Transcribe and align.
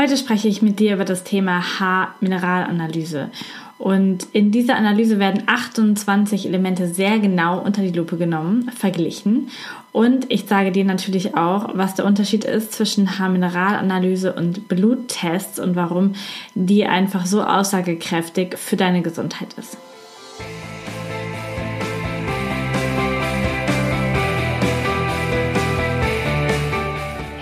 Heute 0.00 0.16
spreche 0.16 0.48
ich 0.48 0.62
mit 0.62 0.80
dir 0.80 0.94
über 0.94 1.04
das 1.04 1.24
Thema 1.24 1.78
Haarmineralanalyse. 1.78 3.28
Und 3.76 4.28
in 4.32 4.50
dieser 4.50 4.76
Analyse 4.76 5.18
werden 5.18 5.42
28 5.44 6.46
Elemente 6.46 6.88
sehr 6.88 7.18
genau 7.18 7.58
unter 7.58 7.82
die 7.82 7.90
Lupe 7.92 8.16
genommen, 8.16 8.70
verglichen. 8.74 9.50
Und 9.92 10.24
ich 10.30 10.46
sage 10.46 10.72
dir 10.72 10.86
natürlich 10.86 11.36
auch, 11.36 11.68
was 11.74 11.96
der 11.96 12.06
Unterschied 12.06 12.46
ist 12.46 12.72
zwischen 12.72 13.18
Haarmineralanalyse 13.18 14.32
und 14.32 14.68
Bluttests 14.68 15.58
und 15.58 15.76
warum 15.76 16.14
die 16.54 16.86
einfach 16.86 17.26
so 17.26 17.42
aussagekräftig 17.42 18.56
für 18.56 18.76
deine 18.76 19.02
Gesundheit 19.02 19.52
ist. 19.58 19.76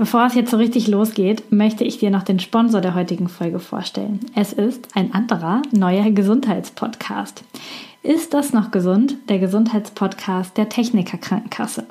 Bevor 0.00 0.24
es 0.24 0.34
jetzt 0.34 0.50
so 0.50 0.56
richtig 0.56 0.88
losgeht, 0.88 1.52
möchte 1.52 1.84
ich 1.84 1.98
dir 1.98 2.08
noch 2.08 2.22
den 2.22 2.40
Sponsor 2.40 2.80
der 2.80 2.94
heutigen 2.94 3.28
Folge 3.28 3.58
vorstellen. 3.58 4.20
Es 4.34 4.54
ist 4.54 4.88
ein 4.96 5.12
anderer 5.12 5.60
neuer 5.72 6.10
Gesundheitspodcast. 6.10 7.44
Ist 8.02 8.32
das 8.32 8.54
noch 8.54 8.70
gesund? 8.70 9.16
Der 9.28 9.38
Gesundheitspodcast 9.38 10.56
der 10.56 10.70
Techniker 10.70 11.18
Krankenkasse. 11.18 11.84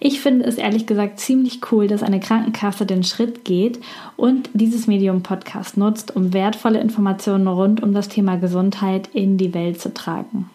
Ich 0.00 0.22
finde 0.22 0.46
es 0.46 0.56
ehrlich 0.56 0.86
gesagt 0.86 1.20
ziemlich 1.20 1.60
cool, 1.70 1.86
dass 1.86 2.02
eine 2.02 2.18
Krankenkasse 2.18 2.86
den 2.86 3.04
Schritt 3.04 3.44
geht 3.44 3.78
und 4.16 4.48
dieses 4.54 4.86
Medium 4.86 5.22
Podcast 5.22 5.76
nutzt, 5.76 6.16
um 6.16 6.32
wertvolle 6.32 6.80
Informationen 6.80 7.46
rund 7.46 7.82
um 7.82 7.92
das 7.92 8.08
Thema 8.08 8.36
Gesundheit 8.36 9.10
in 9.12 9.36
die 9.36 9.52
Welt 9.52 9.82
zu 9.82 9.92
tragen. 9.92 10.48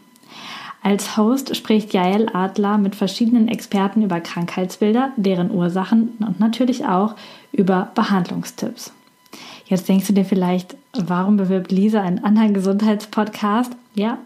Als 0.84 1.16
Host 1.16 1.56
spricht 1.56 1.94
Jael 1.94 2.28
Adler 2.34 2.78
mit 2.78 2.94
verschiedenen 2.94 3.48
Experten 3.48 4.02
über 4.02 4.20
Krankheitsbilder, 4.20 5.14
deren 5.16 5.50
Ursachen 5.50 6.09
und 6.20 6.42
natürlich 6.42 6.86
auch 6.86 7.16
über 7.53 7.92
Behandlungstipps. 7.95 8.92
Jetzt 9.66 9.88
denkst 9.88 10.08
du 10.08 10.14
dir 10.14 10.25
vielleicht, 10.25 10.75
warum 10.95 11.38
bewirbt 11.38 11.72
Lisa 11.72 12.02
einen 12.02 12.23
anderen 12.23 12.53
Gesundheitspodcast? 12.53 13.75
Ja, 13.95 14.17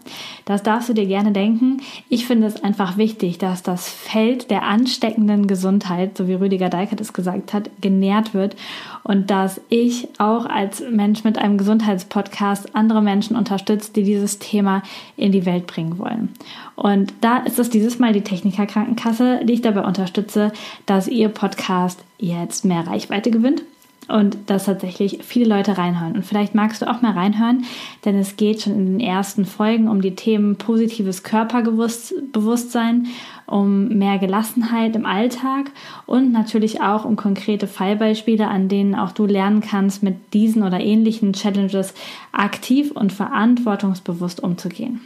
das 0.46 0.62
darfst 0.62 0.88
du 0.88 0.94
dir 0.94 1.04
gerne 1.04 1.32
denken. 1.32 1.82
Ich 2.08 2.26
finde 2.26 2.46
es 2.46 2.62
einfach 2.62 2.96
wichtig, 2.96 3.36
dass 3.36 3.62
das 3.62 3.86
Feld 3.86 4.50
der 4.50 4.62
ansteckenden 4.62 5.46
Gesundheit, 5.46 6.16
so 6.16 6.26
wie 6.26 6.34
Rüdiger 6.34 6.70
Deikert 6.70 7.02
es 7.02 7.12
gesagt 7.12 7.52
hat, 7.52 7.70
genährt 7.82 8.32
wird 8.32 8.56
und 9.02 9.30
dass 9.30 9.60
ich 9.68 10.08
auch 10.16 10.46
als 10.46 10.82
Mensch 10.90 11.22
mit 11.22 11.36
einem 11.36 11.58
Gesundheitspodcast 11.58 12.74
andere 12.74 13.02
Menschen 13.02 13.36
unterstütze, 13.36 13.92
die 13.92 14.04
dieses 14.04 14.38
Thema 14.38 14.82
in 15.18 15.32
die 15.32 15.44
Welt 15.44 15.66
bringen 15.66 15.98
wollen. 15.98 16.30
Und 16.74 17.12
da 17.20 17.38
ist 17.38 17.58
es 17.58 17.68
dieses 17.68 17.98
Mal 17.98 18.14
die 18.14 18.22
Techniker 18.22 18.64
Krankenkasse, 18.64 19.40
die 19.44 19.54
ich 19.54 19.62
dabei 19.62 19.84
unterstütze, 19.84 20.52
dass 20.86 21.08
ihr 21.08 21.28
Podcast 21.28 22.02
jetzt 22.18 22.64
mehr 22.64 22.86
Reichweite 22.86 23.30
gewinnt 23.30 23.62
und 24.08 24.38
dass 24.46 24.64
tatsächlich 24.64 25.20
viele 25.22 25.46
Leute 25.48 25.78
reinhören. 25.78 26.14
Und 26.14 26.24
vielleicht 26.24 26.54
magst 26.54 26.82
du 26.82 26.90
auch 26.90 27.02
mal 27.02 27.12
reinhören, 27.12 27.64
denn 28.04 28.16
es 28.18 28.36
geht 28.36 28.62
schon 28.62 28.74
in 28.74 28.86
den 28.86 29.00
ersten 29.00 29.44
Folgen 29.44 29.88
um 29.88 30.00
die 30.00 30.14
Themen 30.14 30.56
positives 30.56 31.22
Körperbewusstsein, 31.22 33.06
um 33.46 33.88
mehr 33.88 34.18
Gelassenheit 34.18 34.96
im 34.96 35.06
Alltag 35.06 35.70
und 36.06 36.32
natürlich 36.32 36.80
auch 36.80 37.04
um 37.04 37.16
konkrete 37.16 37.66
Fallbeispiele, 37.66 38.48
an 38.48 38.68
denen 38.68 38.94
auch 38.94 39.12
du 39.12 39.26
lernen 39.26 39.60
kannst, 39.60 40.02
mit 40.02 40.34
diesen 40.34 40.62
oder 40.62 40.80
ähnlichen 40.80 41.34
Challenges 41.34 41.94
aktiv 42.32 42.90
und 42.92 43.12
verantwortungsbewusst 43.12 44.42
umzugehen. 44.42 45.02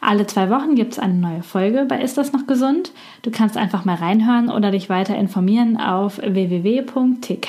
Alle 0.00 0.26
zwei 0.26 0.50
Wochen 0.50 0.74
gibt 0.74 0.92
es 0.92 0.98
eine 0.98 1.14
neue 1.14 1.42
Folge 1.42 1.86
bei 1.88 2.00
Ist 2.00 2.18
das 2.18 2.32
noch 2.32 2.46
gesund? 2.46 2.92
Du 3.22 3.30
kannst 3.30 3.56
einfach 3.56 3.84
mal 3.84 3.96
reinhören 3.96 4.50
oder 4.50 4.70
dich 4.70 4.88
weiter 4.88 5.16
informieren 5.16 5.76
auf 5.76 6.18
www.tk.de. 6.18 7.42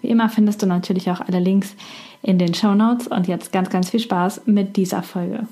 Wie 0.00 0.08
immer 0.08 0.28
findest 0.28 0.62
du 0.62 0.66
natürlich 0.66 1.10
auch 1.10 1.20
alle 1.20 1.40
Links 1.40 1.74
in 2.22 2.38
den 2.38 2.54
Show 2.54 2.74
Notes 2.74 3.06
und 3.06 3.28
jetzt 3.28 3.52
ganz, 3.52 3.70
ganz 3.70 3.90
viel 3.90 4.00
Spaß 4.00 4.42
mit 4.46 4.76
dieser 4.76 5.02
Folge. 5.02 5.46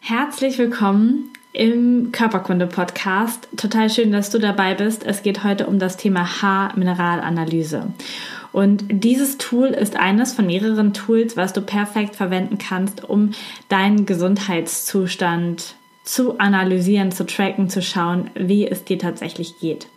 Herzlich 0.00 0.58
willkommen 0.58 1.30
im 1.52 2.12
Körperkunde-Podcast. 2.12 3.48
Total 3.56 3.90
schön, 3.90 4.12
dass 4.12 4.30
du 4.30 4.38
dabei 4.38 4.74
bist. 4.74 5.04
Es 5.04 5.22
geht 5.22 5.44
heute 5.44 5.66
um 5.66 5.78
das 5.78 5.96
Thema 5.96 6.40
Haarmineralanalyse. 6.40 7.88
Und 8.52 8.84
dieses 8.88 9.38
Tool 9.38 9.68
ist 9.68 9.96
eines 9.96 10.32
von 10.32 10.46
mehreren 10.46 10.94
Tools, 10.94 11.36
was 11.36 11.52
du 11.52 11.60
perfekt 11.60 12.16
verwenden 12.16 12.58
kannst, 12.58 13.04
um 13.04 13.32
deinen 13.68 14.06
Gesundheitszustand 14.06 15.74
zu 16.04 16.38
analysieren, 16.38 17.12
zu 17.12 17.26
tracken, 17.26 17.68
zu 17.68 17.82
schauen, 17.82 18.30
wie 18.34 18.66
es 18.66 18.84
dir 18.84 18.98
tatsächlich 18.98 19.58
geht. 19.58 19.88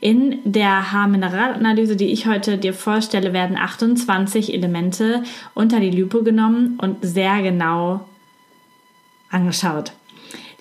In 0.00 0.40
der 0.44 0.92
Haarmineralanalyse, 0.92 1.96
die 1.96 2.12
ich 2.12 2.26
heute 2.26 2.58
dir 2.58 2.74
vorstelle, 2.74 3.32
werden 3.32 3.56
28 3.56 4.52
Elemente 4.52 5.22
unter 5.54 5.80
die 5.80 5.90
Lupe 5.90 6.22
genommen 6.22 6.78
und 6.80 6.98
sehr 7.02 7.42
genau 7.42 8.06
angeschaut. 9.30 9.92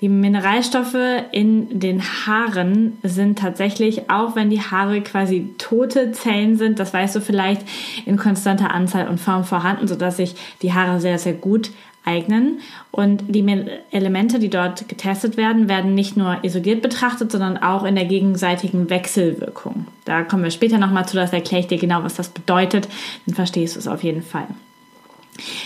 Die 0.06 0.10
Mineralstoffe 0.10 1.24
in 1.32 1.80
den 1.80 2.00
Haaren 2.00 3.00
sind 3.02 3.40
tatsächlich, 3.40 4.08
auch 4.08 4.36
wenn 4.36 4.52
die 4.52 4.62
Haare 4.62 5.02
quasi 5.02 5.56
tote 5.58 6.12
Zellen 6.12 6.58
sind, 6.58 6.78
das 6.78 6.94
weißt 6.94 7.16
du 7.16 7.22
vielleicht, 7.22 7.64
in 8.06 8.16
konstanter 8.16 8.70
Anzahl 8.70 9.08
und 9.08 9.20
Form 9.20 9.46
vorhanden, 9.46 9.88
sodass 9.88 10.18
sich 10.18 10.36
die 10.62 10.74
Haare 10.74 11.00
sehr, 11.00 11.18
sehr 11.18 11.34
gut 11.34 11.72
eignen. 12.06 12.60
Und 12.92 13.24
die 13.30 13.44
Elemente, 13.90 14.38
die 14.38 14.52
dort 14.52 14.88
getestet 14.88 15.38
werden, 15.38 15.70
werden 15.70 15.96
nicht 15.96 16.16
nur 16.18 16.38
isoliert 16.44 16.84
betrachtet, 16.84 17.32
sondern 17.32 17.58
auch 17.58 17.84
in 17.84 17.96
der 17.96 18.06
gegenseitigen 18.06 18.92
Wechselwirkung. 18.92 19.88
Da 20.06 20.22
kommen 20.22 20.44
wir 20.44 20.52
später 20.52 20.78
nochmal 20.78 21.08
zu, 21.08 21.16
das 21.16 21.34
erkläre 21.34 21.62
ich 21.62 21.68
dir 21.68 21.80
genau, 21.80 22.04
was 22.04 22.14
das 22.14 22.30
bedeutet. 22.30 22.88
Dann 23.26 23.34
verstehst 23.34 23.76
du 23.76 23.80
es 23.80 23.88
auf 23.88 24.04
jeden 24.04 24.22
Fall. 24.22 24.46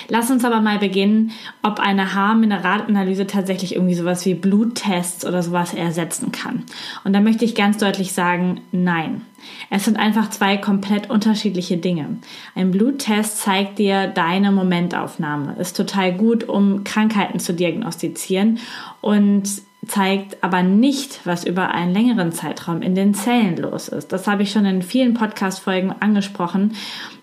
Lass 0.08 0.32
uns 0.32 0.44
aber 0.44 0.62
mal 0.62 0.80
beginnen, 0.80 1.32
ob 1.62 1.80
eine 1.80 2.14
Haarmineralanalyse 2.14 3.28
tatsächlich 3.28 3.76
irgendwie 3.76 3.94
sowas 3.94 4.26
wie 4.26 4.34
Bluttests 4.34 5.26
oder 5.26 5.44
sowas 5.44 5.74
ersetzen 5.74 6.32
kann. 6.32 6.64
Und 7.04 7.14
da 7.14 7.22
möchte 7.22 7.46
ich 7.46 7.56
ganz 7.56 7.78
deutlich 7.78 8.14
sagen, 8.14 8.62
nein. 8.72 9.22
Es 9.70 9.86
sind 9.86 9.98
einfach 9.98 10.30
zwei 10.32 10.58
komplett 10.58 11.10
unterschiedliche 11.10 11.78
Dinge. 11.78 12.18
Ein 12.56 12.72
Bluttest 12.72 13.38
zeigt 13.38 13.80
dir 13.80 14.08
deine 14.08 14.52
Momentaufnahme, 14.52 15.56
ist 15.60 15.78
total 15.78 16.14
gut, 16.14 16.50
um 16.50 16.84
Krankheiten 16.84 17.40
zu 17.40 17.54
diagnostizieren 17.54 18.60
und 19.00 19.48
zeigt 19.88 20.44
aber 20.44 20.62
nicht, 20.62 21.22
was 21.26 21.46
über 21.46 21.72
einen 21.72 21.94
längeren 21.94 22.32
Zeitraum 22.32 22.82
in 22.82 22.96
den 22.96 23.14
Zellen 23.14 23.58
los 23.58 23.88
ist. 23.88 24.12
Das 24.12 24.28
habe 24.28 24.44
ich 24.44 24.52
schon 24.52 24.66
in 24.66 24.82
vielen 24.82 25.14
Podcast-Folgen 25.14 25.94
angesprochen, 26.00 26.76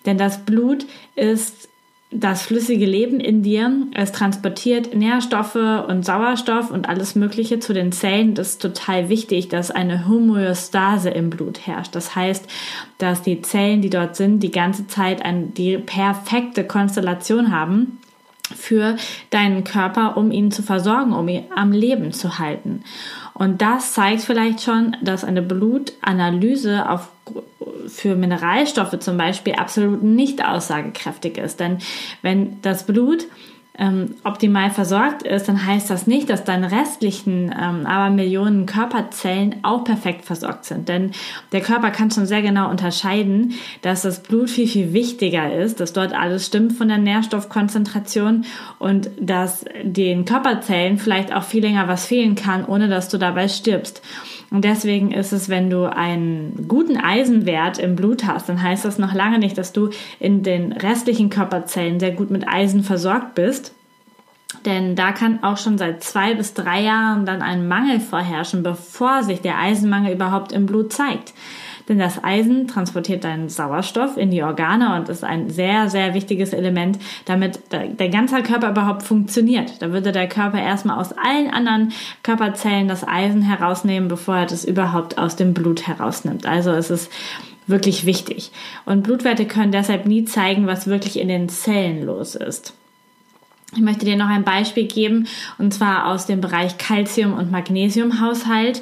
denn 0.06 0.16
das 0.16 0.44
Blut 0.44 0.86
ist 1.16 1.68
das 2.10 2.42
flüssige 2.42 2.86
Leben 2.86 3.18
in 3.18 3.42
dir. 3.42 3.70
Es 3.94 4.12
transportiert 4.12 4.94
Nährstoffe 4.94 5.56
und 5.56 6.04
Sauerstoff 6.04 6.70
und 6.70 6.88
alles 6.88 7.16
Mögliche 7.16 7.58
zu 7.58 7.74
den 7.74 7.90
Zellen. 7.90 8.34
Das 8.34 8.50
ist 8.50 8.62
total 8.62 9.08
wichtig, 9.08 9.48
dass 9.48 9.72
eine 9.72 10.06
Homöostase 10.06 11.10
im 11.10 11.30
Blut 11.30 11.66
herrscht. 11.66 11.94
Das 11.94 12.14
heißt, 12.14 12.46
dass 12.98 13.22
die 13.22 13.42
Zellen, 13.42 13.82
die 13.82 13.90
dort 13.90 14.14
sind, 14.14 14.40
die 14.40 14.52
ganze 14.52 14.86
Zeit 14.86 15.24
eine, 15.24 15.46
die 15.46 15.78
perfekte 15.78 16.64
Konstellation 16.64 17.50
haben 17.50 17.98
für 18.54 18.96
deinen 19.30 19.64
Körper, 19.64 20.16
um 20.16 20.30
ihn 20.30 20.52
zu 20.52 20.62
versorgen, 20.62 21.12
um 21.12 21.26
ihn 21.26 21.44
am 21.54 21.72
Leben 21.72 22.12
zu 22.12 22.38
halten. 22.38 22.84
Und 23.34 23.60
das 23.60 23.92
zeigt 23.92 24.22
vielleicht 24.22 24.62
schon, 24.62 24.96
dass 25.02 25.24
eine 25.24 25.42
Blutanalyse 25.42 26.88
auf 26.88 27.08
für 27.88 28.16
Mineralstoffe 28.16 28.98
zum 29.00 29.16
Beispiel 29.16 29.54
absolut 29.54 30.02
nicht 30.02 30.44
aussagekräftig 30.44 31.38
ist. 31.38 31.60
Denn 31.60 31.78
wenn 32.22 32.60
das 32.62 32.84
Blut 32.86 33.26
ähm, 33.78 34.14
optimal 34.24 34.70
versorgt 34.70 35.22
ist, 35.22 35.48
dann 35.48 35.66
heißt 35.66 35.90
das 35.90 36.06
nicht, 36.06 36.30
dass 36.30 36.44
deine 36.44 36.72
restlichen 36.72 37.54
ähm, 37.58 37.86
aber 37.86 38.10
Millionen 38.10 38.66
Körperzellen 38.66 39.56
auch 39.62 39.84
perfekt 39.84 40.24
versorgt 40.24 40.64
sind. 40.64 40.88
Denn 40.88 41.10
der 41.52 41.60
Körper 41.60 41.90
kann 41.90 42.10
schon 42.10 42.26
sehr 42.26 42.42
genau 42.42 42.70
unterscheiden, 42.70 43.54
dass 43.82 44.02
das 44.02 44.22
Blut 44.22 44.48
viel, 44.48 44.66
viel 44.66 44.92
wichtiger 44.92 45.54
ist, 45.54 45.80
dass 45.80 45.92
dort 45.92 46.14
alles 46.14 46.46
stimmt 46.46 46.72
von 46.72 46.88
der 46.88 46.98
Nährstoffkonzentration 46.98 48.46
und 48.78 49.10
dass 49.20 49.64
den 49.82 50.24
Körperzellen 50.24 50.98
vielleicht 50.98 51.34
auch 51.34 51.44
viel 51.44 51.62
länger 51.62 51.86
was 51.88 52.06
fehlen 52.06 52.34
kann, 52.34 52.64
ohne 52.64 52.88
dass 52.88 53.08
du 53.08 53.18
dabei 53.18 53.48
stirbst. 53.48 54.02
Und 54.50 54.64
deswegen 54.64 55.10
ist 55.10 55.32
es, 55.32 55.48
wenn 55.48 55.70
du 55.70 55.92
einen 55.92 56.66
guten 56.68 56.96
Eisenwert 56.96 57.78
im 57.78 57.96
Blut 57.96 58.26
hast, 58.26 58.48
dann 58.48 58.62
heißt 58.62 58.84
das 58.84 58.98
noch 58.98 59.12
lange 59.12 59.38
nicht, 59.38 59.58
dass 59.58 59.72
du 59.72 59.90
in 60.20 60.42
den 60.42 60.72
restlichen 60.72 61.30
Körperzellen 61.30 61.98
sehr 61.98 62.12
gut 62.12 62.30
mit 62.30 62.46
Eisen 62.48 62.84
versorgt 62.84 63.34
bist. 63.34 63.74
Denn 64.64 64.94
da 64.94 65.12
kann 65.12 65.42
auch 65.42 65.58
schon 65.58 65.78
seit 65.78 66.02
zwei 66.02 66.34
bis 66.34 66.54
drei 66.54 66.82
Jahren 66.82 67.26
dann 67.26 67.42
ein 67.42 67.66
Mangel 67.66 68.00
vorherrschen, 68.00 68.62
bevor 68.62 69.22
sich 69.22 69.40
der 69.40 69.58
Eisenmangel 69.58 70.14
überhaupt 70.14 70.52
im 70.52 70.66
Blut 70.66 70.92
zeigt. 70.92 71.34
Denn 71.88 71.98
das 71.98 72.22
Eisen 72.24 72.66
transportiert 72.66 73.24
deinen 73.24 73.48
Sauerstoff 73.48 74.16
in 74.16 74.30
die 74.30 74.42
Organe 74.42 74.96
und 74.96 75.08
ist 75.08 75.22
ein 75.22 75.50
sehr, 75.50 75.88
sehr 75.88 76.14
wichtiges 76.14 76.52
Element, 76.52 76.98
damit 77.26 77.60
der 77.70 78.08
ganze 78.08 78.42
Körper 78.42 78.70
überhaupt 78.70 79.04
funktioniert. 79.04 79.80
Da 79.80 79.92
würde 79.92 80.10
der 80.10 80.28
Körper 80.28 80.60
erstmal 80.60 80.98
aus 80.98 81.12
allen 81.12 81.50
anderen 81.50 81.92
Körperzellen 82.22 82.88
das 82.88 83.06
Eisen 83.06 83.42
herausnehmen, 83.42 84.08
bevor 84.08 84.36
er 84.38 84.46
das 84.46 84.64
überhaupt 84.64 85.16
aus 85.16 85.36
dem 85.36 85.54
Blut 85.54 85.86
herausnimmt. 85.86 86.44
Also 86.46 86.72
es 86.72 86.90
ist 86.90 87.12
wirklich 87.68 88.06
wichtig. 88.06 88.50
Und 88.84 89.02
Blutwerte 89.02 89.46
können 89.46 89.72
deshalb 89.72 90.06
nie 90.06 90.24
zeigen, 90.24 90.66
was 90.66 90.86
wirklich 90.86 91.18
in 91.18 91.28
den 91.28 91.48
Zellen 91.48 92.04
los 92.04 92.34
ist. 92.34 92.74
Ich 93.74 93.82
möchte 93.82 94.06
dir 94.06 94.16
noch 94.16 94.28
ein 94.28 94.44
Beispiel 94.44 94.86
geben, 94.86 95.26
und 95.58 95.74
zwar 95.74 96.06
aus 96.06 96.24
dem 96.26 96.40
Bereich 96.40 96.78
Calcium- 96.78 97.36
und 97.36 97.50
Magnesiumhaushalt. 97.50 98.80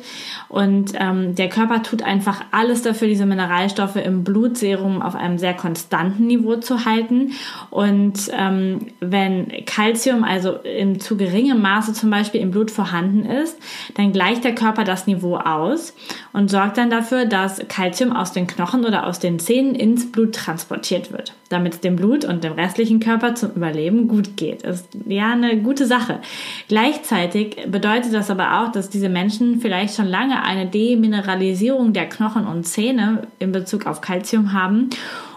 Und 0.51 0.93
ähm, 1.01 1.35
der 1.35 1.49
Körper 1.49 1.83
tut 1.83 2.03
einfach 2.03 2.45
alles 2.53 2.83
dafür, 2.83 3.09
diese 3.09 3.25
Mineralstoffe 3.25 3.97
im 3.97 4.25
Blutserum 4.25 5.01
auf 5.01 5.17
einem 5.17 5.39
sehr 5.39 5.55
konstanten 5.55 6.27
Niveau 6.27 6.57
zu 6.57 6.85
halten. 6.85 7.33
Und 7.71 8.31
ähm, 8.39 8.87
wenn 9.01 9.49
Calcium 9.65 10.23
also 10.23 10.53
in 10.53 11.01
zu 11.01 11.17
geringem 11.17 11.63
Maße 11.63 11.95
zum 11.95 12.11
Beispiel 12.11 12.43
im 12.43 12.51
Blut 12.51 12.71
vorhanden 12.71 13.25
ist, 13.25 13.59
dann 13.95 14.13
gleicht 14.13 14.45
der 14.45 14.55
Körper 14.55 14.85
das 14.85 15.07
Niveau 15.07 15.37
aus 15.37 15.95
und 16.35 16.51
sorgt 16.51 16.77
dann 16.77 16.91
dafür, 16.91 17.25
dass 17.25 17.67
Calcium 17.69 18.13
aus 18.13 18.33
den 18.33 18.47
Knochen 18.47 18.85
oder 18.85 19.07
aus 19.07 19.19
den 19.19 19.39
Zähnen 19.39 19.75
ins 19.75 20.13
Blut 20.13 20.35
transportiert 20.35 21.11
wird, 21.11 21.33
damit 21.49 21.75
es 21.75 21.81
dem 21.81 21.97
Blut 21.97 22.25
und 22.27 22.45
dem 22.45 22.53
restlichen 22.53 23.01
Körper 23.01 23.35
zum 23.35 23.53
Überleben 23.53 24.09
gut 24.09 24.37
geht. 24.37 24.63
Das 24.65 24.84
ist 24.85 24.97
ja 25.07 25.33
eine 25.33 25.59
gute 25.59 25.87
Sache. 25.87 26.21
Gleichzeitig 26.69 27.57
bedeutet 27.67 28.15
das 28.15 28.31
aber 28.31 28.61
auch, 28.61 28.73
dass 28.73 28.91
diese 28.91 29.09
Menschen 29.09 29.61
vielleicht 29.61 29.95
schon 29.95 30.07
lange 30.07 30.43
eine 30.43 30.67
Demineralisierung 30.67 31.93
der 31.93 32.09
Knochen 32.09 32.47
und 32.47 32.65
Zähne 32.65 33.27
in 33.39 33.53
Bezug 33.53 33.87
auf 33.87 34.01
Kalzium 34.01 34.53
haben 34.53 34.91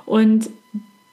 und 0.06 0.50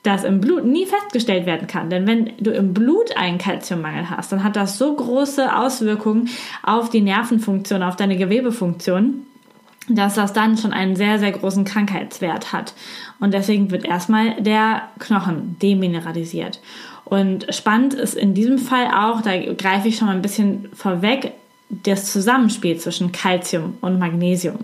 das 0.04 0.22
im 0.22 0.40
Blut 0.40 0.64
nie 0.66 0.86
festgestellt 0.86 1.46
werden 1.46 1.66
kann. 1.66 1.88
Denn 1.88 2.06
wenn 2.06 2.32
du 2.38 2.50
im 2.50 2.74
Blut 2.74 3.16
einen 3.16 3.38
Kalziummangel 3.38 4.10
hast, 4.10 4.30
dann 4.30 4.44
hat 4.44 4.54
das 4.54 4.76
so 4.76 4.94
große 4.94 5.56
Auswirkungen 5.56 6.28
auf 6.62 6.90
die 6.90 7.00
Nervenfunktion, 7.00 7.82
auf 7.82 7.96
deine 7.96 8.16
Gewebefunktion, 8.16 9.26
dass 9.88 10.14
das 10.14 10.32
dann 10.32 10.56
schon 10.58 10.72
einen 10.72 10.94
sehr, 10.94 11.18
sehr 11.18 11.32
großen 11.32 11.64
Krankheitswert 11.64 12.52
hat. 12.52 12.74
Und 13.18 13.32
deswegen 13.32 13.70
wird 13.70 13.84
erstmal 13.86 14.40
der 14.42 14.82
Knochen 14.98 15.56
demineralisiert. 15.60 16.60
Und 17.04 17.46
spannend 17.54 17.94
ist 17.94 18.14
in 18.14 18.34
diesem 18.34 18.58
Fall 18.58 18.88
auch, 18.88 19.20
da 19.20 19.36
greife 19.54 19.88
ich 19.88 19.96
schon 19.96 20.08
mal 20.08 20.16
ein 20.16 20.22
bisschen 20.22 20.68
vorweg, 20.74 21.32
das 21.68 22.12
Zusammenspiel 22.12 22.78
zwischen 22.78 23.12
Calcium 23.12 23.76
und 23.80 23.98
Magnesium. 23.98 24.58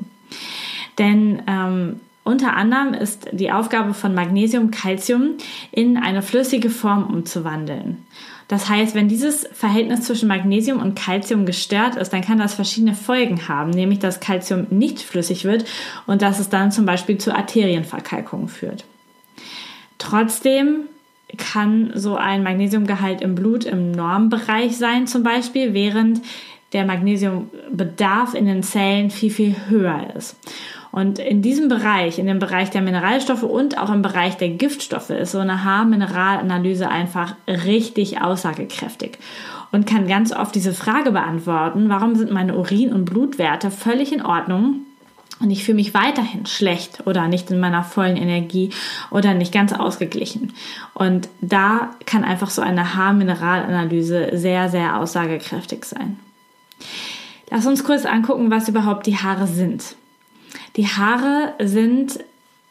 Denn 0.98 1.42
ähm, 1.46 2.00
unter 2.24 2.54
anderem 2.54 2.94
ist 2.94 3.28
die 3.32 3.50
Aufgabe 3.50 3.94
von 3.94 4.14
Magnesium, 4.14 4.70
Calcium 4.70 5.36
in 5.72 5.96
eine 5.96 6.22
flüssige 6.22 6.70
Form 6.70 7.06
umzuwandeln. 7.06 8.06
Das 8.48 8.68
heißt, 8.68 8.94
wenn 8.94 9.08
dieses 9.08 9.48
Verhältnis 9.52 10.02
zwischen 10.02 10.28
Magnesium 10.28 10.80
und 10.80 10.96
Calcium 10.96 11.46
gestört 11.46 11.94
ist, 11.94 12.12
dann 12.12 12.20
kann 12.20 12.38
das 12.38 12.54
verschiedene 12.54 12.94
Folgen 12.94 13.48
haben, 13.48 13.70
nämlich 13.70 14.00
dass 14.00 14.20
Calcium 14.20 14.66
nicht 14.70 15.00
flüssig 15.00 15.44
wird 15.44 15.64
und 16.06 16.20
dass 16.20 16.40
es 16.40 16.48
dann 16.48 16.72
zum 16.72 16.84
Beispiel 16.84 17.16
zu 17.16 17.34
Arterienverkalkungen 17.34 18.48
führt. 18.48 18.84
Trotzdem 19.98 20.89
kann 21.36 21.92
so 21.94 22.16
ein 22.16 22.42
Magnesiumgehalt 22.42 23.20
im 23.20 23.34
Blut 23.34 23.64
im 23.64 23.92
Normbereich 23.92 24.76
sein 24.76 25.06
zum 25.06 25.22
Beispiel, 25.22 25.74
während 25.74 26.20
der 26.72 26.84
Magnesiumbedarf 26.84 28.34
in 28.34 28.46
den 28.46 28.62
Zellen 28.62 29.10
viel, 29.10 29.30
viel 29.30 29.56
höher 29.68 30.14
ist. 30.16 30.36
Und 30.92 31.18
in 31.20 31.40
diesem 31.40 31.68
Bereich, 31.68 32.18
in 32.18 32.26
dem 32.26 32.40
Bereich 32.40 32.70
der 32.70 32.82
Mineralstoffe 32.82 33.44
und 33.44 33.78
auch 33.78 33.92
im 33.92 34.02
Bereich 34.02 34.36
der 34.36 34.50
Giftstoffe, 34.50 35.10
ist 35.10 35.32
so 35.32 35.38
eine 35.38 35.64
Haarmineralanalyse 35.64 36.88
einfach 36.88 37.36
richtig 37.46 38.20
aussagekräftig 38.20 39.18
und 39.72 39.86
kann 39.86 40.08
ganz 40.08 40.32
oft 40.32 40.54
diese 40.54 40.74
Frage 40.74 41.12
beantworten, 41.12 41.88
warum 41.88 42.16
sind 42.16 42.32
meine 42.32 42.56
Urin- 42.56 42.92
und 42.92 43.04
Blutwerte 43.04 43.70
völlig 43.70 44.12
in 44.12 44.24
Ordnung, 44.24 44.80
und 45.40 45.50
ich 45.50 45.64
fühle 45.64 45.76
mich 45.76 45.94
weiterhin 45.94 46.46
schlecht 46.46 47.06
oder 47.06 47.26
nicht 47.26 47.50
in 47.50 47.60
meiner 47.60 47.82
vollen 47.82 48.16
Energie 48.16 48.70
oder 49.10 49.34
nicht 49.34 49.52
ganz 49.52 49.72
ausgeglichen. 49.72 50.52
Und 50.94 51.28
da 51.40 51.90
kann 52.04 52.24
einfach 52.24 52.50
so 52.50 52.60
eine 52.60 52.94
Haarmineralanalyse 52.94 54.30
sehr, 54.34 54.68
sehr 54.68 54.98
aussagekräftig 54.98 55.84
sein. 55.86 56.18
Lass 57.50 57.66
uns 57.66 57.84
kurz 57.84 58.04
angucken, 58.04 58.50
was 58.50 58.68
überhaupt 58.68 59.06
die 59.06 59.16
Haare 59.16 59.46
sind. 59.46 59.96
Die 60.76 60.86
Haare 60.86 61.54
sind 61.58 62.20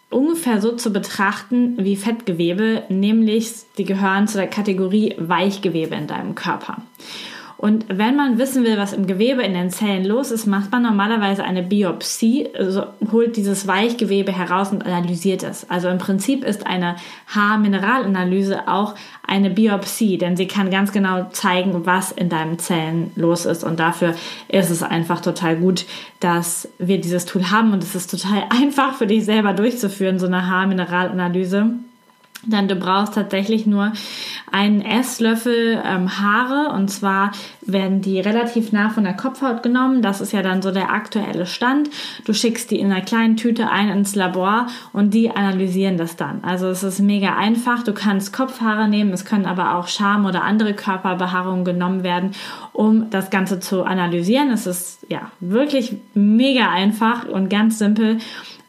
ungefähr 0.10 0.62
so 0.62 0.76
zu 0.76 0.92
betrachten 0.92 1.76
wie 1.84 1.96
Fettgewebe, 1.96 2.84
nämlich 2.90 3.52
die 3.78 3.84
gehören 3.84 4.28
zu 4.28 4.38
der 4.38 4.48
Kategorie 4.48 5.16
Weichgewebe 5.18 5.96
in 5.96 6.08
deinem 6.08 6.36
Körper. 6.36 6.82
Und 7.60 7.88
wenn 7.90 8.16
man 8.16 8.38
wissen 8.38 8.64
will, 8.64 8.78
was 8.78 8.94
im 8.94 9.06
Gewebe 9.06 9.44
in 9.44 9.54
den 9.54 9.70
Zellen 9.70 10.06
los 10.06 10.32
ist, 10.32 10.48
macht 10.48 10.72
man 10.72 10.82
normalerweise 10.82 11.44
eine 11.44 11.62
Biopsie, 11.62 12.48
also 12.58 12.86
holt 13.12 13.36
dieses 13.36 13.68
Weichgewebe 13.68 14.32
heraus 14.32 14.72
und 14.72 14.86
analysiert 14.86 15.44
es. 15.44 15.70
Also 15.70 15.90
im 15.90 15.98
Prinzip 15.98 16.46
ist 16.46 16.66
eine 16.66 16.96
Haarmineralanalyse 17.28 18.70
auch 18.70 18.96
eine 19.28 19.50
Biopsie, 19.50 20.18
denn 20.18 20.38
sie 20.38 20.48
kann 20.48 20.72
ganz 20.72 20.94
genau 20.94 21.28
zeigen, 21.32 21.86
was 21.86 22.14
in 22.14 22.30
deinen 22.30 22.60
Zellen 22.60 23.12
los 23.18 23.46
ist. 23.46 23.66
Und 23.66 23.82
dafür 23.82 24.16
ist 24.48 24.70
es 24.70 24.82
einfach 24.82 25.20
total 25.20 25.58
gut, 25.58 25.86
dass 26.22 26.70
wir 26.78 27.02
dieses 27.02 27.26
Tool 27.26 27.52
haben 27.52 27.74
und 27.74 27.84
es 27.84 27.94
ist 27.94 28.10
total 28.10 28.44
einfach 28.50 28.94
für 28.94 29.06
dich 29.06 29.26
selber 29.26 29.52
durchzuführen, 29.52 30.18
so 30.18 30.28
eine 30.28 30.48
Haarmineralanalyse. 30.48 31.72
Denn 32.44 32.70
du 32.70 32.76
brauchst 32.76 33.16
tatsächlich 33.16 33.66
nur 33.66 33.92
einen 34.50 34.82
Esslöffel 34.82 35.82
ähm, 35.86 36.20
Haare 36.20 36.74
und 36.74 36.90
zwar 36.90 37.32
werden 37.62 38.02
die 38.02 38.20
relativ 38.20 38.72
nah 38.72 38.90
von 38.90 39.04
der 39.04 39.14
Kopfhaut 39.14 39.62
genommen. 39.62 40.02
Das 40.02 40.22
ist 40.22 40.32
ja 40.32 40.42
dann 40.42 40.62
so 40.62 40.72
der 40.72 40.92
aktuelle 40.92 41.46
Stand. 41.46 41.90
Du 42.26 42.34
schickst 42.34 42.72
die 42.72 42.80
in 42.80 42.92
einer 42.92 43.02
kleinen 43.02 43.36
Tüte 43.36 43.70
ein 43.70 43.90
ins 43.90 44.16
Labor 44.16 44.68
und 44.94 45.14
die 45.14 45.32
analysieren 45.32 45.98
das 45.98 46.16
dann. 46.16 46.42
Also 46.44 46.68
es 46.68 46.82
ist 46.82 47.00
mega 47.00 47.36
einfach. 47.36 47.84
Du 47.84 47.94
kannst 47.94 48.32
Kopfhaare 48.32 48.88
nehmen, 48.88 49.12
es 49.12 49.26
können 49.26 49.46
aber 49.46 49.76
auch 49.76 49.88
Scham 49.88 50.26
oder 50.26 50.44
andere 50.44 50.74
Körperbehaarungen 50.74 51.66
genommen 51.66 52.04
werden, 52.04 52.32
um 52.72 53.10
das 53.10 53.32
Ganze 53.32 53.60
zu 53.60 53.84
analysieren. 53.84 54.50
Es 54.52 54.66
ist 54.66 55.06
ja 55.10 55.30
wirklich 55.42 55.98
mega 56.14 56.70
einfach 56.70 57.28
und 57.28 57.50
ganz 57.50 57.80
simpel 57.80 58.20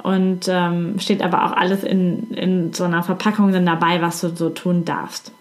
und 0.02 0.48
ähm, 0.48 0.98
steht 0.98 1.22
aber 1.22 1.44
auch 1.44 1.52
alles 1.52 1.84
in, 1.84 2.30
in 2.32 2.72
so 2.72 2.84
einer 2.84 3.02
Verpackung 3.02 3.52
dann 3.52 3.66
dabei, 3.66 4.02
was 4.02 4.20
du 4.20 4.34
so 4.34 4.50
tun 4.50 4.84
darfst. 4.84 5.32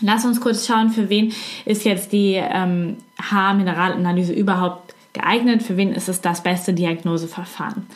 Lass 0.00 0.24
uns 0.24 0.40
kurz 0.40 0.66
schauen, 0.66 0.90
für 0.90 1.10
wen 1.10 1.32
ist 1.64 1.84
jetzt 1.84 2.12
die 2.12 2.34
ähm, 2.34 2.96
Haarmineralanalyse 3.20 4.32
überhaupt 4.32 4.94
geeignet, 5.12 5.62
für 5.62 5.76
wen 5.76 5.92
ist 5.92 6.08
es 6.08 6.20
das 6.20 6.42
beste 6.42 6.72
Diagnoseverfahren. 6.72 7.86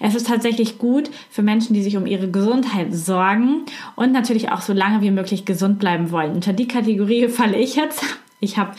Es 0.00 0.14
ist 0.14 0.26
tatsächlich 0.26 0.78
gut 0.78 1.10
für 1.30 1.42
Menschen, 1.42 1.74
die 1.74 1.82
sich 1.82 1.96
um 1.96 2.06
ihre 2.06 2.30
Gesundheit 2.30 2.94
sorgen 2.94 3.66
und 3.94 4.12
natürlich 4.12 4.50
auch 4.50 4.62
so 4.62 4.72
lange 4.72 5.02
wie 5.02 5.10
möglich 5.10 5.44
gesund 5.44 5.78
bleiben 5.78 6.10
wollen. 6.10 6.32
Unter 6.32 6.52
die 6.52 6.68
Kategorie 6.68 7.28
falle 7.28 7.58
ich 7.58 7.76
jetzt. 7.76 8.02
Ich 8.40 8.58
habe 8.58 8.72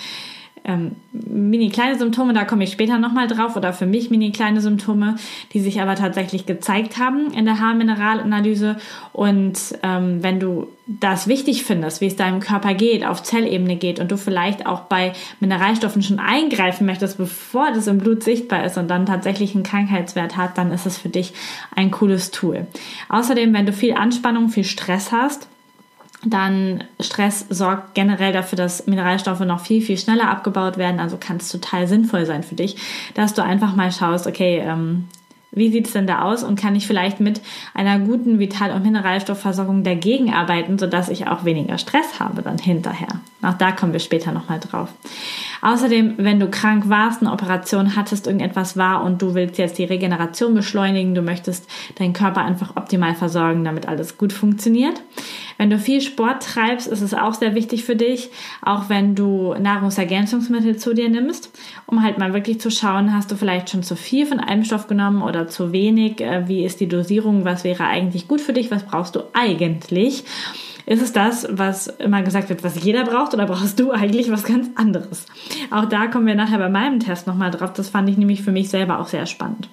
ähm, 0.65 0.95
mini 1.11 1.69
kleine 1.69 1.97
Symptome, 1.97 2.33
da 2.33 2.45
komme 2.45 2.63
ich 2.63 2.71
später 2.71 2.97
nochmal 2.97 3.27
drauf, 3.27 3.55
oder 3.55 3.73
für 3.73 3.85
mich 3.85 4.09
mini 4.09 4.31
kleine 4.31 4.61
Symptome, 4.61 5.15
die 5.53 5.59
sich 5.59 5.81
aber 5.81 5.95
tatsächlich 5.95 6.45
gezeigt 6.45 6.97
haben 6.97 7.31
in 7.33 7.45
der 7.45 7.59
Haarmineralanalyse. 7.59 8.77
Und 9.11 9.59
ähm, 9.83 10.23
wenn 10.23 10.39
du 10.39 10.67
das 10.85 11.27
wichtig 11.27 11.63
findest, 11.63 12.01
wie 12.01 12.07
es 12.07 12.15
deinem 12.15 12.39
Körper 12.39 12.73
geht, 12.73 13.05
auf 13.05 13.23
Zellebene 13.23 13.77
geht 13.77 13.99
und 13.99 14.11
du 14.11 14.17
vielleicht 14.17 14.65
auch 14.65 14.81
bei 14.81 15.13
Mineralstoffen 15.39 16.01
schon 16.01 16.19
eingreifen 16.19 16.85
möchtest, 16.85 17.17
bevor 17.17 17.71
das 17.71 17.87
im 17.87 17.99
Blut 17.99 18.23
sichtbar 18.23 18.65
ist 18.65 18.77
und 18.77 18.89
dann 18.89 19.05
tatsächlich 19.05 19.55
einen 19.55 19.63
Krankheitswert 19.63 20.35
hat, 20.35 20.57
dann 20.57 20.71
ist 20.71 20.85
es 20.85 20.97
für 20.97 21.09
dich 21.09 21.33
ein 21.75 21.91
cooles 21.91 22.31
Tool. 22.31 22.67
Außerdem, 23.09 23.53
wenn 23.53 23.65
du 23.65 23.73
viel 23.73 23.93
Anspannung, 23.93 24.49
viel 24.49 24.65
Stress 24.65 25.11
hast, 25.11 25.47
dann 26.25 26.83
Stress 26.99 27.45
sorgt 27.49 27.95
generell 27.95 28.33
dafür, 28.33 28.57
dass 28.57 28.87
Mineralstoffe 28.87 29.41
noch 29.41 29.59
viel, 29.59 29.81
viel 29.81 29.97
schneller 29.97 30.29
abgebaut 30.29 30.77
werden. 30.77 30.99
Also 30.99 31.17
kann 31.17 31.37
es 31.37 31.49
total 31.49 31.87
sinnvoll 31.87 32.25
sein 32.25 32.43
für 32.43 32.55
dich, 32.55 32.77
dass 33.13 33.33
du 33.33 33.43
einfach 33.43 33.75
mal 33.75 33.91
schaust, 33.91 34.27
okay, 34.27 34.59
ähm, 34.59 35.05
wie 35.55 35.71
sieht 35.71 35.87
es 35.87 35.93
denn 35.93 36.07
da 36.07 36.23
aus 36.23 36.43
und 36.43 36.59
kann 36.59 36.75
ich 36.75 36.87
vielleicht 36.87 37.19
mit 37.19 37.41
einer 37.73 37.99
guten 37.99 38.39
Vital- 38.39 38.71
und 38.71 38.83
Mineralstoffversorgung 38.83 39.83
dagegen 39.83 40.33
arbeiten, 40.33 40.79
sodass 40.79 41.09
ich 41.09 41.27
auch 41.27 41.45
weniger 41.45 41.77
Stress 41.77 42.19
habe 42.19 42.41
dann 42.41 42.57
hinterher. 42.57 43.21
Auch 43.43 43.53
da 43.53 43.71
kommen 43.71 43.93
wir 43.93 43.99
später 43.99 44.31
nochmal 44.31 44.59
drauf. 44.59 44.89
Außerdem, 45.61 46.15
wenn 46.17 46.39
du 46.39 46.49
krank 46.49 46.89
warst, 46.89 47.21
eine 47.21 47.31
Operation 47.31 47.95
hattest, 47.95 48.25
irgendetwas 48.25 48.77
war 48.77 49.03
und 49.03 49.21
du 49.21 49.35
willst 49.35 49.57
jetzt 49.57 49.77
die 49.77 49.83
Regeneration 49.83 50.55
beschleunigen, 50.55 51.13
du 51.13 51.21
möchtest 51.21 51.69
deinen 51.99 52.13
Körper 52.13 52.43
einfach 52.43 52.75
optimal 52.75 53.13
versorgen, 53.13 53.63
damit 53.63 53.87
alles 53.87 54.17
gut 54.17 54.33
funktioniert, 54.33 55.01
Wenn 55.57 55.69
du 55.69 55.77
viel 55.77 56.01
Sport 56.01 56.43
treibst, 56.43 56.87
ist 56.87 57.01
es 57.01 57.13
auch 57.13 57.33
sehr 57.33 57.55
wichtig 57.55 57.83
für 57.83 57.95
dich, 57.95 58.29
auch 58.61 58.89
wenn 58.89 59.15
du 59.15 59.53
Nahrungsergänzungsmittel 59.53 60.77
zu 60.77 60.93
dir 60.93 61.09
nimmst, 61.09 61.51
um 61.85 62.03
halt 62.03 62.17
mal 62.17 62.33
wirklich 62.33 62.59
zu 62.59 62.71
schauen, 62.71 63.13
hast 63.13 63.31
du 63.31 63.35
vielleicht 63.35 63.69
schon 63.69 63.83
zu 63.83 63.95
viel 63.95 64.25
von 64.25 64.39
einem 64.39 64.63
Stoff 64.63 64.87
genommen 64.87 65.21
oder 65.21 65.47
zu 65.47 65.71
wenig, 65.71 66.21
äh, 66.21 66.47
wie 66.47 66.65
ist 66.65 66.79
die 66.79 66.87
Dosierung, 66.87 67.45
was 67.45 67.63
wäre 67.63 67.85
eigentlich 67.85 68.27
gut 68.27 68.41
für 68.41 68.53
dich, 68.53 68.71
was 68.71 68.83
brauchst 68.83 69.15
du 69.15 69.21
eigentlich. 69.33 70.23
Ist 70.85 71.01
es 71.01 71.13
das, 71.13 71.47
was 71.49 71.87
immer 71.87 72.23
gesagt 72.23 72.49
wird, 72.49 72.63
was 72.63 72.83
jeder 72.83 73.05
braucht, 73.05 73.33
oder 73.33 73.45
brauchst 73.45 73.79
du 73.79 73.91
eigentlich 73.91 74.29
was 74.31 74.43
ganz 74.43 74.69
anderes? 74.75 75.25
Auch 75.71 75.85
da 75.85 76.07
kommen 76.07 76.27
wir 76.27 76.35
nachher 76.35 76.57
bei 76.57 76.69
meinem 76.69 76.99
Test 76.99 77.25
nochmal 77.25 77.51
drauf. 77.51 77.71
Das 77.73 77.89
fand 77.89 78.09
ich 78.09 78.17
nämlich 78.17 78.41
für 78.41 78.51
mich 78.51 78.69
selber 78.69 78.99
auch 78.99 79.07
sehr 79.07 79.25
spannend. 79.25 79.69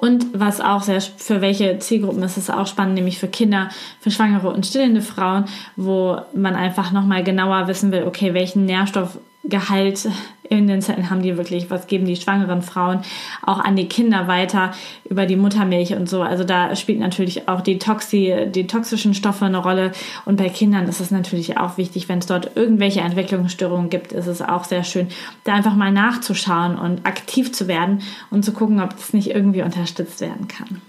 Und 0.00 0.26
was 0.32 0.62
auch 0.62 0.82
sehr, 0.82 1.00
für 1.00 1.42
welche 1.42 1.78
Zielgruppen 1.78 2.22
ist 2.22 2.38
es 2.38 2.48
auch 2.48 2.66
spannend, 2.66 2.94
nämlich 2.94 3.18
für 3.18 3.28
Kinder, 3.28 3.68
für 4.00 4.10
schwangere 4.10 4.48
und 4.48 4.64
stillende 4.64 5.02
Frauen, 5.02 5.44
wo 5.76 6.18
man 6.34 6.56
einfach 6.56 6.90
nochmal 6.90 7.22
genauer 7.22 7.68
wissen 7.68 7.92
will, 7.92 8.04
okay, 8.04 8.32
welchen 8.32 8.64
Nährstoffgehalt 8.64 10.08
in 10.50 10.66
den 10.66 10.82
Zellen 10.82 11.08
haben 11.10 11.22
die 11.22 11.36
wirklich, 11.36 11.70
was 11.70 11.86
geben 11.86 12.04
die 12.04 12.16
schwangeren 12.16 12.60
Frauen 12.60 13.00
auch 13.46 13.60
an 13.60 13.76
die 13.76 13.88
Kinder 13.88 14.26
weiter 14.26 14.72
über 15.08 15.24
die 15.24 15.36
Muttermilch 15.36 15.94
und 15.94 16.08
so. 16.08 16.22
Also 16.22 16.42
da 16.42 16.74
spielt 16.74 16.98
natürlich 16.98 17.48
auch 17.48 17.60
die, 17.60 17.78
Toxi, 17.78 18.48
die 18.52 18.66
toxischen 18.66 19.14
Stoffe 19.14 19.44
eine 19.44 19.58
Rolle. 19.58 19.92
Und 20.24 20.36
bei 20.36 20.48
Kindern 20.48 20.88
ist 20.88 21.00
es 21.00 21.12
natürlich 21.12 21.56
auch 21.56 21.78
wichtig, 21.78 22.08
wenn 22.08 22.18
es 22.18 22.26
dort 22.26 22.56
irgendwelche 22.56 23.00
Entwicklungsstörungen 23.00 23.90
gibt, 23.90 24.12
ist 24.12 24.26
es 24.26 24.42
auch 24.42 24.64
sehr 24.64 24.82
schön, 24.82 25.06
da 25.44 25.54
einfach 25.54 25.76
mal 25.76 25.92
nachzuschauen 25.92 26.76
und 26.76 27.06
aktiv 27.06 27.52
zu 27.52 27.68
werden 27.68 28.02
und 28.30 28.44
zu 28.44 28.52
gucken, 28.52 28.80
ob 28.80 28.90
das 28.90 29.12
nicht 29.12 29.30
irgendwie 29.30 29.62
unterstützt 29.62 30.20
werden 30.20 30.48
kann. 30.48 30.82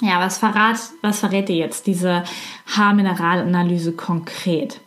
Ja, 0.00 0.20
was 0.20 0.38
verrat, 0.38 0.78
was 1.02 1.20
verrät 1.20 1.50
dir 1.50 1.56
jetzt 1.56 1.86
diese 1.86 2.24
Haarmineralanalyse 2.74 3.92
konkret? 3.92 4.80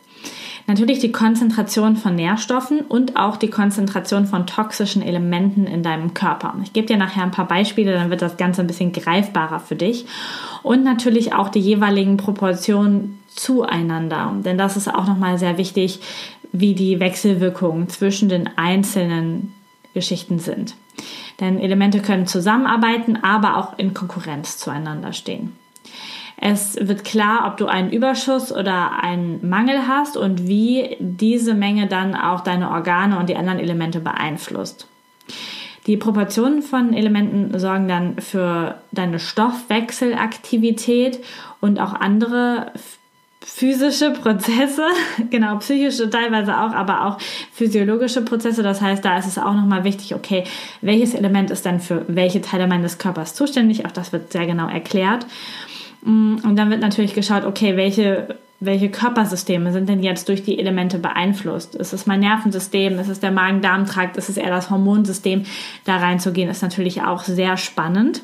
Natürlich 0.68 0.98
die 0.98 1.12
Konzentration 1.12 1.96
von 1.96 2.14
Nährstoffen 2.14 2.82
und 2.82 3.16
auch 3.16 3.38
die 3.38 3.48
Konzentration 3.48 4.26
von 4.26 4.46
toxischen 4.46 5.00
Elementen 5.00 5.66
in 5.66 5.82
deinem 5.82 6.12
Körper. 6.12 6.54
Ich 6.62 6.74
gebe 6.74 6.86
dir 6.86 6.98
nachher 6.98 7.22
ein 7.22 7.30
paar 7.30 7.48
Beispiele, 7.48 7.94
dann 7.94 8.10
wird 8.10 8.20
das 8.20 8.36
Ganze 8.36 8.60
ein 8.60 8.66
bisschen 8.66 8.92
greifbarer 8.92 9.60
für 9.60 9.76
dich. 9.76 10.04
Und 10.62 10.84
natürlich 10.84 11.32
auch 11.32 11.48
die 11.48 11.60
jeweiligen 11.60 12.18
Proportionen 12.18 13.18
zueinander. 13.28 14.34
Denn 14.44 14.58
das 14.58 14.76
ist 14.76 14.94
auch 14.94 15.06
nochmal 15.06 15.38
sehr 15.38 15.56
wichtig, 15.56 16.00
wie 16.52 16.74
die 16.74 17.00
Wechselwirkungen 17.00 17.88
zwischen 17.88 18.28
den 18.28 18.50
einzelnen 18.58 19.54
Geschichten 19.94 20.38
sind. 20.38 20.74
Denn 21.40 21.58
Elemente 21.58 22.02
können 22.02 22.26
zusammenarbeiten, 22.26 23.16
aber 23.22 23.56
auch 23.56 23.78
in 23.78 23.94
Konkurrenz 23.94 24.58
zueinander 24.58 25.14
stehen. 25.14 25.56
Es 26.40 26.76
wird 26.80 27.04
klar, 27.04 27.48
ob 27.48 27.56
du 27.56 27.66
einen 27.66 27.90
Überschuss 27.90 28.52
oder 28.52 29.02
einen 29.02 29.48
Mangel 29.48 29.88
hast 29.88 30.16
und 30.16 30.46
wie 30.46 30.96
diese 31.00 31.54
Menge 31.54 31.88
dann 31.88 32.14
auch 32.14 32.40
deine 32.40 32.70
Organe 32.70 33.18
und 33.18 33.28
die 33.28 33.36
anderen 33.36 33.58
Elemente 33.58 33.98
beeinflusst. 33.98 34.86
Die 35.88 35.96
Proportionen 35.96 36.62
von 36.62 36.92
Elementen 36.92 37.58
sorgen 37.58 37.88
dann 37.88 38.20
für 38.20 38.76
deine 38.92 39.18
Stoffwechselaktivität 39.18 41.24
und 41.60 41.80
auch 41.80 41.94
andere 41.94 42.70
physische 43.40 44.12
Prozesse, 44.12 44.84
genau, 45.30 45.56
psychische 45.56 46.10
teilweise 46.10 46.58
auch, 46.58 46.72
aber 46.72 47.06
auch 47.06 47.18
physiologische 47.52 48.22
Prozesse. 48.22 48.62
Das 48.62 48.80
heißt, 48.80 49.04
da 49.04 49.18
ist 49.18 49.26
es 49.26 49.38
auch 49.38 49.54
nochmal 49.54 49.84
wichtig, 49.84 50.14
okay, 50.14 50.44
welches 50.82 51.14
Element 51.14 51.50
ist 51.50 51.64
dann 51.64 51.80
für 51.80 52.04
welche 52.06 52.42
Teile 52.42 52.66
meines 52.66 52.98
Körpers 52.98 53.34
zuständig? 53.34 53.86
Auch 53.86 53.92
das 53.92 54.12
wird 54.12 54.32
sehr 54.32 54.46
genau 54.46 54.68
erklärt. 54.68 55.26
Mm, 56.08 56.36
und 56.42 56.56
dann 56.56 56.70
wird 56.70 56.80
natürlich 56.80 57.14
geschaut, 57.14 57.44
okay, 57.44 57.76
welche, 57.76 58.38
welche 58.60 58.88
Körpersysteme 58.88 59.72
sind 59.72 59.88
denn 59.88 60.02
jetzt 60.02 60.28
durch 60.28 60.42
die 60.42 60.58
Elemente 60.58 60.98
beeinflusst? 60.98 61.74
Ist 61.74 61.92
es 61.92 62.06
mein 62.06 62.20
Nervensystem? 62.20 62.98
Ist 62.98 63.08
es 63.08 63.20
der 63.20 63.30
Magen-Darm-Trakt? 63.30 64.16
Ist 64.16 64.30
es 64.30 64.38
eher 64.38 64.50
das 64.50 64.70
Hormonsystem? 64.70 65.44
Da 65.84 65.98
reinzugehen 65.98 66.48
ist 66.48 66.62
natürlich 66.62 67.02
auch 67.02 67.24
sehr 67.24 67.58
spannend. 67.58 68.22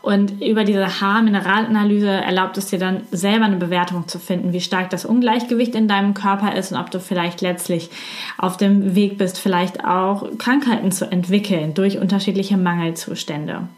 Und 0.00 0.40
über 0.40 0.64
diese 0.64 1.00
Haarmineralanalyse 1.00 2.08
erlaubt 2.08 2.56
es 2.56 2.68
dir 2.68 2.78
dann 2.78 3.02
selber 3.10 3.44
eine 3.44 3.56
Bewertung 3.56 4.08
zu 4.08 4.18
finden, 4.18 4.54
wie 4.54 4.60
stark 4.62 4.88
das 4.88 5.04
Ungleichgewicht 5.04 5.74
in 5.74 5.88
deinem 5.88 6.14
Körper 6.14 6.54
ist 6.54 6.72
und 6.72 6.78
ob 6.78 6.90
du 6.90 7.00
vielleicht 7.00 7.42
letztlich 7.42 7.90
auf 8.38 8.56
dem 8.56 8.94
Weg 8.94 9.18
bist, 9.18 9.38
vielleicht 9.38 9.84
auch 9.84 10.26
Krankheiten 10.38 10.92
zu 10.92 11.10
entwickeln 11.12 11.74
durch 11.74 11.98
unterschiedliche 11.98 12.56
Mangelzustände. 12.56 13.68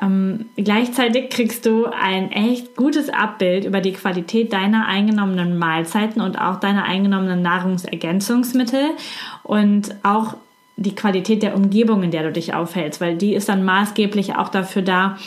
Ähm, 0.00 0.46
gleichzeitig 0.56 1.30
kriegst 1.30 1.66
du 1.66 1.86
ein 1.86 2.32
echt 2.32 2.76
gutes 2.76 3.10
Abbild 3.10 3.64
über 3.64 3.80
die 3.80 3.92
Qualität 3.92 4.52
deiner 4.52 4.86
eingenommenen 4.86 5.58
Mahlzeiten 5.58 6.20
und 6.22 6.40
auch 6.40 6.60
deiner 6.60 6.84
eingenommenen 6.84 7.42
Nahrungsergänzungsmittel 7.42 8.90
und 9.42 9.94
auch 10.02 10.36
die 10.76 10.94
Qualität 10.94 11.42
der 11.42 11.54
Umgebung, 11.54 12.02
in 12.02 12.10
der 12.10 12.22
du 12.22 12.32
dich 12.32 12.54
aufhältst, 12.54 13.00
weil 13.00 13.16
die 13.16 13.34
ist 13.34 13.50
dann 13.50 13.64
maßgeblich 13.64 14.36
auch 14.36 14.48
dafür 14.48 14.80
da, 14.80 15.18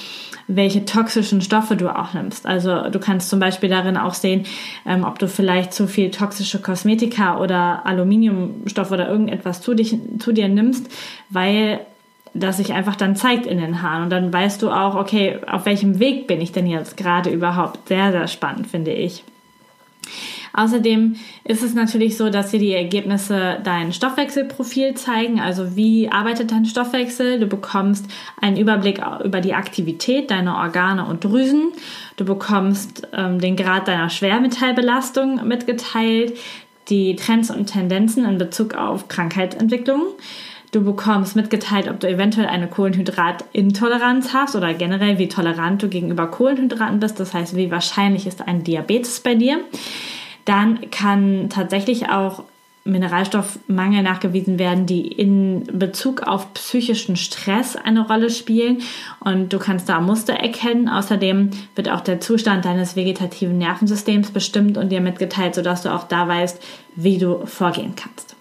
welche 0.47 0.83
toxischen 0.83 1.41
Stoffe 1.41 1.77
du 1.77 1.95
auch 1.95 2.13
nimmst. 2.13 2.45
Also 2.45 2.89
du 2.89 2.99
kannst 2.99 3.29
zum 3.29 3.39
Beispiel 3.39 3.69
darin 3.69 3.95
auch 3.95 4.13
sehen, 4.13 4.45
ähm, 4.85 5.03
ob 5.03 5.19
du 5.19 5.27
vielleicht 5.27 5.73
zu 5.73 5.87
viel 5.87 6.11
toxische 6.11 6.59
Kosmetika 6.59 7.37
oder 7.37 7.85
Aluminiumstoff 7.85 8.91
oder 8.91 9.07
irgendetwas 9.07 9.61
zu, 9.61 9.73
dich, 9.73 9.95
zu 10.19 10.31
dir 10.31 10.49
nimmst, 10.49 10.89
weil 11.29 11.79
das 12.33 12.57
sich 12.57 12.73
einfach 12.73 12.95
dann 12.95 13.15
zeigt 13.15 13.45
in 13.45 13.59
den 13.59 13.81
Haaren. 13.81 14.03
Und 14.03 14.09
dann 14.09 14.33
weißt 14.33 14.61
du 14.61 14.69
auch, 14.69 14.95
okay, 14.95 15.39
auf 15.49 15.65
welchem 15.65 15.99
Weg 15.99 16.27
bin 16.27 16.41
ich 16.41 16.51
denn 16.51 16.67
jetzt 16.67 16.97
gerade 16.97 17.29
überhaupt? 17.29 17.87
Sehr, 17.87 18.11
sehr 18.11 18.27
spannend, 18.27 18.67
finde 18.67 18.91
ich. 18.91 19.23
Außerdem 20.55 21.15
ist 21.45 21.63
es 21.63 21.73
natürlich 21.73 22.15
so, 22.15 22.29
dass 22.29 22.51
dir 22.51 22.59
die 22.59 22.73
Ergebnisse 22.73 23.57
dein 23.63 23.91
Stoffwechselprofil 23.91 24.93
zeigen, 24.93 25.39
also 25.39 25.75
wie 25.75 26.09
arbeitet 26.09 26.51
dein 26.51 26.65
Stoffwechsel. 26.65 27.39
Du 27.39 27.47
bekommst 27.47 28.05
einen 28.39 28.57
Überblick 28.57 29.01
über 29.23 29.41
die 29.41 29.55
Aktivität 29.55 30.29
deiner 30.29 30.57
Organe 30.57 31.07
und 31.07 31.23
Drüsen. 31.23 31.71
Du 32.17 32.25
bekommst 32.25 33.07
ähm, 33.13 33.39
den 33.39 33.55
Grad 33.55 33.87
deiner 33.87 34.11
Schwermetallbelastung 34.11 35.47
mitgeteilt, 35.47 36.37
die 36.89 37.15
Trends 37.15 37.49
und 37.49 37.65
Tendenzen 37.65 38.23
in 38.25 38.37
Bezug 38.37 38.75
auf 38.75 39.07
Krankheitsentwicklung. 39.07 40.01
Du 40.73 40.83
bekommst 40.83 41.35
mitgeteilt, 41.35 41.87
ob 41.87 41.99
du 41.99 42.09
eventuell 42.09 42.47
eine 42.47 42.67
Kohlenhydratintoleranz 42.67 44.33
hast 44.33 44.55
oder 44.55 44.73
generell 44.73 45.19
wie 45.19 45.27
tolerant 45.27 45.83
du 45.83 45.87
gegenüber 45.87 46.25
Kohlenhydraten 46.25 46.99
bist. 46.99 47.19
Das 47.19 47.35
heißt, 47.35 47.55
wie 47.55 47.69
wahrscheinlich 47.69 48.25
ist 48.25 48.47
ein 48.47 48.63
Diabetes 48.63 49.19
bei 49.19 49.35
dir. 49.35 49.59
Dann 50.45 50.89
kann 50.89 51.49
tatsächlich 51.49 52.09
auch 52.09 52.43
Mineralstoffmangel 52.85 54.01
nachgewiesen 54.01 54.57
werden, 54.57 54.87
die 54.87 55.07
in 55.07 55.63
Bezug 55.71 56.23
auf 56.23 56.51
psychischen 56.55 57.17
Stress 57.17 57.75
eine 57.75 58.07
Rolle 58.07 58.31
spielen. 58.31 58.81
Und 59.19 59.53
du 59.53 59.59
kannst 59.59 59.87
da 59.89 60.01
Muster 60.01 60.33
erkennen. 60.33 60.89
Außerdem 60.89 61.51
wird 61.75 61.87
auch 61.87 62.01
der 62.01 62.19
Zustand 62.19 62.65
deines 62.65 62.95
vegetativen 62.95 63.59
Nervensystems 63.59 64.31
bestimmt 64.31 64.79
und 64.79 64.89
dir 64.89 65.01
mitgeteilt, 65.01 65.53
sodass 65.53 65.83
du 65.83 65.93
auch 65.93 66.05
da 66.05 66.27
weißt, 66.27 66.59
wie 66.95 67.19
du 67.19 67.45
vorgehen 67.45 67.93
kannst. 67.95 68.35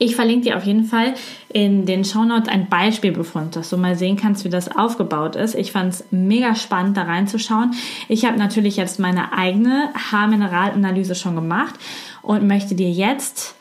Ich 0.00 0.14
verlinke 0.14 0.44
dir 0.44 0.56
auf 0.56 0.64
jeden 0.64 0.84
Fall 0.84 1.14
in 1.52 1.84
den 1.84 2.04
Shownotes 2.04 2.48
ein 2.48 2.68
Beispielbefund, 2.68 3.56
dass 3.56 3.70
du 3.70 3.76
mal 3.76 3.96
sehen 3.96 4.16
kannst, 4.16 4.44
wie 4.44 4.48
das 4.48 4.70
aufgebaut 4.70 5.34
ist. 5.34 5.56
Ich 5.56 5.72
fand 5.72 5.92
es 5.92 6.04
mega 6.12 6.54
spannend, 6.54 6.96
da 6.96 7.02
reinzuschauen. 7.02 7.74
Ich 8.08 8.24
habe 8.24 8.38
natürlich 8.38 8.76
jetzt 8.76 9.00
meine 9.00 9.32
eigene 9.32 9.90
Haarmineralanalyse 9.94 11.16
schon 11.16 11.34
gemacht 11.34 11.74
und 12.22 12.46
möchte 12.46 12.76
dir 12.76 12.90
jetzt 12.90 13.56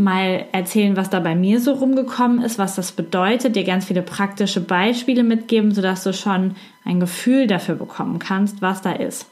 mal 0.00 0.46
erzählen, 0.52 0.96
was 0.96 1.10
da 1.10 1.20
bei 1.20 1.34
mir 1.34 1.60
so 1.60 1.72
rumgekommen 1.72 2.42
ist, 2.42 2.58
was 2.58 2.74
das 2.74 2.92
bedeutet, 2.92 3.54
dir 3.54 3.64
ganz 3.64 3.84
viele 3.84 4.02
praktische 4.02 4.60
Beispiele 4.60 5.22
mitgeben, 5.22 5.72
sodass 5.72 6.02
du 6.02 6.12
schon 6.12 6.56
ein 6.84 6.98
Gefühl 6.98 7.46
dafür 7.46 7.74
bekommen 7.74 8.18
kannst, 8.18 8.62
was 8.62 8.82
da 8.82 8.92
ist. 8.92 9.26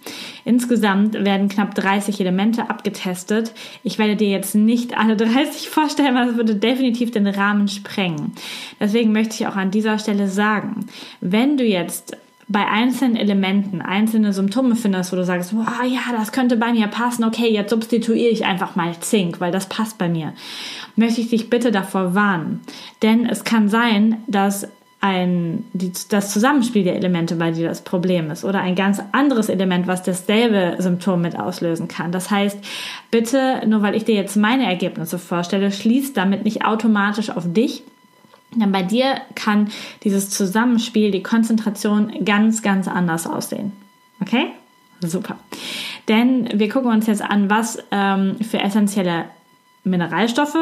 Insgesamt 0.45 1.15
werden 1.15 1.49
knapp 1.49 1.75
30 1.75 2.21
Elemente 2.21 2.69
abgetestet. 2.69 3.53
Ich 3.83 3.99
werde 3.99 4.17
dir 4.17 4.29
jetzt 4.29 4.55
nicht 4.55 4.97
alle 4.97 5.17
30 5.17 5.69
vorstellen, 5.71 6.15
weil 6.15 6.27
das 6.27 6.37
würde 6.37 6.55
definitiv 6.55 7.11
den 7.11 7.27
Rahmen 7.27 7.69
sprengen. 7.69 8.33
Deswegen 8.79 9.13
möchte 9.13 9.35
ich 9.35 9.47
auch 9.47 9.57
an 9.57 9.71
dieser 9.71 9.99
Stelle 9.99 10.29
sagen, 10.29 10.87
wenn 11.21 11.57
du 11.57 11.65
jetzt 11.65 12.17
bei 12.49 12.67
einzelnen 12.67 13.17
Elementen 13.17 13.83
einzelne 13.83 14.33
Symptome 14.33 14.75
findest, 14.75 15.13
wo 15.13 15.17
du 15.17 15.25
sagst, 15.25 15.55
wow, 15.55 15.85
ja, 15.85 16.01
das 16.17 16.33
könnte 16.33 16.57
bei 16.57 16.73
mir 16.73 16.87
passen, 16.87 17.25
okay, 17.25 17.51
jetzt 17.51 17.71
substituiere 17.71 18.31
ich 18.31 18.47
einfach 18.47 18.75
mal 18.75 18.99
Zink, 19.01 19.41
weil 19.41 19.53
das 19.53 19.69
passt 19.69 19.99
bei 19.99 20.09
mir, 20.09 20.33
möchte 20.97 21.21
ich 21.21 21.29
dich 21.29 21.51
bitte 21.51 21.71
davor 21.71 22.15
warnen. 22.15 22.61
Denn 23.03 23.27
es 23.27 23.45
kann 23.45 23.69
sein, 23.69 24.17
dass 24.27 24.67
ein, 25.01 25.65
die, 25.75 25.93
das 26.09 26.33
Zusammenspiel 26.33 26.83
der 26.83 26.97
Elemente 26.97 27.37
bei 27.37 27.53
dir 27.53 27.69
das 27.69 27.83
Problem 27.83 28.31
ist 28.31 28.45
oder 28.45 28.61
ein 28.61 28.75
ganz 28.75 29.01
anderes 29.13 29.49
Element, 29.49 29.87
was 29.87 30.03
dasselbe 30.03 30.75
Symptom 30.83 31.21
mit 31.21 31.39
auslösen 31.39 31.87
kann. 31.87 32.11
Das 32.11 32.31
heißt, 32.31 32.59
bitte, 33.11 33.63
nur 33.67 33.83
weil 33.83 33.95
ich 33.95 34.05
dir 34.05 34.17
jetzt 34.17 34.37
meine 34.37 34.67
Ergebnisse 34.67 35.19
vorstelle, 35.19 35.71
schließ 35.71 36.15
damit 36.15 36.45
nicht 36.45 36.65
automatisch 36.65 37.31
auf 37.31 37.45
dich, 37.47 37.85
denn 38.55 38.73
bei 38.73 38.83
dir 38.83 39.21
kann 39.35 39.69
dieses 40.05 40.31
Zusammenspiel, 40.31 41.11
die 41.11 41.23
Konzentration 41.23 42.25
ganz, 42.25 42.63
ganz 42.63 42.89
anders 42.89 43.27
aussehen. 43.27 43.73
Okay? 44.21 44.47
Super. 45.01 45.37
Denn 46.09 46.49
wir 46.55 46.69
gucken 46.69 46.91
uns 46.91 47.07
jetzt 47.07 47.23
an, 47.23 47.51
was 47.51 47.79
ähm, 47.91 48.37
für 48.41 48.59
essentielle 48.59 49.27
Mineralstoffe 49.85 50.57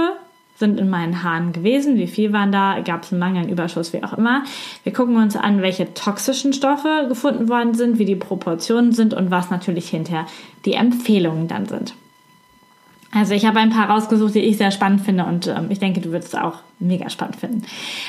sind 0.59 0.81
in 0.81 0.89
meinen 0.89 1.23
Haaren 1.23 1.53
gewesen, 1.53 1.97
wie 1.97 2.07
viel 2.07 2.33
waren 2.33 2.51
da, 2.51 2.81
gab 2.81 3.03
es 3.03 3.13
einen 3.13 3.21
Mangel, 3.21 3.43
einen 3.43 3.53
Überschuss, 3.53 3.93
wie 3.93 4.03
auch 4.03 4.15
immer. 4.15 4.43
Wir 4.85 4.93
gucken 4.93 5.17
uns 5.17 5.37
an, 5.37 5.61
welche 5.61 5.93
toxischen 5.93 6.55
Stoffe 6.55 7.07
gefunden 7.09 7.49
worden 7.49 7.75
sind, 7.75 7.99
wie 7.99 8.07
die 8.07 8.17
Proportionen 8.17 8.93
sind 8.93 9.13
und 9.13 9.31
was 9.31 9.51
natürlich 9.51 9.91
hinterher 9.91 10.27
die 10.65 10.73
Empfehlungen 10.73 11.47
dann 11.47 11.67
sind. 11.67 11.95
Also 13.13 13.35
ich 13.35 13.47
habe 13.47 13.61
ein 13.61 13.71
paar 13.71 13.89
rausgesucht, 13.89 14.35
die 14.35 14.41
ich 14.41 14.59
sehr 14.59 14.71
spannend 14.71 15.01
finde 15.03 15.25
und 15.25 15.47
ähm, 15.47 15.67
ich 15.71 15.79
denke, 15.79 16.01
du 16.01 16.11
würdest 16.11 16.35
es 16.35 16.41
auch 16.41 16.59
mega 16.79 17.09
spannend 17.09 17.37
finden. 17.37 17.63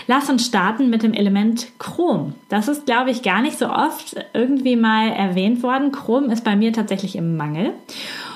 Lass 0.08 0.30
uns 0.30 0.46
starten 0.46 0.90
mit 0.90 1.04
dem 1.04 1.14
Element 1.14 1.68
Chrom. 1.80 2.34
Das 2.50 2.68
ist, 2.68 2.86
glaube 2.86 3.12
ich, 3.12 3.22
gar 3.22 3.42
nicht 3.42 3.58
so 3.58 3.70
oft 3.70 4.16
irgendwie 4.34 4.76
mal 4.76 5.10
erwähnt 5.10 5.64
worden. 5.64 5.92
Chrom 5.92 6.30
ist 6.30 6.44
bei 6.44 6.56
mir 6.56 6.74
tatsächlich 6.74 7.16
im 7.16 7.38
Mangel. 7.38 7.74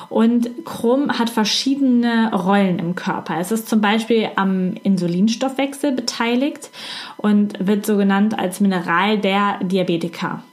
Und 0.10 0.66
Chrom 0.66 1.18
hat 1.18 1.30
verschiedene 1.30 2.34
Rollen 2.34 2.80
im 2.80 2.96
Körper. 2.96 3.38
Es 3.40 3.52
ist 3.52 3.70
zum 3.70 3.80
Beispiel 3.80 4.28
am 4.36 4.74
Insulinstoffwechsel 4.84 5.94
beteiligt 5.94 6.70
und 7.16 7.66
wird 7.66 7.86
so 7.86 7.96
genannt 7.96 8.38
als 8.38 8.60
Mineral 8.60 9.18
der 9.20 9.60
Diabetiker. 9.64 10.44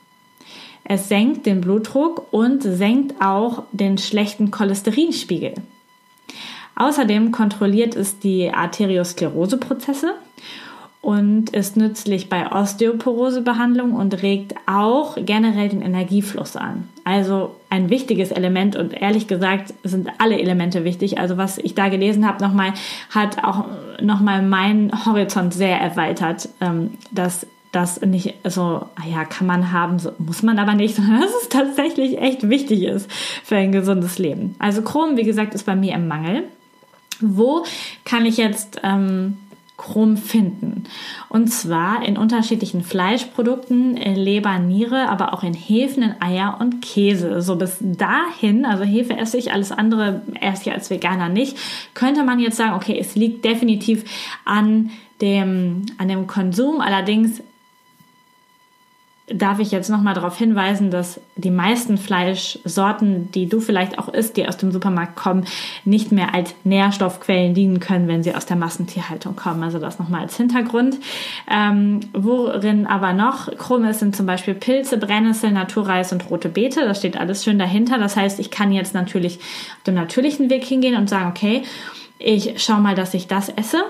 Es 0.84 1.08
senkt 1.08 1.44
den 1.44 1.60
Blutdruck 1.60 2.32
und 2.32 2.62
senkt 2.62 3.20
auch 3.20 3.64
den 3.72 3.98
schlechten 3.98 4.52
Cholesterinspiegel. 4.52 5.54
Außerdem 6.78 7.32
kontrolliert 7.32 7.96
es 7.96 8.20
die 8.20 8.50
Arterioskleroseprozesse 8.54 10.14
und 11.00 11.50
ist 11.50 11.76
nützlich 11.76 12.28
bei 12.28 12.52
Osteoporosebehandlung 12.52 13.94
und 13.94 14.22
regt 14.22 14.54
auch 14.66 15.16
generell 15.16 15.68
den 15.68 15.82
Energiefluss 15.82 16.56
an. 16.56 16.88
Also 17.02 17.56
ein 17.68 17.90
wichtiges 17.90 18.30
Element 18.30 18.76
und 18.76 18.92
ehrlich 18.92 19.26
gesagt 19.26 19.74
sind 19.82 20.08
alle 20.18 20.38
Elemente 20.38 20.84
wichtig. 20.84 21.18
Also 21.18 21.36
was 21.36 21.58
ich 21.58 21.74
da 21.74 21.88
gelesen 21.88 22.26
habe, 22.26 22.44
nochmal 22.44 22.74
hat 23.10 23.42
auch 23.42 23.64
nochmal 24.00 24.42
meinen 24.42 25.04
Horizont 25.04 25.54
sehr 25.54 25.80
erweitert, 25.80 26.48
ähm, 26.60 26.92
dass 27.10 27.44
das 27.72 28.00
nicht 28.00 28.34
so, 28.44 28.62
ah 28.62 29.06
ja, 29.10 29.24
kann 29.24 29.46
man 29.46 29.72
haben, 29.72 29.98
muss 30.18 30.42
man 30.42 30.58
aber 30.60 30.74
nicht, 30.74 30.94
sondern 30.96 31.22
dass 31.22 31.42
es 31.42 31.48
tatsächlich 31.48 32.18
echt 32.18 32.48
wichtig 32.48 32.84
ist 32.84 33.10
für 33.44 33.56
ein 33.56 33.72
gesundes 33.72 34.18
Leben. 34.18 34.54
Also 34.60 34.82
Chrom, 34.82 35.16
wie 35.16 35.24
gesagt, 35.24 35.54
ist 35.54 35.66
bei 35.66 35.74
mir 35.74 35.94
im 35.94 36.06
Mangel. 36.06 36.44
Wo 37.20 37.64
kann 38.04 38.26
ich 38.26 38.36
jetzt 38.36 38.80
ähm, 38.82 39.38
Chrom 39.78 40.16
finden. 40.16 40.84
Und 41.28 41.52
zwar 41.52 42.04
in 42.04 42.18
unterschiedlichen 42.18 42.82
Fleischprodukten, 42.82 43.96
Leber, 43.96 44.58
Niere, 44.58 45.08
aber 45.08 45.32
auch 45.32 45.44
in 45.44 45.54
Hefen, 45.54 46.02
in 46.02 46.20
Eier 46.20 46.58
und 46.60 46.82
Käse. 46.82 47.40
So 47.40 47.54
bis 47.56 47.78
dahin, 47.80 48.66
also 48.66 48.82
Hefe 48.82 49.16
esse 49.16 49.38
ich, 49.38 49.52
alles 49.52 49.70
andere 49.70 50.22
esse 50.40 50.62
ich 50.62 50.72
als 50.72 50.90
Veganer 50.90 51.28
nicht, 51.28 51.56
könnte 51.94 52.24
man 52.24 52.40
jetzt 52.40 52.56
sagen, 52.56 52.74
okay, 52.74 52.98
es 53.00 53.14
liegt 53.14 53.44
definitiv 53.44 54.04
an 54.44 54.90
dem, 55.20 55.86
an 55.96 56.08
dem 56.08 56.26
Konsum. 56.26 56.80
Allerdings 56.80 57.40
darf 59.32 59.58
ich 59.58 59.70
jetzt 59.70 59.90
nochmal 59.90 60.14
darauf 60.14 60.36
hinweisen, 60.38 60.90
dass 60.90 61.20
die 61.36 61.50
meisten 61.50 61.98
Fleischsorten, 61.98 63.30
die 63.32 63.48
du 63.48 63.60
vielleicht 63.60 63.98
auch 63.98 64.08
isst, 64.08 64.36
die 64.36 64.48
aus 64.48 64.56
dem 64.56 64.72
Supermarkt 64.72 65.16
kommen, 65.16 65.44
nicht 65.84 66.12
mehr 66.12 66.34
als 66.34 66.54
Nährstoffquellen 66.64 67.54
dienen 67.54 67.80
können, 67.80 68.08
wenn 68.08 68.22
sie 68.22 68.34
aus 68.34 68.46
der 68.46 68.56
Massentierhaltung 68.56 69.36
kommen. 69.36 69.62
Also 69.62 69.78
das 69.78 69.98
nochmal 69.98 70.22
als 70.22 70.36
Hintergrund. 70.36 70.96
Ähm, 71.50 72.00
worin 72.12 72.86
aber 72.86 73.12
noch 73.12 73.54
Chrom 73.56 73.84
ist, 73.84 74.00
sind 74.00 74.16
zum 74.16 74.26
Beispiel 74.26 74.54
Pilze, 74.54 74.96
Brennnessel, 74.96 75.50
Naturreis 75.50 76.12
und 76.12 76.30
rote 76.30 76.48
Beete. 76.48 76.84
Das 76.84 76.98
steht 76.98 77.18
alles 77.18 77.44
schön 77.44 77.58
dahinter. 77.58 77.98
Das 77.98 78.16
heißt, 78.16 78.40
ich 78.40 78.50
kann 78.50 78.72
jetzt 78.72 78.94
natürlich 78.94 79.38
auf 79.38 79.84
dem 79.86 79.94
natürlichen 79.94 80.50
Weg 80.50 80.64
hingehen 80.64 80.96
und 80.96 81.08
sagen, 81.08 81.28
okay, 81.28 81.62
ich 82.18 82.62
schaue 82.62 82.80
mal, 82.80 82.94
dass 82.94 83.14
ich 83.14 83.26
das 83.26 83.48
esse 83.48 83.84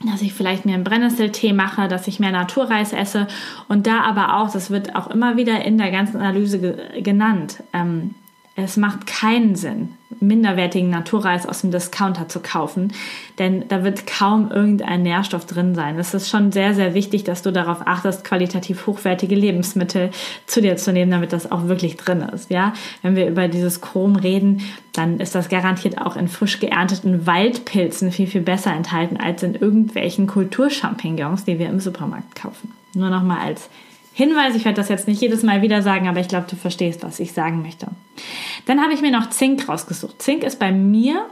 dass 0.00 0.22
ich 0.22 0.32
vielleicht 0.32 0.64
mir 0.64 0.74
einen 0.74 0.84
Brennnesseltee 0.84 1.52
mache, 1.52 1.88
dass 1.88 2.06
ich 2.06 2.20
mehr 2.20 2.30
Naturreis 2.30 2.92
esse. 2.92 3.26
Und 3.68 3.86
da 3.86 4.02
aber 4.02 4.36
auch, 4.36 4.50
das 4.50 4.70
wird 4.70 4.94
auch 4.94 5.08
immer 5.08 5.36
wieder 5.36 5.64
in 5.64 5.78
der 5.78 5.90
ganzen 5.90 6.18
Analyse 6.18 6.60
ge 6.60 7.02
genannt, 7.02 7.62
ähm, 7.72 8.14
es 8.64 8.76
macht 8.76 9.06
keinen 9.06 9.54
Sinn, 9.54 9.90
minderwertigen 10.18 10.90
Naturreis 10.90 11.46
aus 11.46 11.60
dem 11.60 11.70
Discounter 11.70 12.28
zu 12.28 12.40
kaufen, 12.40 12.92
denn 13.38 13.68
da 13.68 13.84
wird 13.84 14.08
kaum 14.08 14.50
irgendein 14.50 15.02
Nährstoff 15.02 15.46
drin 15.46 15.76
sein. 15.76 15.96
Es 15.96 16.12
ist 16.12 16.28
schon 16.28 16.50
sehr, 16.50 16.74
sehr 16.74 16.92
wichtig, 16.92 17.22
dass 17.22 17.42
du 17.42 17.52
darauf 17.52 17.86
achtest, 17.86 18.24
qualitativ 18.24 18.88
hochwertige 18.88 19.36
Lebensmittel 19.36 20.10
zu 20.46 20.60
dir 20.60 20.76
zu 20.76 20.92
nehmen, 20.92 21.12
damit 21.12 21.32
das 21.32 21.52
auch 21.52 21.68
wirklich 21.68 21.96
drin 21.96 22.20
ist. 22.20 22.50
Ja, 22.50 22.72
wenn 23.02 23.14
wir 23.14 23.28
über 23.28 23.46
dieses 23.46 23.80
Chrom 23.80 24.16
reden, 24.16 24.62
dann 24.92 25.20
ist 25.20 25.36
das 25.36 25.48
garantiert 25.48 25.98
auch 25.98 26.16
in 26.16 26.26
frisch 26.26 26.58
geernteten 26.58 27.28
Waldpilzen 27.28 28.10
viel, 28.10 28.26
viel 28.26 28.40
besser 28.40 28.72
enthalten 28.72 29.18
als 29.18 29.44
in 29.44 29.54
irgendwelchen 29.54 30.26
Kulturchampignons, 30.26 31.44
die 31.44 31.60
wir 31.60 31.68
im 31.68 31.78
Supermarkt 31.78 32.34
kaufen. 32.34 32.72
Nur 32.92 33.10
noch 33.10 33.22
mal 33.22 33.38
als 33.38 33.68
Hinweis, 34.18 34.56
ich 34.56 34.64
werde 34.64 34.74
das 34.74 34.88
jetzt 34.88 35.06
nicht 35.06 35.20
jedes 35.20 35.44
Mal 35.44 35.62
wieder 35.62 35.80
sagen, 35.80 36.08
aber 36.08 36.18
ich 36.18 36.26
glaube, 36.26 36.48
du 36.50 36.56
verstehst, 36.56 37.04
was 37.04 37.20
ich 37.20 37.32
sagen 37.32 37.62
möchte. 37.62 37.86
Dann 38.66 38.82
habe 38.82 38.92
ich 38.92 39.00
mir 39.00 39.12
noch 39.12 39.30
Zink 39.30 39.68
rausgesucht. 39.68 40.20
Zink 40.20 40.42
ist 40.42 40.58
bei 40.58 40.72
mir 40.72 41.24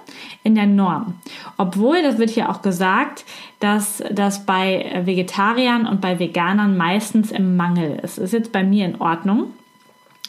in 0.44 0.55
der 0.55 0.66
Norm. 0.66 1.14
Obwohl, 1.57 2.01
das 2.05 2.18
wird 2.18 2.31
hier 2.31 2.49
auch 2.49 2.62
gesagt, 2.62 3.25
dass 3.59 4.05
das 4.12 4.46
bei 4.46 5.03
Vegetariern 5.03 5.85
und 5.85 6.01
bei 6.01 6.20
Veganern 6.20 6.77
meistens 6.77 7.33
im 7.33 7.57
Mangel 7.57 7.99
ist. 8.05 8.18
Ist 8.18 8.33
jetzt 8.33 8.53
bei 8.53 8.62
mir 8.62 8.85
in 8.85 9.01
Ordnung. 9.01 9.53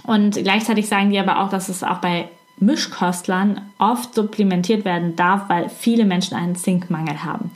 Und 0.02 0.32
gleichzeitig 0.32 0.88
sagen 0.88 1.12
die 1.12 1.20
aber 1.20 1.44
auch, 1.44 1.52
dass 1.52 1.70
es 1.70 1.84
auch 1.84 2.00
bei 2.00 2.28
Mischkostlern 2.60 3.62
oft 3.78 4.16
supplementiert 4.16 4.84
werden 4.84 5.16
darf, 5.16 5.48
weil 5.48 5.70
viele 5.70 6.06
Menschen 6.06 6.36
einen 6.36 6.56
Zinkmangel 6.56 7.24
haben. 7.24 7.52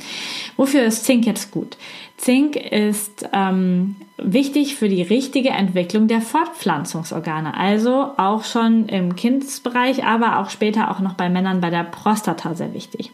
Wofür 0.57 0.83
ist 0.83 1.05
Zink 1.05 1.25
jetzt 1.25 1.51
gut? 1.51 1.77
Zink 2.17 2.55
ist 2.55 3.27
ähm, 3.33 3.95
wichtig 4.17 4.75
für 4.75 4.89
die 4.89 5.01
richtige 5.01 5.49
Entwicklung 5.49 6.07
der 6.07 6.21
Fortpflanzungsorgane, 6.21 7.57
also 7.57 8.11
auch 8.17 8.43
schon 8.43 8.87
im 8.89 9.15
Kindsbereich, 9.15 10.03
aber 10.03 10.37
auch 10.37 10.51
später 10.51 10.91
auch 10.91 10.99
noch 10.99 11.13
bei 11.13 11.29
Männern 11.29 11.61
bei 11.61 11.71
der 11.71 11.83
Prostata 11.83 12.53
sehr 12.53 12.75
wichtig. 12.75 13.11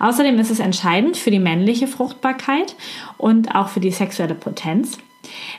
Außerdem 0.00 0.36
ist 0.40 0.50
es 0.50 0.58
entscheidend 0.58 1.16
für 1.16 1.30
die 1.30 1.38
männliche 1.38 1.86
Fruchtbarkeit 1.86 2.74
und 3.18 3.54
auch 3.54 3.68
für 3.68 3.80
die 3.80 3.92
sexuelle 3.92 4.34
Potenz. 4.34 4.98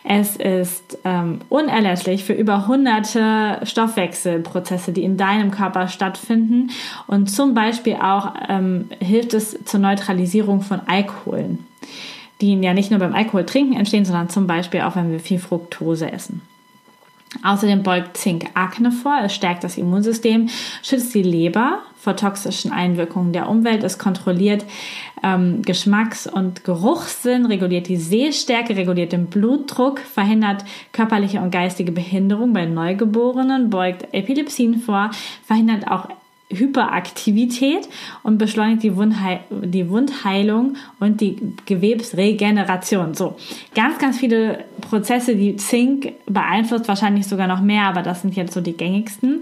Es 0.04 0.36
ist 0.36 0.98
ähm, 1.04 1.40
unerlässlich 1.50 2.24
für 2.24 2.34
über 2.34 2.68
hunderte 2.68 3.60
Stoffwechselprozesse, 3.64 4.92
die 4.92 5.04
in 5.04 5.18
deinem 5.18 5.52
Körper 5.52 5.88
stattfinden. 5.88 6.72
Und 7.08 7.30
zum 7.30 7.54
Beispiel 7.54 7.96
auch 7.96 8.34
ähm, 8.50 8.90
hilft 9.00 9.34
es 9.34 9.58
zur 9.66 9.80
Neutralisierung 9.80 10.62
von 10.62 10.82
Alkoholen, 10.88 11.66
die 12.42 12.54
ja 12.56 12.74
nicht 12.74 12.92
nur 12.92 13.00
beim 13.00 13.14
Alkohol 13.14 13.46
trinken 13.46 13.76
entstehen, 13.76 14.06
sondern 14.06 14.30
zum 14.30 14.48
Beispiel 14.48 14.82
auch, 14.82 14.96
wenn 14.96 15.12
wir 15.12 15.20
viel 15.20 15.40
Fructose 15.40 16.12
essen. 16.12 16.42
Außerdem 17.44 17.82
beugt 17.82 18.18
Zink 18.18 18.46
Akne 18.56 18.92
vor, 18.92 19.18
es 19.24 19.34
stärkt 19.34 19.64
das 19.64 19.78
Immunsystem, 19.78 20.50
schützt 20.84 21.14
die 21.16 21.24
Leber 21.24 21.80
vor 21.96 22.18
toxischen 22.18 22.72
Einwirkungen 22.72 23.32
der 23.32 23.48
Umwelt, 23.48 23.84
es 23.84 23.98
kontrolliert 23.98 24.66
ähm, 25.24 25.62
Geschmacks- 25.62 26.28
und 26.28 26.66
Geruchssinn, 26.66 27.46
reguliert 27.46 27.88
die 27.88 27.98
Sehstärke, 27.98 28.76
reguliert 28.76 29.14
den 29.14 29.28
Blutdruck, 29.28 30.00
verhindert 30.00 30.66
körperliche 30.92 31.40
und 31.40 31.52
geistige 31.52 31.94
Behinderung 31.94 32.52
bei 32.52 32.66
Neugeborenen, 32.66 33.70
beugt 33.70 34.14
Epilepsien 34.14 34.82
vor, 34.82 35.12
verhindert 35.46 35.88
auch 35.90 36.10
Hyperaktivität 36.52 37.88
und 38.24 38.38
beschleunigt 38.38 38.84
die, 38.84 38.96
Wundheil 38.96 39.40
die 39.50 39.90
Wundheilung 39.90 40.76
und 41.00 41.22
die 41.22 41.38
Gewebsregeneration. 41.66 43.14
So, 43.14 43.36
ganz, 43.76 43.98
ganz 43.98 44.18
viele 44.18 44.66
Prozesse, 44.82 45.36
die 45.36 45.56
Zink 45.56 46.14
beeinflusst, 46.26 46.88
wahrscheinlich 46.88 47.28
sogar 47.28 47.48
noch 47.48 47.62
mehr, 47.62 47.84
aber 47.84 48.02
das 48.02 48.22
sind 48.22 48.36
jetzt 48.36 48.54
so 48.54 48.62
die 48.62 48.74
gängigsten. 48.74 49.42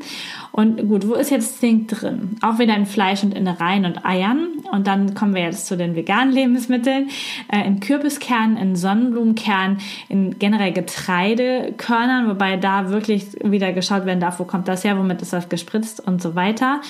Und 0.51 0.87
gut, 0.87 1.07
wo 1.07 1.13
ist 1.13 1.31
jetzt 1.31 1.59
Zink 1.59 1.89
drin? 1.89 2.37
Auch 2.41 2.59
wieder 2.59 2.75
in 2.75 2.85
Fleisch 2.85 3.23
und 3.23 3.33
Innereien 3.33 3.85
und 3.85 4.05
Eiern. 4.05 4.47
Und 4.71 4.87
dann 4.87 5.13
kommen 5.13 5.35
wir 5.35 5.43
jetzt 5.43 5.67
zu 5.67 5.77
den 5.77 5.95
veganen 5.95 6.33
Lebensmitteln. 6.33 7.09
Äh, 7.51 7.65
in 7.65 7.79
Kürbiskern, 7.79 8.57
in 8.57 8.75
Sonnenblumenkern, 8.75 9.77
in 10.09 10.37
generell 10.39 10.73
Getreidekörnern, 10.73 12.27
wobei 12.27 12.57
da 12.57 12.89
wirklich 12.89 13.27
wieder 13.43 13.71
geschaut 13.73 14.05
werden 14.05 14.19
darf, 14.19 14.39
wo 14.39 14.43
kommt 14.43 14.67
das 14.67 14.83
her, 14.83 14.97
womit 14.97 15.21
ist 15.21 15.33
das 15.33 15.49
gespritzt 15.49 16.05
und 16.05 16.21
so 16.21 16.35
weiter. 16.35 16.81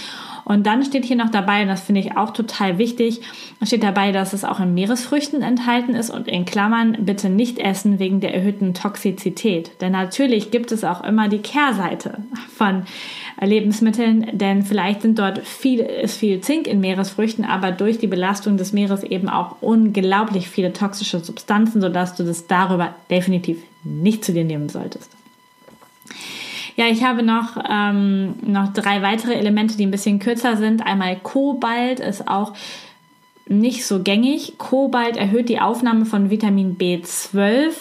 Und 0.49 0.65
dann 0.65 0.83
steht 0.83 1.05
hier 1.05 1.15
noch 1.15 1.29
dabei, 1.29 1.61
und 1.61 1.67
das 1.67 1.81
finde 1.81 2.01
ich 2.01 2.17
auch 2.17 2.31
total 2.31 2.79
wichtig, 2.79 3.21
steht 3.63 3.83
dabei, 3.83 4.11
dass 4.11 4.33
es 4.33 4.43
auch 4.43 4.59
in 4.59 4.73
Meeresfrüchten 4.73 5.43
enthalten 5.43 5.93
ist 5.93 6.09
und 6.09 6.27
in 6.27 6.45
Klammern 6.45 6.97
bitte 7.01 7.29
nicht 7.29 7.59
essen 7.59 7.99
wegen 7.99 8.19
der 8.19 8.33
erhöhten 8.33 8.73
Toxizität. 8.73 9.69
Denn 9.79 9.91
natürlich 9.91 10.49
gibt 10.49 10.71
es 10.71 10.83
auch 10.83 11.03
immer 11.03 11.27
die 11.27 11.37
Kehrseite 11.37 12.23
von 12.55 12.83
Lebensmitteln, 13.39 14.25
denn 14.33 14.63
vielleicht 14.63 15.03
sind 15.03 15.19
dort 15.19 15.45
viel, 15.45 15.81
ist 15.81 16.17
viel 16.17 16.41
Zink 16.41 16.65
in 16.65 16.79
Meeresfrüchten, 16.79 17.45
aber 17.45 17.71
durch 17.71 17.99
die 17.99 18.07
Belastung 18.07 18.57
des 18.57 18.73
Meeres 18.73 19.03
eben 19.03 19.29
auch 19.29 19.57
unglaublich 19.61 20.49
viele 20.49 20.73
toxische 20.73 21.19
Substanzen, 21.19 21.79
sodass 21.79 22.15
du 22.15 22.23
das 22.23 22.47
darüber 22.47 22.95
definitiv 23.11 23.59
nicht 23.83 24.25
zu 24.25 24.33
dir 24.33 24.45
nehmen 24.45 24.69
solltest. 24.69 25.11
Ja, 26.79 26.87
ich 26.87 27.03
habe 27.03 27.23
noch, 27.23 27.61
ähm, 27.69 28.35
noch 28.41 28.71
drei 28.71 29.01
weitere 29.01 29.33
Elemente, 29.33 29.75
die 29.75 29.85
ein 29.85 29.91
bisschen 29.91 30.19
kürzer 30.19 30.55
sind. 30.55 30.85
Einmal 30.85 31.17
Kobalt 31.17 31.99
ist 31.99 32.25
auch 32.29 32.53
nicht 33.49 33.85
so 33.85 34.01
gängig. 34.01 34.53
Kobalt 34.57 35.17
erhöht 35.17 35.49
die 35.49 35.59
Aufnahme 35.59 36.05
von 36.05 36.29
Vitamin 36.29 36.77
B12 36.77 37.71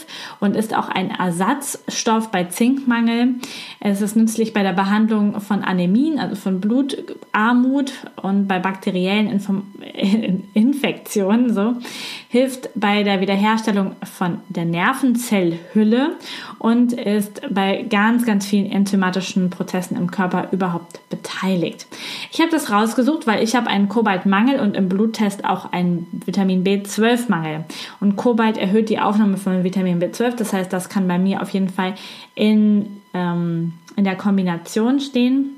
und 0.40 0.56
ist 0.56 0.74
auch 0.74 0.88
ein 0.88 1.11
Ersatzstoff 1.11 2.32
bei 2.32 2.42
Zinkmangel. 2.42 3.34
Es 3.78 4.00
ist 4.00 4.16
nützlich 4.16 4.52
bei 4.52 4.64
der 4.64 4.72
Behandlung 4.72 5.40
von 5.42 5.62
Anämien, 5.62 6.18
also 6.18 6.34
von 6.34 6.61
Blutarmut 6.61 7.92
und 8.20 8.48
bei 8.48 8.58
bakteriellen 8.58 9.28
Info 9.28 9.62
Infektionen. 10.54 11.54
So 11.54 11.76
hilft 12.30 12.68
bei 12.74 13.02
der 13.04 13.22
Wiederherstellung 13.22 13.96
von 14.02 14.40
der 14.50 14.66
Nervenzellhülle 14.66 16.16
und 16.58 16.92
ist 16.92 17.40
bei 17.50 17.86
ganz, 17.88 18.26
ganz 18.26 18.44
vielen 18.44 18.70
enzymatischen 18.70 19.48
Prozessen 19.48 19.96
im 19.96 20.10
Körper 20.10 20.48
überhaupt 20.52 21.00
beteiligt. 21.08 21.86
Ich 22.30 22.40
habe 22.40 22.50
das 22.50 22.70
rausgesucht, 22.70 23.26
weil 23.26 23.42
ich 23.42 23.56
habe 23.56 23.68
einen 23.68 23.88
Kobaltmangel 23.88 24.60
und 24.60 24.76
im 24.76 24.90
Bluttest 24.90 25.46
auch 25.46 25.72
einen 25.72 26.06
Vitamin 26.26 26.64
B12-Mangel. 26.64 27.64
Und 28.00 28.16
Kobalt 28.16 28.58
erhöht 28.58 28.90
die 28.90 29.00
Aufnahme 29.00 29.38
von 29.38 29.64
Vitamin 29.64 29.98
B12, 29.98 30.36
das 30.36 30.52
heißt, 30.52 30.70
das 30.70 30.90
kann 30.90 31.08
bei 31.08 31.18
mir 31.18 31.40
auf 31.40 31.48
jeden 31.50 31.70
Fall 31.70 31.94
in, 32.34 33.00
ähm, 33.14 33.72
in 33.96 34.04
der 34.04 34.16
Kombination 34.16 35.00
stehen. 35.00 35.58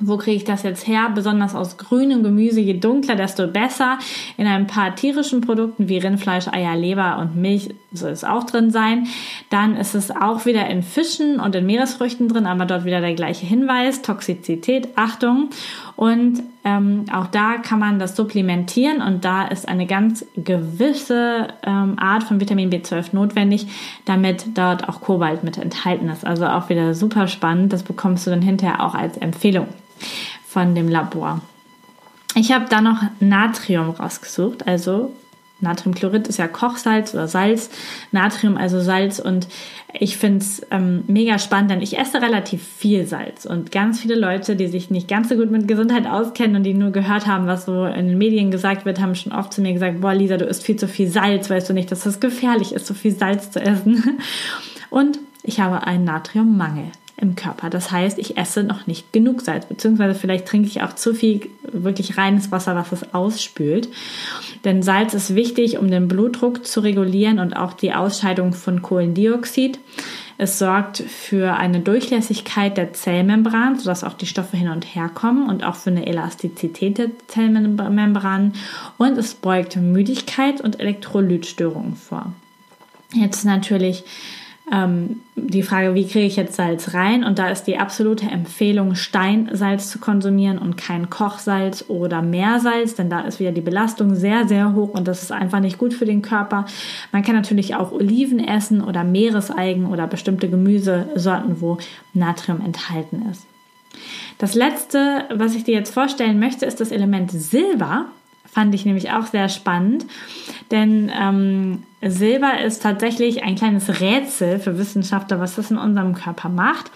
Wo 0.00 0.16
kriege 0.16 0.36
ich 0.36 0.44
das 0.44 0.62
jetzt 0.62 0.86
her? 0.86 1.10
Besonders 1.14 1.54
aus 1.54 1.76
grünem 1.76 2.22
Gemüse. 2.22 2.60
Je 2.60 2.74
dunkler, 2.74 3.16
desto 3.16 3.46
besser. 3.46 3.98
In 4.36 4.46
ein 4.46 4.66
paar 4.66 4.94
tierischen 4.94 5.40
Produkten 5.40 5.88
wie 5.88 5.98
Rindfleisch, 5.98 6.48
Eier, 6.48 6.76
Leber 6.76 7.18
und 7.18 7.36
Milch 7.36 7.70
soll 7.92 8.10
es 8.10 8.24
auch 8.24 8.44
drin 8.44 8.70
sein. 8.70 9.06
Dann 9.50 9.76
ist 9.76 9.94
es 9.94 10.10
auch 10.10 10.46
wieder 10.46 10.68
in 10.68 10.82
Fischen 10.82 11.40
und 11.40 11.54
in 11.54 11.66
Meeresfrüchten 11.66 12.28
drin, 12.28 12.46
aber 12.46 12.66
dort 12.66 12.84
wieder 12.84 13.00
der 13.00 13.14
gleiche 13.14 13.46
Hinweis. 13.46 14.02
Toxizität, 14.02 14.88
Achtung. 14.96 15.50
Und 15.96 16.42
ähm, 16.64 17.06
auch 17.12 17.26
da 17.26 17.56
kann 17.56 17.78
man 17.78 17.98
das 17.98 18.14
supplementieren 18.14 19.00
und 19.00 19.24
da 19.24 19.46
ist 19.46 19.68
eine 19.68 19.86
ganz 19.86 20.26
gewisse 20.36 21.48
ähm, 21.64 21.98
Art 21.98 22.24
von 22.24 22.40
Vitamin 22.40 22.70
B12 22.70 23.08
notwendig, 23.12 23.66
damit 24.04 24.46
dort 24.54 24.88
auch 24.88 25.00
Kobalt 25.00 25.44
mit 25.44 25.56
enthalten 25.56 26.08
ist. 26.08 26.26
Also 26.26 26.46
auch 26.46 26.68
wieder 26.68 26.94
super 26.94 27.26
spannend. 27.26 27.72
Das 27.72 27.82
bekommst 27.82 28.26
du 28.26 28.30
dann 28.30 28.42
hinterher 28.42 28.84
auch 28.84 28.94
als 28.94 29.16
Empfehlung 29.16 29.66
von 30.46 30.74
dem 30.74 30.88
Labor. 30.88 31.40
Ich 32.34 32.52
habe 32.52 32.66
da 32.68 32.80
noch 32.80 33.02
Natrium 33.20 33.90
rausgesucht, 33.90 34.66
also 34.66 35.12
Natriumchlorid 35.60 36.28
ist 36.28 36.38
ja 36.38 36.46
Kochsalz 36.46 37.14
oder 37.14 37.26
Salz, 37.26 37.70
Natrium 38.12 38.56
also 38.56 38.80
Salz 38.80 39.18
und 39.18 39.48
ich 39.92 40.16
finde 40.16 40.38
es 40.38 40.64
ähm, 40.70 41.02
mega 41.08 41.38
spannend, 41.38 41.70
denn 41.70 41.82
ich 41.82 41.98
esse 41.98 42.22
relativ 42.22 42.62
viel 42.62 43.06
Salz 43.06 43.44
und 43.44 43.72
ganz 43.72 44.00
viele 44.00 44.14
Leute, 44.14 44.54
die 44.54 44.68
sich 44.68 44.90
nicht 44.90 45.08
ganz 45.08 45.30
so 45.30 45.34
gut 45.34 45.50
mit 45.50 45.66
Gesundheit 45.66 46.06
auskennen 46.06 46.56
und 46.56 46.62
die 46.62 46.74
nur 46.74 46.92
gehört 46.92 47.26
haben, 47.26 47.46
was 47.46 47.64
so 47.64 47.86
in 47.86 48.06
den 48.06 48.18
Medien 48.18 48.50
gesagt 48.50 48.84
wird, 48.84 49.00
haben 49.00 49.16
schon 49.16 49.32
oft 49.32 49.52
zu 49.52 49.60
mir 49.60 49.72
gesagt, 49.72 50.00
boah 50.00 50.14
Lisa, 50.14 50.36
du 50.36 50.44
isst 50.44 50.62
viel 50.62 50.76
zu 50.76 50.86
viel 50.86 51.08
Salz, 51.08 51.50
weißt 51.50 51.68
du 51.68 51.72
nicht, 51.72 51.90
dass 51.90 52.04
das 52.04 52.20
gefährlich 52.20 52.72
ist, 52.72 52.86
so 52.86 52.94
viel 52.94 53.12
Salz 53.12 53.50
zu 53.50 53.60
essen. 53.60 54.20
Und 54.90 55.18
ich 55.42 55.60
habe 55.60 55.86
einen 55.86 56.04
Natriummangel 56.04 56.92
im 57.20 57.34
Körper. 57.34 57.68
Das 57.68 57.90
heißt, 57.90 58.18
ich 58.18 58.36
esse 58.36 58.62
noch 58.62 58.86
nicht 58.86 59.12
genug 59.12 59.42
Salz, 59.42 59.66
beziehungsweise 59.66 60.18
vielleicht 60.18 60.46
trinke 60.46 60.68
ich 60.68 60.82
auch 60.82 60.94
zu 60.94 61.14
viel 61.14 61.48
wirklich 61.70 62.16
reines 62.16 62.52
Wasser, 62.52 62.76
was 62.76 62.92
es 62.92 63.12
ausspült. 63.12 63.88
Denn 64.64 64.82
Salz 64.82 65.14
ist 65.14 65.34
wichtig, 65.34 65.78
um 65.78 65.90
den 65.90 66.08
Blutdruck 66.08 66.66
zu 66.66 66.80
regulieren 66.80 67.40
und 67.40 67.54
auch 67.54 67.72
die 67.72 67.92
Ausscheidung 67.92 68.52
von 68.52 68.82
Kohlendioxid. 68.82 69.80
Es 70.40 70.60
sorgt 70.60 70.98
für 70.98 71.56
eine 71.56 71.80
Durchlässigkeit 71.80 72.76
der 72.76 72.92
Zellmembran, 72.92 73.76
sodass 73.76 74.04
auch 74.04 74.14
die 74.14 74.26
Stoffe 74.26 74.56
hin 74.56 74.68
und 74.68 74.84
her 74.84 75.10
kommen 75.12 75.48
und 75.48 75.64
auch 75.64 75.74
für 75.74 75.90
eine 75.90 76.06
Elastizität 76.06 76.98
der 76.98 77.10
Zellmembran. 77.26 78.52
Und 78.96 79.18
es 79.18 79.34
beugt 79.34 79.74
Müdigkeit 79.74 80.60
und 80.60 80.78
Elektrolytstörungen 80.78 81.96
vor. 81.96 82.32
Jetzt 83.12 83.44
natürlich 83.44 84.04
ähm, 84.72 85.20
die 85.36 85.62
Frage, 85.62 85.94
wie 85.94 86.06
kriege 86.06 86.26
ich 86.26 86.36
jetzt 86.36 86.56
Salz 86.56 86.94
rein? 86.94 87.24
Und 87.24 87.38
da 87.38 87.50
ist 87.50 87.64
die 87.64 87.78
absolute 87.78 88.26
Empfehlung, 88.26 88.94
Steinsalz 88.94 89.90
zu 89.90 89.98
konsumieren 89.98 90.58
und 90.58 90.76
kein 90.76 91.10
Kochsalz 91.10 91.84
oder 91.88 92.22
Meersalz, 92.22 92.94
denn 92.94 93.10
da 93.10 93.20
ist 93.20 93.40
wieder 93.40 93.52
die 93.52 93.60
Belastung 93.60 94.14
sehr, 94.14 94.46
sehr 94.46 94.74
hoch 94.74 94.90
und 94.90 95.08
das 95.08 95.22
ist 95.22 95.32
einfach 95.32 95.60
nicht 95.60 95.78
gut 95.78 95.94
für 95.94 96.06
den 96.06 96.22
Körper. 96.22 96.66
Man 97.12 97.22
kann 97.22 97.34
natürlich 97.34 97.74
auch 97.74 97.92
Oliven 97.92 98.40
essen 98.40 98.82
oder 98.82 99.04
Meereseigen 99.04 99.86
oder 99.86 100.06
bestimmte 100.06 100.48
Gemüsesorten, 100.48 101.60
wo 101.60 101.78
Natrium 102.14 102.60
enthalten 102.60 103.26
ist. 103.30 103.46
Das 104.38 104.54
letzte, 104.54 105.24
was 105.34 105.54
ich 105.54 105.64
dir 105.64 105.74
jetzt 105.74 105.92
vorstellen 105.92 106.38
möchte, 106.38 106.66
ist 106.66 106.80
das 106.80 106.92
Element 106.92 107.32
Silber. 107.32 108.06
Fand 108.50 108.74
ich 108.74 108.84
nämlich 108.84 109.10
auch 109.10 109.26
sehr 109.26 109.48
spannend, 109.48 110.06
denn 110.70 111.10
ähm, 111.18 111.82
Silber 112.00 112.60
ist 112.60 112.82
tatsächlich 112.82 113.42
ein 113.42 113.56
kleines 113.56 114.00
Rätsel 114.00 114.58
für 114.58 114.78
Wissenschaftler, 114.78 115.40
was 115.40 115.56
das 115.56 115.70
in 115.70 115.78
unserem 115.78 116.14
Körper 116.14 116.48
macht. 116.48 116.90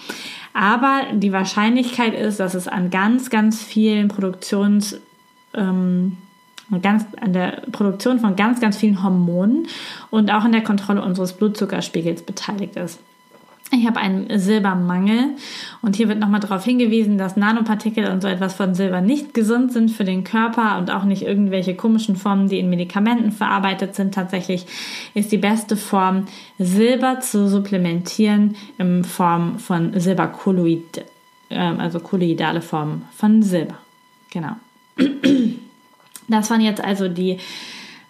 Aber 0.54 1.02
die 1.12 1.32
Wahrscheinlichkeit 1.32 2.14
ist, 2.14 2.40
dass 2.40 2.54
es 2.54 2.68
an 2.68 2.90
ganz, 2.90 3.30
ganz 3.30 3.62
vielen 3.62 4.08
Produktions, 4.08 5.00
ähm, 5.54 6.18
ganz, 6.80 7.04
an 7.20 7.32
der 7.32 7.62
Produktion 7.72 8.20
von 8.20 8.36
ganz, 8.36 8.60
ganz 8.60 8.76
vielen 8.76 9.02
Hormonen 9.02 9.66
und 10.10 10.30
auch 10.30 10.44
in 10.44 10.52
der 10.52 10.62
Kontrolle 10.62 11.02
unseres 11.02 11.32
Blutzuckerspiegels 11.34 12.22
beteiligt 12.22 12.76
ist. 12.76 13.00
Ich 13.74 13.86
habe 13.86 14.00
einen 14.00 14.38
Silbermangel 14.38 15.30
und 15.80 15.96
hier 15.96 16.08
wird 16.08 16.18
nochmal 16.18 16.40
darauf 16.40 16.62
hingewiesen, 16.62 17.16
dass 17.16 17.38
Nanopartikel 17.38 18.06
und 18.10 18.20
so 18.20 18.28
etwas 18.28 18.52
von 18.52 18.74
Silber 18.74 19.00
nicht 19.00 19.32
gesund 19.32 19.72
sind 19.72 19.90
für 19.90 20.04
den 20.04 20.24
Körper 20.24 20.76
und 20.76 20.90
auch 20.90 21.04
nicht 21.04 21.22
irgendwelche 21.22 21.74
komischen 21.74 22.16
Formen, 22.16 22.50
die 22.50 22.58
in 22.58 22.68
Medikamenten 22.68 23.32
verarbeitet 23.32 23.94
sind. 23.94 24.12
Tatsächlich 24.12 24.66
ist 25.14 25.32
die 25.32 25.38
beste 25.38 25.78
Form, 25.78 26.26
Silber 26.58 27.20
zu 27.20 27.48
supplementieren 27.48 28.56
in 28.76 29.04
Form 29.04 29.58
von 29.58 29.98
Silberkolloid, 29.98 31.06
ähm, 31.48 31.80
also 31.80 31.98
kolloidale 31.98 32.60
Formen 32.60 33.06
von 33.16 33.42
Silber. 33.42 33.78
Genau. 34.30 34.56
Das 36.28 36.50
waren 36.50 36.60
jetzt 36.60 36.82
also 36.82 37.08
die 37.08 37.38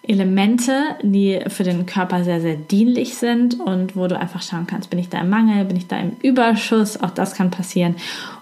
Elemente, 0.02 0.96
die 1.02 1.40
für 1.46 1.62
den 1.62 1.86
Körper 1.86 2.24
sehr, 2.24 2.40
sehr 2.40 2.56
dienlich 2.56 3.14
sind 3.14 3.60
und 3.60 3.94
wo 3.96 4.08
du 4.08 4.18
einfach 4.18 4.42
schauen 4.42 4.66
kannst, 4.66 4.90
bin 4.90 4.98
ich 4.98 5.08
da 5.08 5.20
im 5.20 5.30
Mangel, 5.30 5.64
bin 5.64 5.76
ich 5.76 5.86
da 5.86 5.98
im 5.98 6.16
Überschuss, 6.22 7.00
auch 7.00 7.10
das 7.10 7.34
kann 7.34 7.50
passieren, 7.50 7.94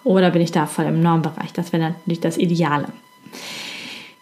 oder 0.02 0.30
bin 0.30 0.40
ich 0.40 0.52
da 0.52 0.66
voll 0.66 0.86
im 0.86 1.02
Normbereich. 1.02 1.52
Das 1.52 1.72
wäre 1.72 1.82
natürlich 1.82 2.20
das 2.20 2.38
Ideale. 2.38 2.88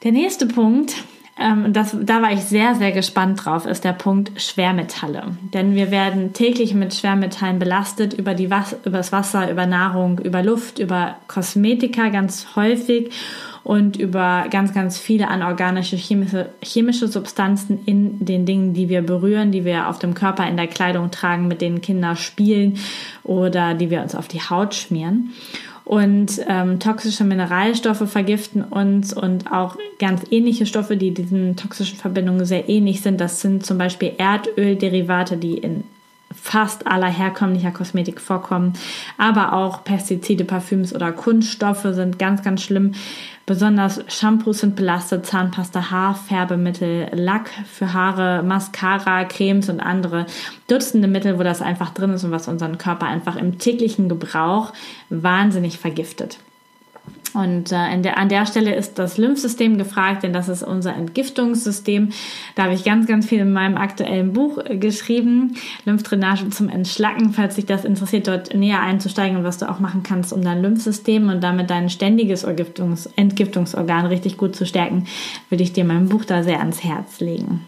Der 0.03 0.13
nächste 0.13 0.47
Punkt, 0.47 0.97
ähm, 1.41 1.73
das, 1.73 1.97
da 2.01 2.21
war 2.21 2.33
ich 2.33 2.41
sehr, 2.41 2.75
sehr 2.75 2.93
gespannt 2.93 3.45
drauf, 3.45 3.65
ist 3.65 3.85
der 3.85 3.93
Punkt 3.93 4.41
Schwermetalle. 4.41 5.37
Denn 5.55 5.75
wir 5.75 5.91
werden 5.91 6.33
täglich 6.33 6.75
mit 6.75 6.95
Schwermetallen 6.95 7.59
belastet 7.59 8.13
über, 8.13 8.35
die 8.35 8.51
Was 8.51 8.77
über 8.85 8.99
das 8.99 9.13
Wasser, 9.13 9.51
über 9.51 9.67
Nahrung, 9.67 10.19
über 10.19 10.43
Luft, 10.43 10.79
über 10.79 11.17
Kosmetika 11.29 12.09
ganz 12.09 12.57
häufig 12.57 13.13
und 13.63 13.97
über 13.97 14.47
ganz, 14.51 14.73
ganz 14.73 14.99
viele 14.99 15.29
anorganische 15.29 15.97
chemische, 15.97 16.49
chemische 16.63 17.07
Substanzen 17.07 17.81
in 17.85 18.25
den 18.25 18.47
Dingen, 18.47 18.73
die 18.73 18.89
wir 18.89 19.03
berühren, 19.03 19.53
die 19.53 19.65
wir 19.65 19.89
auf 19.89 19.99
dem 19.99 20.15
Körper 20.15 20.49
in 20.49 20.57
der 20.57 20.69
Kleidung 20.69 21.11
tragen, 21.11 21.49
mit 21.49 21.61
denen 21.61 21.81
Kinder 21.81 22.17
spielen 22.17 22.79
oder 23.25 23.75
die 23.75 23.91
wir 23.91 24.03
uns 24.03 24.15
auf 24.15 24.27
die 24.27 24.41
Haut 24.41 24.75
schmieren. 24.75 25.33
Und 25.89 26.43
ähm, 26.47 26.81
toxische 26.81 27.25
Mineralstoffe 27.25 28.11
vergiften 28.11 28.63
uns 28.63 29.15
und 29.15 29.51
auch 29.51 29.79
ganz 29.99 30.21
ähnliche 30.31 30.67
Stoffe, 30.67 30.99
die 30.99 31.15
diesen 31.15 31.57
toxischen 31.57 31.99
Verbindungen 31.99 32.45
sehr 32.45 32.69
ähnlich 32.69 33.01
sind. 33.01 33.23
Das 33.23 33.41
sind 33.41 33.65
zum 33.65 33.79
Beispiel 33.79 34.13
Erdölderivate, 34.19 35.39
die 35.39 35.57
in 35.57 35.85
fast 36.49 36.87
aller 36.87 37.09
herkömmlicher 37.09 37.71
Kosmetik 37.73 38.21
vorkommen. 38.21 38.73
Aber 39.19 39.53
auch 39.53 39.85
Pestizide, 39.85 40.45
Parfüms 40.45 40.95
oder 40.95 41.13
Kunststoffe 41.13 41.87
sind 41.91 42.19
ganz, 42.19 42.43
ganz 42.43 42.63
schlimm. 42.63 42.93
Besonders 43.45 44.03
Shampoos 44.09 44.61
sind 44.61 44.75
belastet, 44.77 45.27
Zahnpasta, 45.27 45.91
Haarfärbemittel, 45.91 47.09
Lack 47.13 47.51
für 47.71 47.93
Haare, 47.93 48.43
Mascara, 48.43 49.25
Cremes 49.25 49.69
und 49.69 49.81
andere 49.81 50.27
Dutzende 50.69 51.09
Mittel, 51.09 51.39
wo 51.39 51.43
das 51.43 51.63
einfach 51.63 51.91
drin 51.91 52.13
ist 52.13 52.25
und 52.25 52.31
was 52.31 52.49
unseren 52.49 52.79
Körper 52.79 53.07
einfach 53.07 53.37
im 53.37 53.59
täglichen 53.59 54.09
Gebrauch 54.09 54.73
wahnsinnig 55.11 55.79
vergiftet. 55.79 56.39
Und 57.35 57.73
äh, 57.73 58.01
der, 58.01 58.19
an 58.19 58.29
der 58.29 58.47
Stelle 58.47 58.75
ist 58.75 58.99
das 58.99 59.19
Lymphsystem 59.19 59.79
gefragt, 59.79 60.23
denn 60.23 60.33
das 60.33 60.49
ist 60.49 60.63
unser 60.63 60.95
Entgiftungssystem. 60.95 62.11
Da 62.55 62.65
habe 62.65 62.75
ich 62.75 62.85
ganz, 62.85 63.07
ganz 63.07 63.27
viel 63.27 63.41
in 63.41 63.53
meinem 63.53 63.77
aktuellen 63.77 64.33
Buch 64.33 64.59
äh, 64.59 64.77
geschrieben. 64.77 65.57
Lymphdrainage 65.85 66.49
zum 66.51 66.69
Entschlacken, 66.69 67.33
falls 67.33 67.57
dich 67.57 67.67
das 67.67 67.85
interessiert, 67.85 68.29
dort 68.29 68.55
näher 68.55 68.81
einzusteigen 68.81 69.37
und 69.37 69.45
was 69.45 69.59
du 69.59 69.69
auch 69.69 69.81
machen 69.81 70.03
kannst, 70.03 70.33
um 70.33 70.43
dein 70.43 70.63
Lymphsystem 70.63 71.29
und 71.29 71.43
damit 71.43 71.71
dein 71.71 71.91
ständiges 71.91 72.45
Entgiftungs 72.45 73.07
Entgiftungsorgan 73.17 74.07
richtig 74.07 74.37
gut 74.37 74.57
zu 74.57 74.67
stärken, 74.67 75.07
würde 75.49 75.63
ich 75.63 75.73
dir 75.73 75.85
mein 75.85 76.09
Buch 76.09 76.25
da 76.25 76.43
sehr 76.43 76.61
ans 76.61 76.83
Herz 76.83 77.21
legen. 77.21 77.67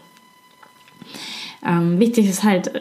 Ähm, 1.65 1.99
wichtig 1.99 2.27
ist 2.27 2.43
halt, 2.43 2.71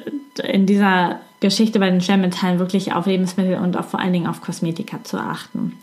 in 0.43 0.67
dieser 0.67 1.21
Geschichte 1.41 1.79
bei 1.79 1.91
den 1.91 2.01
Schwermetallen 2.01 2.59
wirklich 2.59 2.93
auf 2.93 3.07
Lebensmittel 3.07 3.57
und 3.57 3.77
auf, 3.77 3.91
vor 3.91 4.01
allen 4.01 4.13
Dingen 4.13 4.27
auf 4.27 4.41
Kosmetika 4.41 5.03
zu 5.05 5.19
achten. 5.19 5.79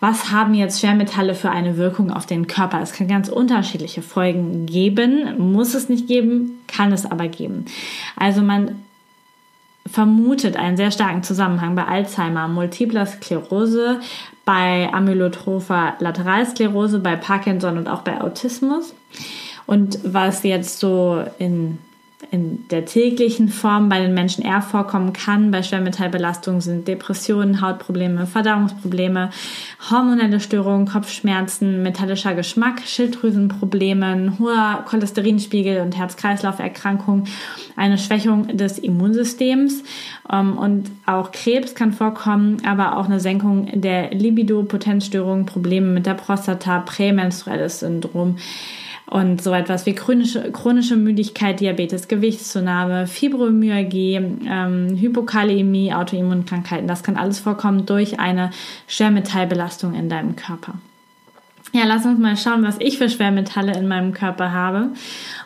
Was 0.00 0.30
haben 0.30 0.54
jetzt 0.54 0.80
Schwermetalle 0.80 1.34
für 1.34 1.50
eine 1.50 1.76
Wirkung 1.76 2.12
auf 2.12 2.24
den 2.24 2.46
Körper? 2.46 2.80
Es 2.80 2.92
kann 2.92 3.08
ganz 3.08 3.28
unterschiedliche 3.28 4.02
Folgen 4.02 4.66
geben, 4.66 5.52
muss 5.52 5.74
es 5.74 5.88
nicht 5.88 6.06
geben, 6.06 6.60
kann 6.68 6.92
es 6.92 7.04
aber 7.04 7.26
geben. 7.26 7.64
Also 8.16 8.42
man 8.42 8.82
vermutet 9.86 10.56
einen 10.56 10.76
sehr 10.76 10.90
starken 10.90 11.22
Zusammenhang 11.22 11.74
bei 11.74 11.84
Alzheimer, 11.84 12.46
Multipler 12.46 13.06
Sklerose, 13.06 14.00
bei 14.44 14.92
amyotropher 14.92 15.96
Lateralsklerose, 15.98 17.00
bei 17.00 17.16
Parkinson 17.16 17.78
und 17.78 17.88
auch 17.88 18.02
bei 18.02 18.20
Autismus. 18.20 18.94
Und 19.66 19.98
was 20.04 20.42
jetzt 20.44 20.78
so 20.78 21.24
in 21.38 21.78
in 22.32 22.68
der 22.68 22.84
täglichen 22.84 23.48
Form 23.48 23.88
bei 23.88 24.00
den 24.00 24.12
Menschen 24.12 24.44
eher 24.44 24.60
vorkommen 24.60 25.12
kann. 25.12 25.52
Bei 25.52 25.62
Schwermetallbelastung 25.62 26.60
sind 26.60 26.88
Depressionen, 26.88 27.60
Hautprobleme, 27.60 28.26
Verdauungsprobleme, 28.26 29.30
hormonelle 29.88 30.40
Störungen, 30.40 30.88
Kopfschmerzen, 30.88 31.82
metallischer 31.82 32.34
Geschmack, 32.34 32.82
Schilddrüsenprobleme, 32.84 34.34
hoher 34.38 34.84
Cholesterinspiegel 34.86 35.80
und 35.80 35.96
Herz-Kreislauf-Erkrankungen, 35.96 37.28
eine 37.76 37.98
Schwächung 37.98 38.56
des 38.56 38.78
Immunsystems 38.78 39.84
ähm, 40.30 40.58
und 40.58 40.90
auch 41.06 41.30
Krebs 41.30 41.76
kann 41.76 41.92
vorkommen, 41.92 42.58
aber 42.66 42.96
auch 42.96 43.06
eine 43.06 43.20
Senkung 43.20 43.80
der 43.80 44.10
Libido, 44.10 44.64
Potenzstörungen, 44.64 45.46
Probleme 45.46 45.86
mit 45.86 46.04
der 46.04 46.14
Prostata, 46.14 46.80
prämenstruelles 46.80 47.80
Syndrom 47.80 48.38
und 49.10 49.42
so 49.42 49.52
etwas 49.52 49.86
wie 49.86 49.94
chronische, 49.94 50.52
chronische 50.52 50.96
Müdigkeit, 50.96 51.60
Diabetes, 51.60 52.08
Gewichtszunahme, 52.08 53.06
Fibromyalgie, 53.06 54.14
ähm, 54.46 54.96
Hypokalämie, 54.96 55.94
Autoimmunkrankheiten, 55.94 56.88
das 56.88 57.02
kann 57.02 57.16
alles 57.16 57.40
vorkommen 57.40 57.86
durch 57.86 58.20
eine 58.20 58.50
Schwermetallbelastung 58.86 59.94
in 59.94 60.08
deinem 60.08 60.36
Körper. 60.36 60.74
Ja, 61.72 61.84
lass 61.84 62.06
uns 62.06 62.18
mal 62.18 62.36
schauen, 62.36 62.62
was 62.62 62.76
ich 62.78 62.96
für 62.96 63.10
Schwermetalle 63.10 63.72
in 63.72 63.88
meinem 63.88 64.14
Körper 64.14 64.52
habe. 64.52 64.90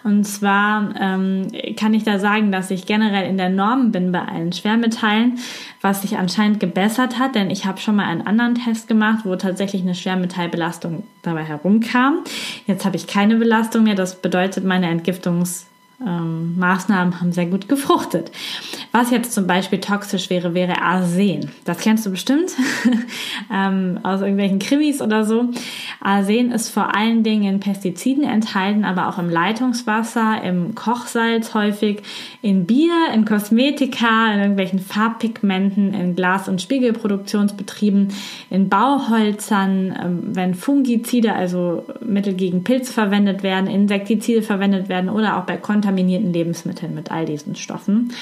Und 0.05 0.25
zwar 0.25 0.95
ähm, 1.01 1.49
kann 1.77 1.95
ich 1.95 2.05
da 2.05 2.19
sagen, 2.21 2.53
dass 2.53 2.71
ich 2.71 2.87
generell 2.87 3.29
in 3.29 3.37
der 3.37 3.49
Norm 3.49 3.91
bin 3.91 4.13
bei 4.13 4.21
allen 4.21 4.53
Schwermetallen, 4.53 5.39
was 5.81 6.03
sich 6.03 6.19
anscheinend 6.19 6.61
gebessert 6.61 7.19
hat, 7.19 7.35
denn 7.35 7.51
ich 7.51 7.67
habe 7.67 7.81
schon 7.81 7.97
mal 7.97 8.05
einen 8.05 8.27
anderen 8.27 8.55
Test 8.55 8.87
gemacht, 8.87 9.25
wo 9.25 9.35
tatsächlich 9.35 9.83
eine 9.83 9.97
Schwermetallbelastung 9.97 11.03
dabei 11.23 11.43
herumkam. 11.43 12.23
Jetzt 12.67 12.85
habe 12.85 12.97
ich 12.97 13.09
keine 13.09 13.37
Belastung 13.37 13.83
mehr. 13.83 13.97
Das 13.97 14.23
bedeutet, 14.23 14.65
meine 14.65 14.89
Entgiftungs 14.89 15.67
ähm, 16.07 16.59
Maßnahmen 16.59 17.21
haben 17.21 17.33
sehr 17.33 17.47
gut 17.47 17.69
gefruchtet. 17.69 18.31
Was 18.93 19.11
jetzt 19.11 19.33
zum 19.33 19.47
Beispiel 19.47 19.81
toxisch 19.81 20.31
wäre, 20.31 20.55
wäre 20.55 20.83
Arsen. 20.83 21.51
Das 21.65 21.79
kennst 21.79 22.05
du 22.05 22.11
bestimmt 22.11 22.53
ähm, 23.53 24.01
aus 24.03 24.21
irgendwelchen 24.21 24.59
Krimis 24.59 25.01
oder 25.01 25.25
so. 25.25 25.49
Arsen 26.01 26.51
ist 26.51 26.69
vor 26.69 26.95
allen 26.95 27.23
Dingen 27.23 27.55
in 27.55 27.61
Pestiziden 27.61 28.25
enthalten, 28.25 28.85
aber 28.85 29.09
auch 29.09 29.19
im 29.19 29.31
Leitungswasser, 29.31 30.43
im 30.43 30.75
Kochsalz 30.75 31.55
häufig, 31.55 32.03
in 32.43 32.67
Bier, 32.67 32.93
in 33.15 33.25
Kosmetika, 33.25 34.33
in 34.33 34.41
irgendwelchen 34.41 34.81
Farbpigmenten, 34.81 35.95
in 35.95 36.17
Glas- 36.17 36.49
und 36.49 36.61
Spiegelproduktionsbetrieben, 36.61 38.09
in 38.51 38.69
Bauholzern, 38.69 39.99
ähm, 40.03 40.21
wenn 40.33 40.55
Fungizide, 40.55 41.35
also 41.35 41.85
Mittel 42.05 42.35
gegen 42.35 42.65
Pilze 42.65 42.93
verwendet 42.93 43.43
werden, 43.43 43.69
Insektizide 43.69 44.43
verwendet 44.43 44.89
werden 44.89 45.09
oder 45.09 45.39
auch 45.39 45.45
bei 45.45 45.57
Kontaminierung 45.57 45.92
kontaminierten 45.93 46.33
Lebensmitteln 46.33 46.95
mit 46.95 47.11
all 47.11 47.27
diesen 47.27 47.55
Stoffen. 47.57 48.13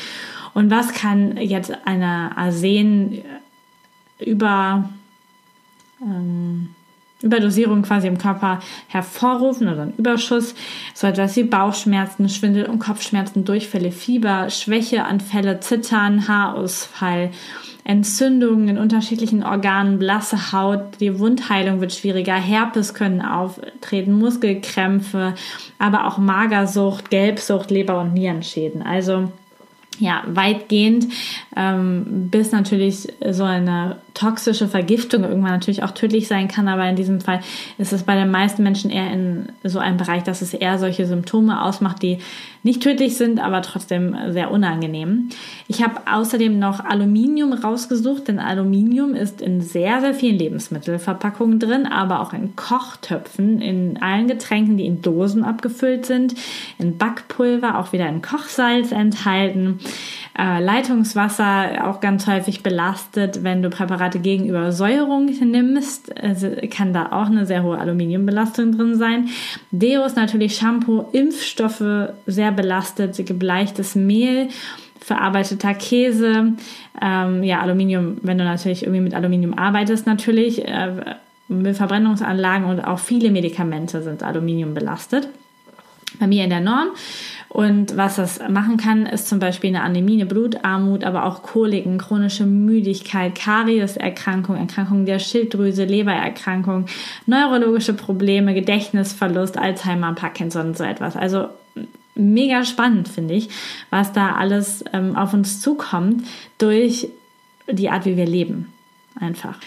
Und 0.55 0.71
was 0.71 0.93
kann 0.93 1.37
jetzt 1.37 1.73
eine 1.85 2.37
Arsen 2.37 3.23
über 4.19 4.91
ähm, 6.03 6.75
Überdosierung 7.23 7.83
quasi 7.83 8.09
im 8.09 8.19
Körper 8.19 8.61
hervorrufen 8.89 9.69
oder 9.69 9.83
ein 9.83 9.95
Überschuss, 9.97 10.55
so 10.95 11.07
etwas 11.07 11.37
wie 11.37 11.45
Bauchschmerzen, 11.45 12.29
Schwindel 12.29 12.67
und 12.67 12.79
Kopfschmerzen, 12.79 13.45
Durchfälle, 13.45 13.93
Fieber, 13.93 14.51
Schwächeanfälle, 14.51 15.61
Zittern, 15.61 16.27
Haarausfall, 16.27 17.31
Entzündungen 17.85 18.69
in 18.69 18.79
unterschiedlichen 18.79 19.43
Organen, 19.43 19.99
blasse 19.99 20.53
Haut, 20.53 21.01
die 21.01 21.19
Wundheilung 21.19 21.81
wird 21.81 21.93
schwieriger, 21.93 22.35
Herpes 22.35 22.95
können 22.95 23.23
auftreten, 23.23 24.13
Muskelkrämpfe, 24.13 25.35
aber 25.79 26.07
auch 26.07 26.19
Magersucht, 26.19 27.11
Gelbsucht, 27.11 27.71
Leber- 27.71 28.01
und 28.01 28.15
Nierenschäden. 28.15 28.83
Also 28.83 29.31
ja, 30.01 30.23
weitgehend, 30.27 31.09
ähm, 31.57 32.29
bis 32.31 32.53
natürlich 32.53 33.09
so 33.31 33.45
eine 33.45 33.99
toxische 34.15 34.67
Vergiftung 34.67 35.25
irgendwann 35.25 35.53
natürlich 35.53 35.83
auch 35.83 35.91
tödlich 35.91 36.27
sein 36.27 36.49
kann, 36.49 36.69
aber 36.69 36.89
in 36.89 36.97
diesem 36.97 37.21
Fall 37.21 37.41
ist 37.77 37.93
es 37.93 38.05
bei 38.05 38.15
den 38.15 38.31
meisten 38.31 38.63
Menschen 38.63 38.91
eher 38.91 39.13
in 39.13 39.51
so 39.63 39.79
einem 39.79 39.99
Bereich, 39.99 40.23
dass 40.23 40.41
es 40.41 40.55
eher 40.55 40.79
solche 40.79 41.07
Symptome 41.07 41.63
ausmacht, 41.63 42.03
die 42.03 42.19
nicht 42.63 42.83
tödlich 42.83 43.17
sind, 43.17 43.41
aber 43.41 43.63
trotzdem 43.63 44.15
sehr 44.31 44.51
unangenehm. 44.51 45.31
Ich 45.69 45.83
habe 45.83 46.03
außerdem 46.11 46.59
noch 46.59 46.85
Aluminium 46.85 47.53
rausgesucht, 47.53 48.29
denn 48.29 48.39
Aluminium 48.39 49.15
ist 49.15 49.41
in 49.41 49.61
sehr, 49.61 50.01
sehr 50.01 50.15
vielen 50.15 50.39
Lebensmittelverpackungen 50.39 51.59
drin, 51.59 51.87
aber 51.87 52.21
auch 52.21 52.33
in 52.33 52.57
Kochtöpfen, 52.57 53.61
in 53.63 54.03
allen 54.03 54.29
Getränken, 54.29 54.77
die 54.77 54.87
in 54.87 55.01
Dosen 55.01 55.43
abgefüllt 55.43 56.05
sind, 56.05 56.35
in 56.79 56.99
Backpulver, 56.99 57.79
auch 57.79 57.93
wieder 57.93 58.09
in 58.09 58.23
Kochsalz 58.23 58.93
enthalten. 58.93 59.81
Äh, 60.41 60.61
Leitungswasser 60.63 61.87
auch 61.87 62.01
ganz 62.01 62.27
häufig 62.27 62.63
belastet, 62.63 63.45
wenn 63.45 63.63
du 63.63 63.69
Präparate 63.69 64.21
gegen 64.21 64.47
Übersäuerung 64.49 65.27
nimmst, 65.27 66.19
also 66.19 66.49
kann 66.71 66.95
da 66.95 67.13
auch 67.13 67.27
eine 67.27 67.45
sehr 67.45 67.63
hohe 67.63 67.77
Aluminiumbelastung 67.79 68.75
drin 68.75 68.97
sein. 68.97 69.29
Deos 69.71 70.17
natürlich 70.17 70.57
Shampoo, 70.57 71.05
Impfstoffe 71.13 72.15
sehr 72.27 72.53
belastet, 72.53 73.27
gebleichtes 73.27 73.95
Mehl 73.97 74.49
verarbeiteter 75.01 75.75
Käse, 75.75 76.55
ähm, 77.03 77.43
ja, 77.43 77.61
Aluminium, 77.61 78.19
wenn 78.23 78.39
du 78.39 78.45
natürlich 78.45 78.83
irgendwie 78.83 79.01
mit 79.01 79.15
Aluminium 79.15 79.59
arbeitest, 79.59 80.07
natürlich, 80.07 80.67
äh, 80.67 81.17
Verbrennungsanlagen 81.75 82.67
und 82.67 82.81
auch 82.81 82.99
viele 82.99 83.31
Medikamente 83.31 84.03
sind 84.03 84.23
Aluminium 84.23 84.73
belastet. 84.73 85.29
Bei 86.21 86.27
mir 86.27 86.45
in 86.45 86.51
der 86.51 86.61
Norm 86.61 86.91
und 87.51 87.97
was 87.97 88.15
das 88.15 88.39
machen 88.49 88.77
kann, 88.77 89.07
ist 89.07 89.29
zum 89.29 89.41
Beispiel 89.41 89.71
eine 89.71 89.83
Anämie, 89.83 90.15
eine 90.15 90.27
Blutarmut, 90.27 91.03
aber 91.03 91.25
auch 91.25 91.43
Koliken, 91.43 91.99
chronische 91.99 92.47
Müdigkeit, 92.47 93.35
Karieserkrankung, 93.35 94.55
Erkrankung 94.55 95.05
der 95.05 95.19
Schilddrüse, 95.19 95.85
Lebererkrankung, 95.85 96.87
neurologische 97.27 97.93
Probleme, 97.93 98.55
Gedächtnisverlust, 98.55 99.59
Alzheimer, 99.59 100.15
Parkinson 100.15 100.69
und 100.69 100.79
so 100.79 100.85
etwas. 100.85 101.17
Also 101.17 101.49
mega 102.15 102.65
spannend, 102.65 103.09
finde 103.09 103.35
ich, 103.35 103.49
was 103.91 104.13
da 104.13 104.37
alles 104.37 104.85
ähm, 104.93 105.17
auf 105.17 105.35
uns 105.35 105.61
zukommt 105.61 106.25
durch 106.59 107.09
die 107.69 107.91
Art, 107.91 108.05
wie 108.05 108.17
wir 108.17 108.27
leben. 108.27 108.73
Einfach. 109.19 109.59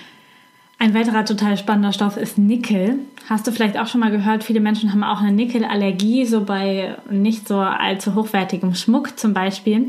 Ein 0.79 0.93
weiterer 0.93 1.23
total 1.23 1.57
spannender 1.57 1.93
Stoff 1.93 2.17
ist 2.17 2.38
Nickel. 2.38 2.99
Hast 3.29 3.47
du 3.47 3.53
vielleicht 3.53 3.79
auch 3.79 3.88
schon 3.88 4.01
mal 4.01 4.12
gehört, 4.12 4.43
viele 4.43 4.59
Menschen 4.59 4.91
haben 4.91 5.03
auch 5.03 5.21
eine 5.21 5.31
Nickelallergie, 5.31 6.25
so 6.25 6.43
bei 6.43 6.97
nicht 7.09 7.47
so 7.47 7.57
allzu 7.59 8.15
hochwertigem 8.15 8.75
Schmuck 8.75 9.17
zum 9.17 9.33
Beispiel. 9.33 9.88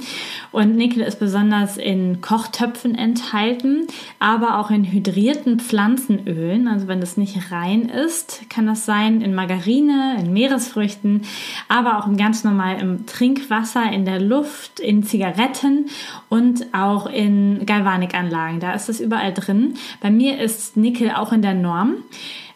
Und 0.52 0.76
Nickel 0.76 1.02
ist 1.02 1.18
besonders 1.18 1.76
in 1.76 2.20
Kochtöpfen 2.20 2.94
enthalten, 2.94 3.88
aber 4.20 4.60
auch 4.60 4.70
in 4.70 4.84
hydrierten 4.84 5.58
Pflanzenölen. 5.58 6.68
Also 6.68 6.86
wenn 6.86 7.00
das 7.00 7.16
nicht 7.16 7.50
rein 7.50 7.88
ist, 7.88 8.48
kann 8.48 8.66
das 8.66 8.86
sein 8.86 9.20
in 9.20 9.34
Margarine, 9.34 10.16
in 10.20 10.32
Meeresfrüchten, 10.32 11.22
aber 11.68 11.98
auch 11.98 12.16
ganz 12.16 12.44
normal 12.44 12.80
im 12.80 13.04
Trinkwasser, 13.04 13.90
in 13.90 14.04
der 14.04 14.20
Luft, 14.20 14.78
in 14.78 15.02
Zigaretten 15.02 15.86
und 16.28 16.72
auch 16.72 17.06
in 17.06 17.66
Galvanikanlagen. 17.66 18.60
Da 18.60 18.74
ist 18.74 18.88
es 18.88 19.00
überall 19.00 19.34
drin. 19.34 19.74
Bei 20.00 20.12
mir 20.12 20.38
ist 20.38 20.76
Nickel 20.84 21.10
auch 21.10 21.32
in 21.32 21.40
der 21.40 21.54
Norm. 21.54 21.94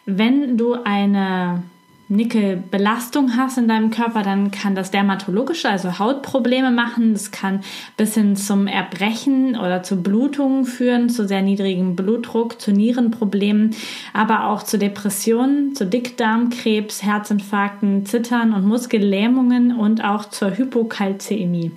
Wenn 0.05 0.55
du 0.55 0.73
eine 0.73 1.63
Nickelbelastung 2.09 3.35
hast 3.35 3.57
in 3.57 3.67
deinem 3.67 3.91
Körper, 3.91 4.23
dann 4.23 4.51
kann 4.51 4.73
das 4.73 4.91
dermatologische, 4.91 5.69
also 5.69 5.99
Hautprobleme 5.99 6.71
machen. 6.71 7.13
Das 7.13 7.31
kann 7.31 7.61
bis 7.97 8.13
hin 8.15 8.35
zum 8.35 8.67
Erbrechen 8.67 9.55
oder 9.55 9.83
zu 9.83 10.01
Blutungen 10.01 10.65
führen, 10.65 11.09
zu 11.09 11.27
sehr 11.27 11.41
niedrigem 11.41 11.95
Blutdruck, 11.95 12.59
zu 12.61 12.71
Nierenproblemen, 12.71 13.75
aber 14.13 14.45
auch 14.45 14.63
zu 14.63 14.77
Depressionen, 14.79 15.75
zu 15.75 15.85
Dickdarmkrebs, 15.85 17.03
Herzinfarkten, 17.03 18.05
Zittern 18.05 18.53
und 18.53 18.65
Muskellähmungen 18.65 19.75
und 19.75 20.03
auch 20.03 20.25
zur 20.25 20.57
Hypokalzämie. 20.57 21.71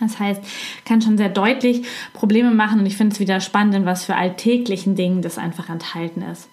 Das 0.00 0.18
heißt, 0.18 0.42
kann 0.84 1.02
schon 1.02 1.18
sehr 1.18 1.28
deutlich 1.28 1.82
Probleme 2.12 2.50
machen 2.50 2.80
und 2.80 2.86
ich 2.86 2.96
finde 2.96 3.14
es 3.14 3.20
wieder 3.20 3.40
spannend, 3.40 3.74
in 3.74 3.86
was 3.86 4.04
für 4.04 4.16
alltäglichen 4.16 4.94
Dingen 4.94 5.22
das 5.22 5.38
einfach 5.38 5.68
enthalten 5.68 6.22
ist. 6.22 6.48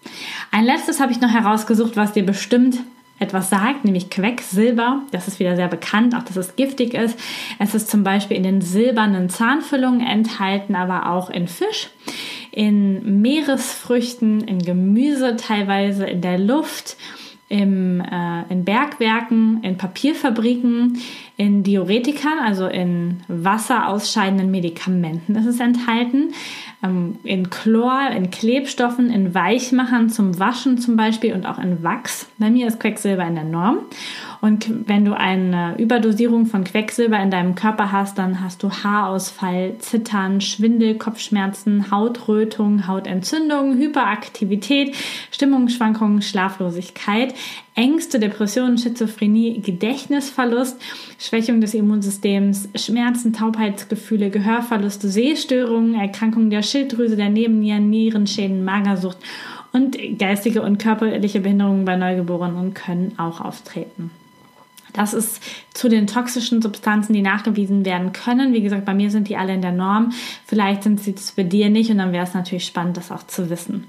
Ein 0.51 0.65
letztes 0.65 0.99
habe 0.99 1.11
ich 1.11 1.21
noch 1.21 1.31
herausgesucht, 1.31 1.95
was 1.95 2.13
dir 2.13 2.25
bestimmt 2.25 2.79
etwas 3.19 3.49
sagt, 3.49 3.83
nämlich 3.83 4.09
Quecksilber. 4.09 5.01
Das 5.11 5.27
ist 5.27 5.39
wieder 5.39 5.55
sehr 5.55 5.67
bekannt, 5.67 6.15
auch 6.15 6.23
dass 6.23 6.35
es 6.35 6.55
giftig 6.55 6.93
ist. 6.93 7.17
Es 7.57 7.73
ist 7.73 7.89
zum 7.89 8.03
Beispiel 8.03 8.37
in 8.37 8.43
den 8.43 8.61
silbernen 8.61 9.29
Zahnfüllungen 9.29 10.05
enthalten, 10.05 10.75
aber 10.75 11.09
auch 11.11 11.29
in 11.29 11.47
Fisch, 11.47 11.89
in 12.51 13.21
Meeresfrüchten, 13.21 14.41
in 14.41 14.59
Gemüse 14.59 15.35
teilweise, 15.35 16.05
in 16.05 16.21
der 16.21 16.37
Luft 16.37 16.97
im, 17.49 18.01
äh, 18.01 18.43
in 18.49 18.65
Bergwerken, 18.65 19.63
in 19.63 19.77
Papierfabriken, 19.77 20.99
in 21.37 21.61
Diuretikern, 21.61 22.39
also 22.43 22.65
in 22.65 23.21
Wasser 23.27 23.89
ausscheidenden 23.89 24.49
Medikamenten 24.49 25.35
ist 25.35 25.45
es 25.45 25.59
enthalten, 25.59 26.33
ähm, 26.83 27.19
in 27.23 27.51
Chlor, 27.51 28.09
in 28.09 28.31
Klebstoffen, 28.31 29.11
in 29.11 29.35
Weichmachern 29.35 30.09
zum 30.09 30.39
Waschen 30.39 30.79
zum 30.79 30.95
Beispiel 30.95 31.33
und 31.33 31.45
auch 31.45 31.59
in 31.59 31.83
Wachs. 31.83 32.27
Bei 32.39 32.49
mir 32.49 32.65
ist 32.65 32.79
Quecksilber 32.79 33.23
in 33.25 33.35
der 33.35 33.43
Norm. 33.43 33.79
Und 34.41 34.87
wenn 34.87 35.05
du 35.05 35.17
eine 35.17 35.75
Überdosierung 35.77 36.45
von 36.47 36.63
Quecksilber 36.63 37.19
in 37.19 37.31
deinem 37.31 37.55
Körper 37.55 37.91
hast, 37.91 38.17
dann 38.17 38.41
hast 38.41 38.61
du 38.61 38.69
Haarausfall, 38.71 39.75
Zittern, 39.79 40.41
Schwindel, 40.41 40.95
Kopfschmerzen, 40.95 41.91
Hautrötung, 41.91 42.87
Hautentzündung, 42.87 43.77
Hyperaktivität, 43.77 44.95
Stimmungsschwankungen, 45.31 46.21
Schlaflosigkeit, 46.21 47.33
Ängste, 47.77 48.19
Depressionen, 48.19 48.79
Schizophrenie, 48.79 49.61
Gedächtnisverlust, 49.61 50.81
Schwächung 51.19 51.61
des 51.61 51.75
Immunsystems, 51.75 52.69
Schmerzen, 52.75 53.33
Taubheitsgefühle, 53.33 54.31
Gehörverluste, 54.31 55.07
Sehstörungen, 55.07 55.93
Erkrankungen 55.93 56.49
der 56.49 56.63
Schilddrüse, 56.63 57.15
der 57.15 57.29
Nebennieren, 57.29 57.91
Nierenschäden, 57.91 58.65
Magersucht 58.65 59.17
und 59.73 59.95
geistige 60.17 60.63
und 60.63 60.79
körperliche 60.79 61.39
Behinderungen 61.39 61.85
bei 61.85 61.95
Neugeborenen 61.95 62.73
können 62.73 63.13
auch 63.17 63.41
auftreten. 63.41 64.09
Das 64.93 65.13
ist 65.13 65.43
zu 65.75 65.87
den 65.87 66.07
toxischen 66.07 66.63
Substanzen, 66.63 67.13
die 67.13 67.21
nachgewiesen 67.21 67.85
werden 67.85 68.11
können. 68.11 68.53
Wie 68.53 68.61
gesagt, 68.61 68.85
bei 68.85 68.95
mir 68.95 69.11
sind 69.11 69.29
die 69.29 69.37
alle 69.37 69.53
in 69.53 69.61
der 69.61 69.71
Norm. 69.71 70.11
Vielleicht 70.47 70.81
sind 70.81 70.99
sie 70.99 71.13
es 71.13 71.33
bei 71.33 71.43
dir 71.43 71.69
nicht 71.69 71.91
und 71.91 71.99
dann 71.99 72.11
wäre 72.11 72.23
es 72.23 72.33
natürlich 72.33 72.65
spannend, 72.65 72.97
das 72.97 73.11
auch 73.11 73.27
zu 73.27 73.51
wissen. 73.51 73.85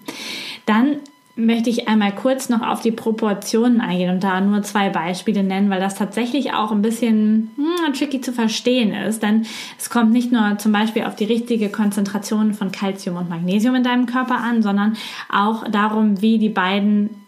Dann 0.67 0.97
möchte 1.39 1.71
ich 1.71 1.87
einmal 1.87 2.13
kurz 2.13 2.49
noch 2.49 2.63
auf 2.63 2.81
die 2.81 2.91
Proportionen 2.91 3.81
eingehen 3.81 4.11
und 4.11 4.25
da 4.25 4.41
nur 4.41 4.63
zwei 4.63 4.91
Beispiele 4.91 5.45
nennen, 5.45 5.71
weil 5.71 5.81
das 5.81 5.95
tatsächlich 5.95 6.53
auch 6.53 6.73
ein 6.73 6.83
bisschen 6.83 7.53
hm, 7.57 7.95
tricky 7.95 8.21
zu 8.21 8.33
verstehen 8.33 8.93
ist. 8.93 9.23
Denn 9.23 9.47
es 9.79 9.89
kommt 9.89 10.13
nicht 10.13 10.33
nur 10.33 10.59
zum 10.59 10.73
Beispiel 10.73 11.05
auf 11.05 11.15
die 11.15 11.25
richtige 11.25 11.69
Konzentration 11.69 12.55
von 12.55 12.73
Calcium 12.73 13.17
und 13.17 13.29
Magnesium 13.29 13.77
in 13.77 13.85
deinem 13.85 14.07
Körper 14.07 14.39
an, 14.39 14.63
sondern 14.63 14.97
auch 15.33 15.67
darum, 15.69 16.21
wie 16.21 16.39
die 16.39 16.49
beiden 16.49 17.28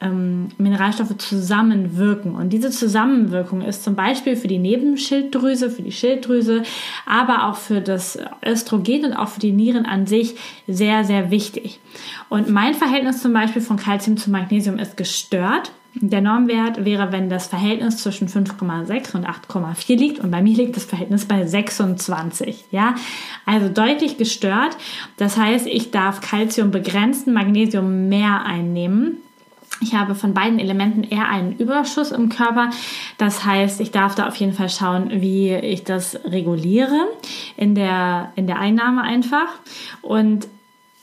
ähm, 0.00 0.48
Mineralstoffe 0.58 1.16
zusammenwirken. 1.18 2.34
Und 2.34 2.50
diese 2.50 2.70
Zusammenwirkung 2.70 3.62
ist 3.62 3.84
zum 3.84 3.94
Beispiel 3.94 4.36
für 4.36 4.48
die 4.48 4.58
Nebenschilddrüse, 4.58 5.70
für 5.70 5.82
die 5.82 5.92
Schilddrüse, 5.92 6.62
aber 7.06 7.48
auch 7.48 7.56
für 7.56 7.80
das 7.80 8.18
Östrogen 8.44 9.06
und 9.06 9.12
auch 9.14 9.28
für 9.28 9.40
die 9.40 9.52
Nieren 9.52 9.86
an 9.86 10.06
sich 10.06 10.36
sehr, 10.66 11.04
sehr 11.04 11.30
wichtig. 11.30 11.80
Und 12.28 12.48
mein 12.48 12.74
Verhältnis 12.74 13.22
zum 13.22 13.32
Beispiel 13.32 13.62
von 13.62 13.76
Calcium 13.76 14.16
zu 14.16 14.30
Magnesium 14.30 14.78
ist 14.78 14.96
gestört. 14.96 15.72
Der 15.94 16.20
Normwert 16.20 16.84
wäre, 16.84 17.10
wenn 17.10 17.28
das 17.28 17.48
Verhältnis 17.48 17.96
zwischen 17.96 18.28
5,6 18.28 19.16
und 19.16 19.26
8,4 19.26 19.96
liegt 19.96 20.20
und 20.20 20.30
bei 20.30 20.42
mir 20.42 20.54
liegt 20.54 20.76
das 20.76 20.84
Verhältnis 20.84 21.24
bei 21.24 21.44
26. 21.44 22.66
Ja, 22.70 22.94
also 23.46 23.68
deutlich 23.68 24.16
gestört. 24.16 24.76
Das 25.16 25.36
heißt, 25.36 25.66
ich 25.66 25.90
darf 25.90 26.20
Calcium 26.20 26.70
begrenzen, 26.70 27.32
Magnesium 27.32 28.08
mehr 28.08 28.44
einnehmen. 28.44 29.16
Ich 29.80 29.94
habe 29.94 30.14
von 30.14 30.34
beiden 30.34 30.58
Elementen 30.58 31.04
eher 31.04 31.28
einen 31.28 31.52
Überschuss 31.56 32.10
im 32.10 32.28
Körper. 32.28 32.70
Das 33.16 33.44
heißt, 33.44 33.80
ich 33.80 33.90
darf 33.90 34.14
da 34.14 34.26
auf 34.26 34.36
jeden 34.36 34.52
Fall 34.52 34.68
schauen, 34.68 35.10
wie 35.20 35.54
ich 35.54 35.84
das 35.84 36.18
reguliere 36.24 37.06
in 37.56 37.74
der, 37.74 38.32
in 38.34 38.46
der 38.46 38.58
Einnahme 38.58 39.02
einfach. 39.02 39.48
Und 40.02 40.48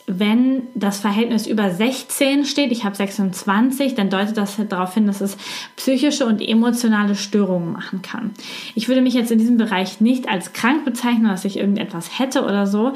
wenn 0.06 0.62
das 0.74 1.00
Verhältnis 1.00 1.46
über 1.46 1.70
16 1.70 2.44
steht, 2.44 2.70
ich 2.70 2.84
habe 2.84 2.94
26, 2.94 3.96
dann 3.96 4.08
deutet 4.08 4.36
das 4.36 4.56
darauf 4.68 4.94
hin, 4.94 5.06
dass 5.06 5.20
es 5.20 5.36
psychische 5.74 6.26
und 6.26 6.40
emotionale 6.40 7.16
Störungen 7.16 7.72
machen 7.72 8.02
kann. 8.02 8.30
Ich 8.76 8.86
würde 8.86 9.02
mich 9.02 9.14
jetzt 9.14 9.32
in 9.32 9.38
diesem 9.38 9.56
Bereich 9.56 10.00
nicht 10.00 10.28
als 10.28 10.52
krank 10.52 10.84
bezeichnen, 10.84 11.28
dass 11.28 11.44
ich 11.44 11.58
irgendetwas 11.58 12.20
hätte 12.20 12.44
oder 12.44 12.68
so, 12.68 12.92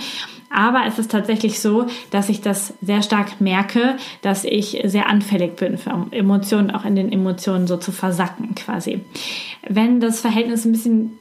aber 0.50 0.84
es 0.86 0.98
ist 0.98 1.10
tatsächlich 1.10 1.60
so, 1.60 1.86
dass 2.10 2.28
ich 2.28 2.40
das 2.40 2.74
sehr 2.80 3.02
stark 3.02 3.40
merke, 3.40 3.96
dass 4.22 4.44
ich 4.44 4.80
sehr 4.84 5.08
anfällig 5.08 5.56
bin 5.56 5.78
für 5.78 6.06
Emotionen, 6.12 6.70
auch 6.70 6.84
in 6.84 6.94
den 6.94 7.10
Emotionen 7.10 7.66
so 7.66 7.76
zu 7.76 7.92
versacken 7.92 8.54
quasi. 8.54 9.00
Wenn 9.68 10.00
das 10.00 10.20
Verhältnis 10.20 10.64
ein 10.64 10.72
bisschen 10.72 11.18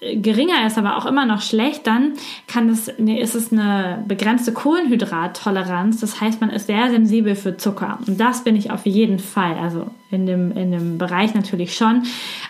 geringer 0.00 0.66
ist, 0.66 0.78
aber 0.78 0.96
auch 0.96 1.06
immer 1.06 1.26
noch 1.26 1.42
schlecht, 1.42 1.86
dann 1.86 2.12
kann 2.46 2.68
es, 2.68 2.90
nee, 2.98 3.20
ist 3.20 3.34
es 3.34 3.52
eine 3.52 4.04
begrenzte 4.06 4.52
Kohlenhydrattoleranz. 4.52 6.00
Das 6.00 6.20
heißt, 6.20 6.40
man 6.40 6.50
ist 6.50 6.68
sehr 6.68 6.90
sensibel 6.90 7.34
für 7.34 7.56
Zucker. 7.56 7.98
Und 8.06 8.20
das 8.20 8.44
bin 8.44 8.54
ich 8.54 8.70
auf 8.70 8.86
jeden 8.86 9.18
Fall. 9.18 9.56
Also 9.56 9.88
in 10.10 10.26
dem, 10.26 10.52
in 10.52 10.70
dem 10.70 10.98
Bereich 10.98 11.34
natürlich 11.34 11.74
schon. 11.74 12.04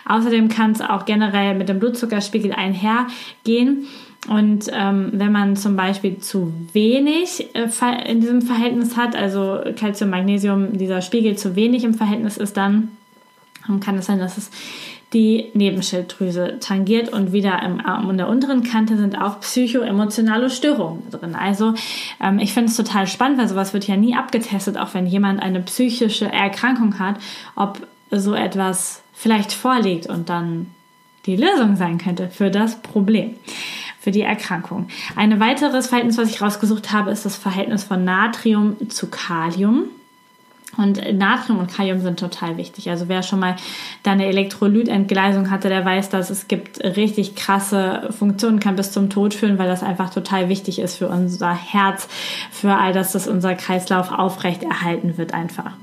Außerdem 0.05 0.49
kann 0.49 0.71
es 0.71 0.81
auch 0.81 1.05
generell 1.05 1.55
mit 1.55 1.69
dem 1.69 1.79
Blutzuckerspiegel 1.79 2.51
einhergehen. 2.51 3.87
Und 4.27 4.69
ähm, 4.71 5.09
wenn 5.13 5.31
man 5.31 5.55
zum 5.55 5.75
Beispiel 5.75 6.19
zu 6.19 6.53
wenig 6.73 7.47
äh, 7.55 8.11
in 8.11 8.19
diesem 8.19 8.41
Verhältnis 8.41 8.95
hat, 8.95 9.15
also 9.15 9.59
Calcium, 9.75 10.11
Magnesium, 10.11 10.77
dieser 10.77 11.01
Spiegel 11.01 11.35
zu 11.35 11.55
wenig 11.55 11.83
im 11.83 11.95
Verhältnis 11.95 12.37
ist, 12.37 12.57
dann 12.57 12.89
kann 13.79 13.97
es 13.97 14.07
sein, 14.07 14.19
dass 14.19 14.37
es 14.37 14.49
die 15.13 15.49
Nebenschilddrüse 15.53 16.57
tangiert 16.59 17.09
und 17.09 17.31
wieder 17.31 17.61
im 17.63 17.83
Arm 17.83 18.07
und 18.07 18.17
der 18.17 18.27
unteren 18.27 18.63
Kante 18.63 18.95
sind 18.95 19.19
auch 19.19 19.39
psychoemotionale 19.39 20.49
Störungen 20.49 21.09
drin. 21.09 21.35
Also 21.35 21.73
ähm, 22.21 22.39
ich 22.39 22.53
finde 22.53 22.69
es 22.69 22.77
total 22.77 23.07
spannend, 23.07 23.39
weil 23.39 23.47
sowas 23.47 23.73
wird 23.73 23.87
ja 23.87 23.97
nie 23.97 24.15
abgetestet, 24.15 24.77
auch 24.77 24.93
wenn 24.93 25.07
jemand 25.07 25.41
eine 25.41 25.61
psychische 25.61 26.31
Erkrankung 26.31 26.99
hat, 26.99 27.15
ob 27.55 27.87
so 28.11 28.33
etwas 28.33 29.01
vielleicht 29.13 29.51
vorliegt 29.51 30.07
und 30.07 30.29
dann 30.29 30.67
die 31.25 31.35
Lösung 31.35 31.75
sein 31.75 31.97
könnte 31.97 32.29
für 32.29 32.51
das 32.51 32.81
Problem 32.81 33.35
für 33.99 34.11
die 34.11 34.21
Erkrankung. 34.21 34.87
Ein 35.15 35.39
weiteres 35.39 35.87
Verhältnis, 35.87 36.17
was 36.17 36.29
ich 36.29 36.41
rausgesucht 36.41 36.91
habe, 36.93 37.11
ist 37.11 37.25
das 37.25 37.35
Verhältnis 37.35 37.83
von 37.83 38.05
Natrium 38.05 38.89
zu 38.89 39.07
Kalium. 39.07 39.89
Und 40.79 41.17
Natrium 41.17 41.59
und 41.59 41.71
Kalium 41.71 41.99
sind 41.99 42.19
total 42.19 42.55
wichtig. 42.55 42.89
Also 42.89 43.09
wer 43.09 43.21
schon 43.21 43.39
mal 43.39 43.57
da 44.03 44.11
eine 44.11 44.27
Elektrolytentgleisung 44.27 45.51
hatte, 45.51 45.67
der 45.67 45.83
weiß, 45.83 46.09
dass 46.09 46.29
es 46.29 46.47
gibt 46.47 46.81
richtig 46.81 47.35
krasse 47.35 48.09
Funktionen, 48.17 48.61
kann 48.61 48.77
bis 48.77 48.93
zum 48.93 49.09
Tod 49.09 49.33
führen, 49.33 49.59
weil 49.59 49.67
das 49.67 49.83
einfach 49.83 50.09
total 50.09 50.47
wichtig 50.47 50.79
ist 50.79 50.95
für 50.95 51.09
unser 51.09 51.53
Herz, 51.53 52.07
für 52.49 52.75
all 52.75 52.93
das, 52.93 53.11
dass 53.11 53.27
unser 53.27 53.55
Kreislauf 53.55 54.11
aufrecht 54.11 54.63
erhalten 54.63 55.17
wird 55.17 55.33
einfach. 55.33 55.73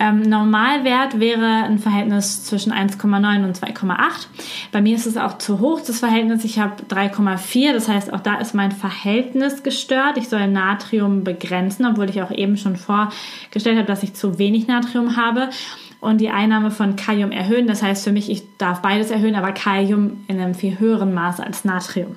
Ähm, 0.00 0.22
Normalwert 0.22 1.18
wäre 1.18 1.64
ein 1.64 1.78
Verhältnis 1.78 2.44
zwischen 2.44 2.72
1,9 2.72 3.44
und 3.44 3.58
2,8. 3.58 4.28
Bei 4.70 4.80
mir 4.80 4.94
ist 4.94 5.06
es 5.06 5.16
auch 5.16 5.38
zu 5.38 5.58
hoch, 5.58 5.80
das 5.84 5.98
Verhältnis. 5.98 6.44
Ich 6.44 6.58
habe 6.60 6.82
3,4. 6.84 7.72
Das 7.72 7.88
heißt, 7.88 8.12
auch 8.12 8.20
da 8.20 8.36
ist 8.36 8.54
mein 8.54 8.70
Verhältnis 8.70 9.62
gestört. 9.64 10.16
Ich 10.16 10.28
soll 10.28 10.46
Natrium 10.46 11.24
begrenzen, 11.24 11.84
obwohl 11.84 12.08
ich 12.08 12.22
auch 12.22 12.30
eben 12.30 12.56
schon 12.56 12.76
vorgestellt 12.76 13.76
habe, 13.76 13.86
dass 13.86 14.04
ich 14.04 14.14
zu 14.14 14.38
wenig 14.38 14.68
Natrium 14.68 15.16
habe 15.16 15.50
und 16.00 16.20
die 16.20 16.30
Einnahme 16.30 16.70
von 16.70 16.94
Kalium 16.94 17.32
erhöhen. 17.32 17.66
Das 17.66 17.82
heißt 17.82 18.04
für 18.04 18.12
mich, 18.12 18.30
ich 18.30 18.44
darf 18.58 18.82
beides 18.82 19.10
erhöhen, 19.10 19.34
aber 19.34 19.50
Kalium 19.52 20.24
in 20.28 20.38
einem 20.38 20.54
viel 20.54 20.78
höheren 20.78 21.12
Maß 21.12 21.40
als 21.40 21.64
Natrium. 21.64 22.16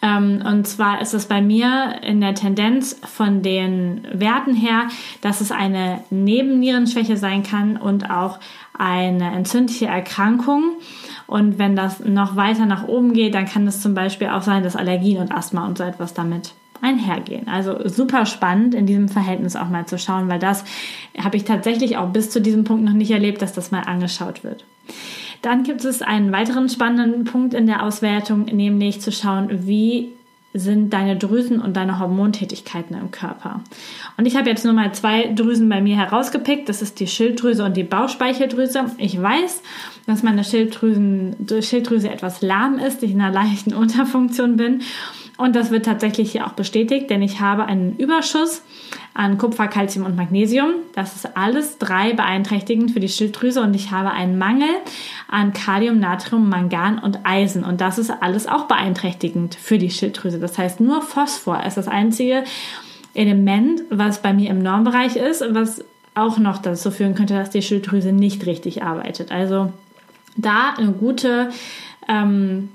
Ähm, 0.00 0.42
und 0.46 0.66
zwar 0.66 1.00
ist 1.00 1.14
es 1.14 1.26
bei 1.26 1.40
mir 1.40 2.00
in 2.02 2.20
der 2.20 2.34
Tendenz 2.34 3.00
von 3.04 3.42
den 3.42 4.06
Werten 4.12 4.54
her, 4.54 4.88
dass 5.20 5.40
es 5.40 5.50
eine 5.50 6.02
Nebennierenschwäche 6.10 7.16
sein 7.16 7.42
kann 7.42 7.76
und 7.76 8.10
auch 8.10 8.38
eine 8.78 9.32
entzündliche 9.32 9.86
Erkrankung. 9.86 10.74
Und 11.26 11.58
wenn 11.58 11.74
das 11.74 12.00
noch 12.00 12.36
weiter 12.36 12.64
nach 12.64 12.86
oben 12.86 13.12
geht, 13.12 13.34
dann 13.34 13.46
kann 13.46 13.66
es 13.66 13.80
zum 13.80 13.94
Beispiel 13.94 14.28
auch 14.28 14.42
sein, 14.42 14.62
dass 14.62 14.76
Allergien 14.76 15.20
und 15.20 15.32
Asthma 15.32 15.66
und 15.66 15.78
so 15.78 15.84
etwas 15.84 16.14
damit 16.14 16.54
einhergehen. 16.80 17.48
Also 17.48 17.88
super 17.88 18.24
spannend 18.24 18.74
in 18.74 18.86
diesem 18.86 19.08
Verhältnis 19.08 19.56
auch 19.56 19.68
mal 19.68 19.86
zu 19.86 19.98
schauen, 19.98 20.28
weil 20.28 20.38
das 20.38 20.64
habe 21.18 21.36
ich 21.36 21.44
tatsächlich 21.44 21.96
auch 21.96 22.10
bis 22.10 22.30
zu 22.30 22.40
diesem 22.40 22.62
Punkt 22.62 22.84
noch 22.84 22.92
nicht 22.92 23.10
erlebt, 23.10 23.42
dass 23.42 23.52
das 23.52 23.72
mal 23.72 23.82
angeschaut 23.82 24.44
wird. 24.44 24.64
Dann 25.42 25.62
gibt 25.62 25.84
es 25.84 26.02
einen 26.02 26.32
weiteren 26.32 26.68
spannenden 26.68 27.24
Punkt 27.24 27.54
in 27.54 27.66
der 27.66 27.82
Auswertung, 27.82 28.44
nämlich 28.46 29.00
zu 29.00 29.12
schauen, 29.12 29.66
wie 29.66 30.12
sind 30.54 30.92
deine 30.92 31.16
Drüsen 31.16 31.60
und 31.60 31.76
deine 31.76 31.98
Hormontätigkeiten 31.98 32.96
im 32.96 33.10
Körper. 33.10 33.60
Und 34.16 34.26
ich 34.26 34.36
habe 34.36 34.48
jetzt 34.48 34.64
nur 34.64 34.72
mal 34.72 34.92
zwei 34.92 35.32
Drüsen 35.34 35.68
bei 35.68 35.80
mir 35.82 35.96
herausgepickt. 35.96 36.68
Das 36.68 36.80
ist 36.80 37.00
die 37.00 37.06
Schilddrüse 37.06 37.64
und 37.64 37.76
die 37.76 37.84
Bauchspeicheldrüse. 37.84 38.86
Ich 38.96 39.20
weiß, 39.20 39.62
dass 40.06 40.22
meine 40.22 40.44
Schilddrüsen, 40.44 41.36
Schilddrüse 41.60 42.08
etwas 42.08 42.40
lahm 42.40 42.78
ist, 42.78 43.02
ich 43.02 43.12
in 43.12 43.20
einer 43.20 43.32
leichten 43.32 43.74
Unterfunktion 43.74 44.56
bin. 44.56 44.80
Und 45.38 45.54
das 45.54 45.70
wird 45.70 45.86
tatsächlich 45.86 46.32
hier 46.32 46.46
auch 46.46 46.52
bestätigt, 46.52 47.08
denn 47.10 47.22
ich 47.22 47.40
habe 47.40 47.64
einen 47.64 47.96
Überschuss 47.96 48.62
an 49.14 49.38
Kupfer, 49.38 49.68
Calcium 49.68 50.04
und 50.04 50.16
Magnesium. 50.16 50.70
Das 50.94 51.14
ist 51.14 51.36
alles 51.36 51.78
drei 51.78 52.12
beeinträchtigend 52.12 52.90
für 52.90 52.98
die 52.98 53.08
Schilddrüse 53.08 53.62
und 53.62 53.72
ich 53.74 53.92
habe 53.92 54.10
einen 54.10 54.36
Mangel 54.36 54.68
an 55.28 55.52
Kalium, 55.52 56.00
Natrium, 56.00 56.48
Mangan 56.48 56.98
und 56.98 57.20
Eisen. 57.22 57.64
Und 57.64 57.80
das 57.80 57.98
ist 57.98 58.10
alles 58.10 58.48
auch 58.48 58.64
beeinträchtigend 58.64 59.54
für 59.54 59.78
die 59.78 59.90
Schilddrüse. 59.90 60.40
Das 60.40 60.58
heißt, 60.58 60.80
nur 60.80 61.02
Phosphor 61.02 61.62
ist 61.64 61.76
das 61.76 61.86
einzige 61.86 62.42
Element, 63.14 63.82
was 63.90 64.20
bei 64.20 64.32
mir 64.32 64.50
im 64.50 64.60
Normbereich 64.60 65.14
ist, 65.14 65.44
was 65.50 65.84
auch 66.16 66.38
noch 66.38 66.58
dazu 66.58 66.90
führen 66.90 67.14
könnte, 67.14 67.34
dass 67.34 67.50
die 67.50 67.62
Schilddrüse 67.62 68.12
nicht 68.12 68.44
richtig 68.44 68.82
arbeitet. 68.82 69.30
Also 69.30 69.72
da 70.36 70.74
eine 70.76 70.90
gute 70.90 71.50
ähm, 72.08 72.70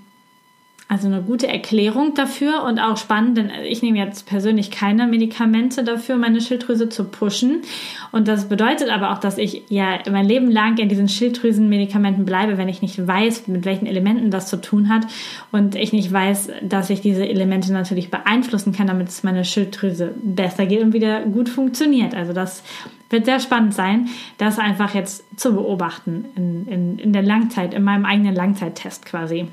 also 0.94 1.08
eine 1.08 1.24
gute 1.24 1.48
Erklärung 1.48 2.14
dafür 2.14 2.64
und 2.64 2.78
auch 2.78 2.98
spannend, 2.98 3.36
denn 3.40 3.50
ich 3.68 3.82
nehme 3.82 3.98
jetzt 3.98 4.28
persönlich 4.28 4.70
keine 4.70 5.08
Medikamente 5.08 5.84
dafür, 5.84 6.18
meine 6.18 6.40
Schilddrüse 6.40 6.88
zu 6.88 7.06
pushen. 7.06 7.64
Und 8.12 8.28
das 8.28 8.48
bedeutet 8.48 8.90
aber 8.90 9.12
auch, 9.12 9.18
dass 9.18 9.40
ich 9.40 9.64
ja 9.70 9.98
mein 10.12 10.28
Leben 10.28 10.52
lang 10.52 10.78
in 10.78 10.90
diesen 10.90 11.10
Schilddrüsenmedikamenten 11.10 12.26
bleibe, 12.26 12.60
wenn 12.60 12.70
ich 12.70 12.84
nicht 12.84 13.08
weiß, 13.08 13.48
mit 13.48 13.66
welchen 13.66 13.88
Elementen 13.88 14.30
das 14.30 14.48
zu 14.48 14.62
tun 14.62 14.88
hat 14.88 15.08
und 15.52 15.74
ich 15.74 15.94
nicht 15.94 16.14
weiß, 16.14 16.50
dass 16.62 16.92
ich 16.92 17.02
diese 17.02 17.28
Elemente 17.28 17.74
natürlich 17.74 18.12
beeinflussen 18.12 18.72
kann, 18.72 18.86
damit 18.86 19.10
es 19.10 19.24
meine 19.24 19.46
Schilddrüse 19.46 20.14
besser 20.22 20.68
geht 20.68 20.84
und 20.84 20.94
wieder 20.94 21.22
gut 21.22 21.50
funktioniert. 21.50 22.14
Also 22.14 22.34
das 22.34 22.62
wird 23.10 23.26
sehr 23.26 23.40
spannend 23.40 23.74
sein, 23.74 24.10
das 24.38 24.60
einfach 24.60 24.94
jetzt 24.94 25.24
zu 25.40 25.56
beobachten 25.56 26.26
in, 26.36 26.68
in, 26.68 27.00
in 27.00 27.14
der 27.14 27.24
Langzeit, 27.24 27.74
in 27.74 27.84
meinem 27.84 28.06
eigenen 28.06 28.36
Langzeittest 28.36 29.08
quasi. 29.08 29.48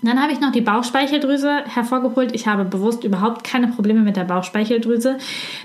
Dann 0.00 0.22
habe 0.22 0.32
ich 0.32 0.40
noch 0.40 0.52
die 0.52 0.60
Bauchspeicheldrüse 0.60 1.64
hervorgeholt. 1.66 2.32
Ich 2.32 2.46
habe 2.46 2.64
bewusst 2.64 3.02
überhaupt 3.02 3.42
keine 3.42 3.66
Probleme 3.66 4.00
mit 4.00 4.16
der 4.16 4.24
Bauchspeicheldrüse. 4.24 5.18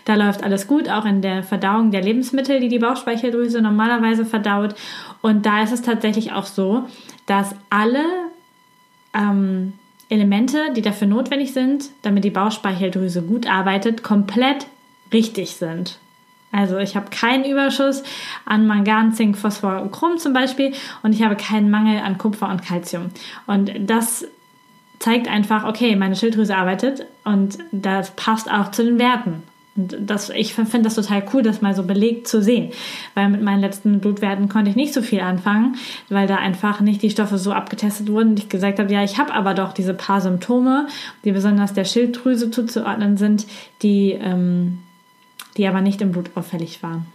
Da 0.05 0.15
läuft 0.15 0.43
alles 0.43 0.67
gut, 0.67 0.89
auch 0.89 1.05
in 1.05 1.21
der 1.21 1.43
Verdauung 1.43 1.91
der 1.91 2.01
Lebensmittel, 2.01 2.59
die 2.59 2.67
die 2.67 2.79
Bauchspeicheldrüse 2.79 3.61
normalerweise 3.61 4.25
verdaut. 4.25 4.73
Und 5.21 5.45
da 5.45 5.61
ist 5.61 5.71
es 5.71 5.83
tatsächlich 5.83 6.31
auch 6.31 6.47
so, 6.47 6.85
dass 7.27 7.55
alle 7.69 8.03
ähm, 9.13 9.73
Elemente, 10.09 10.73
die 10.75 10.81
dafür 10.81 11.07
notwendig 11.07 11.53
sind, 11.53 11.91
damit 12.01 12.23
die 12.23 12.31
Bauchspeicheldrüse 12.31 13.21
gut 13.21 13.47
arbeitet, 13.47 14.03
komplett 14.03 14.65
richtig 15.11 15.51
sind. 15.55 15.99
Also 16.53 16.77
ich 16.77 16.95
habe 16.95 17.09
keinen 17.09 17.43
Überschuss 17.43 18.03
an 18.45 18.67
Mangan, 18.67 19.11
Zink, 19.11 19.37
Phosphor 19.37 19.81
und 19.81 19.91
Chrom 19.91 20.17
zum 20.19 20.33
Beispiel 20.33 20.71
und 21.01 21.13
ich 21.13 21.23
habe 21.23 21.35
keinen 21.35 21.69
Mangel 21.69 21.99
an 21.99 22.17
Kupfer 22.17 22.49
und 22.49 22.63
Calcium. 22.63 23.09
Und 23.47 23.71
das 23.79 24.25
zeigt 24.99 25.27
einfach, 25.27 25.65
okay, 25.65 25.95
meine 25.95 26.15
Schilddrüse 26.15 26.55
arbeitet 26.55 27.05
und 27.25 27.57
das 27.71 28.11
passt 28.11 28.49
auch 28.49 28.71
zu 28.71 28.85
den 28.85 28.99
Werten. 28.99 29.43
Und 29.75 29.97
das, 29.99 30.29
ich 30.29 30.53
finde 30.53 30.83
das 30.83 30.93
total 30.93 31.23
cool, 31.33 31.41
das 31.41 31.61
mal 31.63 31.73
so 31.73 31.81
belegt 31.81 32.27
zu 32.27 32.43
sehen. 32.43 32.71
Weil 33.15 33.29
mit 33.29 33.41
meinen 33.41 33.59
letzten 33.59 33.99
Blutwerten 33.99 34.47
konnte 34.47 34.69
ich 34.69 34.75
nicht 34.75 34.93
so 34.93 35.01
viel 35.01 35.21
anfangen, 35.21 35.77
weil 36.09 36.27
da 36.27 36.35
einfach 36.35 36.79
nicht 36.79 37.01
die 37.01 37.09
Stoffe 37.09 37.39
so 37.39 37.51
abgetestet 37.51 38.07
wurden. 38.09 38.29
Und 38.29 38.39
ich 38.39 38.49
gesagt 38.49 38.77
habe, 38.77 38.93
ja, 38.93 39.03
ich 39.03 39.17
habe 39.17 39.33
aber 39.33 39.55
doch 39.55 39.73
diese 39.73 39.95
paar 39.95 40.21
Symptome, 40.21 40.87
die 41.25 41.31
besonders 41.31 41.73
der 41.73 41.85
Schilddrüse 41.85 42.51
zuzuordnen 42.51 43.17
sind, 43.17 43.47
die 43.81 44.11
ähm, 44.11 44.82
die 45.57 45.67
aber 45.67 45.81
nicht 45.81 46.01
im 46.01 46.11
Blut 46.11 46.31
auffällig 46.35 46.83
waren. 46.83 47.05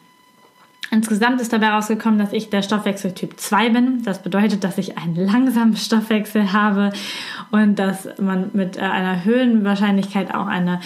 Insgesamt 0.91 1.41
ist 1.43 1.53
dabei 1.53 1.69
rausgekommen, 1.69 2.19
dass 2.19 2.33
ich 2.33 2.49
der 2.49 2.63
Stoffwechseltyp 2.63 3.39
2 3.39 3.69
bin. 3.71 4.03
Das 4.05 4.23
bedeutet, 4.23 4.65
dass 4.65 4.79
ich 4.79 4.97
einen 4.97 5.17
langsamen 5.17 5.77
Stoffwechsel 5.77 6.53
habe 6.55 6.93
und 7.51 7.79
dass 7.79 8.09
man 8.19 8.51
mit 8.55 8.79
äh, 8.79 8.81
einer 8.81 9.23
höheren 9.23 9.65
Wahrscheinlichkeit 9.65 10.35
auch 10.35 10.47
eine 10.47 10.81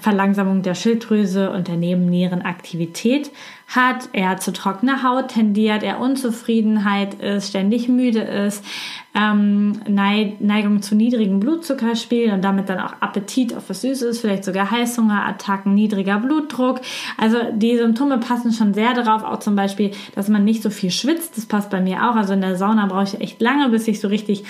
Verlangsamung 0.00 0.62
der 0.62 0.74
Schilddrüse 0.74 1.50
und 1.50 1.68
der 1.68 1.76
Nebennierenaktivität 1.76 3.30
hat, 3.68 4.08
er 4.12 4.38
zu 4.38 4.52
trockener 4.52 5.04
Haut 5.04 5.28
tendiert, 5.28 5.84
er 5.84 6.00
Unzufriedenheit 6.00 7.14
ist, 7.14 7.50
ständig 7.50 7.88
müde 7.88 8.20
ist, 8.20 8.64
ähm, 9.14 9.80
Neigung 9.86 10.82
zu 10.82 10.96
niedrigem 10.96 11.38
Blutzuckerspiel 11.38 12.32
und 12.32 12.42
damit 12.42 12.68
dann 12.68 12.80
auch 12.80 12.94
Appetit 13.00 13.54
auf 13.56 13.70
was 13.70 13.82
Süßes, 13.82 14.20
vielleicht 14.20 14.44
sogar 14.44 14.70
Heißhungerattacken, 14.70 15.72
niedriger 15.72 16.18
Blutdruck. 16.18 16.80
Also 17.16 17.38
die 17.52 17.76
Symptome 17.76 18.18
passen 18.18 18.52
schon 18.52 18.74
sehr 18.74 18.92
darauf, 18.92 19.22
auch 19.22 19.38
zum 19.38 19.54
Beispiel, 19.54 19.92
dass 20.14 20.28
man 20.28 20.44
nicht 20.44 20.62
so 20.62 20.70
viel 20.70 20.90
schwitzt. 20.90 21.36
Das 21.36 21.46
passt 21.46 21.70
bei 21.70 21.80
mir 21.80 22.10
auch. 22.10 22.16
Also 22.16 22.32
in 22.32 22.40
der 22.40 22.56
Sauna 22.56 22.86
brauche 22.86 23.04
ich 23.04 23.20
echt 23.20 23.40
lange, 23.40 23.68
bis 23.68 23.86
ich 23.86 24.00
so 24.00 24.08
richtig 24.08 24.44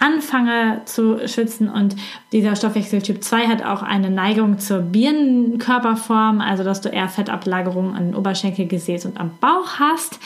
anfange 0.00 0.82
zu 0.86 1.28
schwitzen. 1.28 1.68
Und 1.68 1.94
dieser 2.32 2.56
Stoffwechseltyp 2.56 3.22
2 3.22 3.46
hat 3.46 3.64
auch 3.64 3.82
eine 3.82 4.10
Neigung 4.10 4.58
zur 4.58 4.80
Birnenkörperform, 4.80 6.40
also 6.40 6.64
dass 6.64 6.80
du 6.80 6.88
eher 6.88 7.08
Fettablagerungen 7.08 7.94
an 7.94 8.14
Oberschenkel, 8.16 8.66
Gesäß 8.66 9.06
und 9.06 9.20
am 9.20 9.30
Bauch 9.40 9.78
hast 9.78 10.18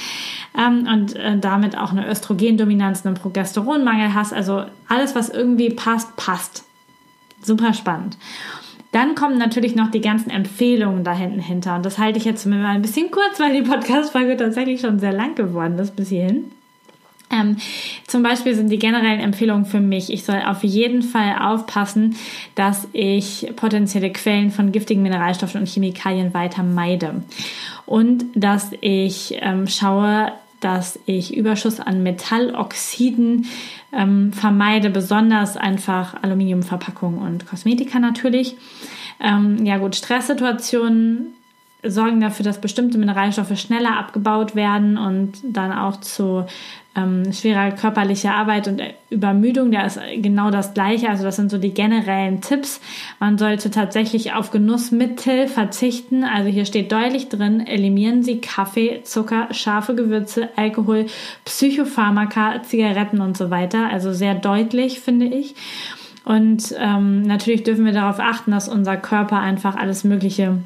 ähm, 0.57 0.89
und 0.91 1.17
äh, 1.17 1.39
damit 1.39 1.77
auch 1.77 1.91
eine 1.91 2.09
Östrogendominanz, 2.09 3.05
einen 3.05 3.17
Progesteronmangel 3.17 4.15
hast. 4.15 4.33
Also 4.33 4.65
alles, 4.89 5.15
was 5.15 5.29
irgendwie 5.29 5.71
passt, 5.71 6.17
passt. 6.17 6.65
Super 7.43 7.75
spannend. 7.75 8.17
Dann 8.93 9.17
kommen 9.17 9.39
natürlich 9.39 9.75
noch 9.75 9.91
die 9.91 10.01
ganzen 10.01 10.31
Empfehlungen 10.31 11.03
da 11.03 11.13
hinten 11.13 11.41
hinter. 11.41 11.75
Und 11.75 11.85
das 11.85 11.99
halte 11.99 12.17
ich 12.19 12.25
jetzt 12.25 12.47
mal 12.47 12.65
ein 12.65 12.81
bisschen 12.81 13.11
kurz, 13.11 13.41
weil 13.41 13.53
die 13.53 13.69
Podcast-Folge 13.69 14.37
tatsächlich 14.37 14.81
schon 14.81 15.01
sehr 15.01 15.13
lang 15.13 15.35
geworden 15.35 15.77
ist 15.81 15.97
bis 15.97 16.11
hierhin. 16.11 16.53
Ähm, 17.35 17.57
zum 18.07 18.23
Beispiel 18.23 18.55
sind 18.55 18.71
die 18.71 18.79
generellen 18.79 19.21
Empfehlungen 19.21 19.67
für 19.67 19.81
mich, 19.81 20.13
ich 20.13 20.25
soll 20.25 20.43
auf 20.47 20.63
jeden 20.63 21.03
Fall 21.03 21.37
aufpassen, 21.41 22.17
dass 22.55 22.87
ich 22.93 23.53
potenzielle 23.57 24.13
Quellen 24.13 24.51
von 24.51 24.73
giftigen 24.73 25.03
Mineralstoffen 25.03 25.61
und 25.61 25.69
Chemikalien 25.69 26.35
weiter 26.35 26.63
meide. 26.63 27.23
Und 27.87 28.25
dass 28.35 28.71
ich 28.81 29.37
ähm, 29.41 29.67
schaue, 29.67 30.33
dass 30.61 30.99
ich 31.05 31.37
Überschuss 31.37 31.81
an 31.81 32.03
Metalloxiden 32.03 33.47
ähm, 33.93 34.33
vermeide, 34.33 34.91
besonders 34.91 35.57
einfach 35.57 36.23
Aluminiumverpackungen 36.23 37.21
und 37.21 37.47
Kosmetika 37.47 37.99
natürlich. 37.99 38.57
Ähm, 39.21 39.65
ja 39.65 39.77
gut, 39.79 39.95
Stresssituationen 39.95 41.35
sorgen 41.87 42.21
dafür, 42.21 42.45
dass 42.45 42.61
bestimmte 42.61 42.99
Mineralstoffe 42.99 43.59
schneller 43.59 43.97
abgebaut 43.99 44.55
werden 44.55 44.99
und 44.99 45.33
dann 45.45 45.73
auch 45.73 46.01
zu 46.01 46.47
ähm, 46.97 47.33
schwerer 47.33 47.73
körperlicher 47.73 48.35
Arbeit 48.35 48.69
und 48.69 48.81
Übermüdung, 49.11 49.73
da 49.73 49.83
ist 49.83 49.99
genau 50.19 50.51
das 50.51 50.75
Gleiche. 50.75 51.09
Also 51.09 51.25
das 51.25 51.37
sind 51.37 51.51
so 51.51 51.59
die 51.59 51.75
generellen 51.75 52.41
Tipps. 52.41 52.81
Man 53.19 53.39
sollte 53.39 53.71
tatsächlich 53.71 54.33
auf 54.33 54.51
Genussmittel 54.51 55.49
verzichten. 55.49 56.25
Also 56.25 56.51
hier 56.51 56.65
steht 56.65 56.93
deutlich 56.93 57.29
drin, 57.29 57.67
eliminieren 57.67 58.23
Sie 58.23 58.41
Kaffee, 58.41 59.03
Zucker, 59.03 59.49
scharfe 59.53 59.95
Gewürze, 59.95 60.49
Alkohol, 60.57 61.07
Psychopharmaka, 61.45 62.63
Zigaretten 62.63 63.21
und 63.21 63.37
so 63.37 63.51
weiter. 63.51 63.89
Also 63.91 64.13
sehr 64.13 64.35
deutlich, 64.35 65.01
finde 65.01 65.27
ich. 65.27 65.55
Und 66.25 66.75
ähm, 66.79 67.23
natürlich 67.23 67.65
dürfen 67.65 67.85
wir 67.85 67.93
darauf 67.93 68.19
achten, 68.19 68.53
dass 68.53 68.69
unser 68.69 68.97
Körper 68.97 69.41
einfach 69.41 69.77
alles 69.77 70.05
Mögliche 70.05 70.59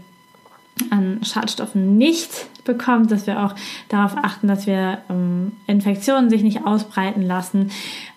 an 0.91 1.20
Schadstoffen 1.24 1.97
nicht 1.97 2.31
bekommt, 2.64 3.11
dass 3.11 3.26
wir 3.26 3.45
auch 3.45 3.55
darauf 3.89 4.16
achten, 4.16 4.49
dass 4.49 4.66
wir 4.66 4.99
ähm, 5.11 5.53
Infektionen 5.66 6.31
sich 6.31 6.43
nicht 6.43 6.66
ausbreiten 6.66 7.22
lassen. 7.22 7.70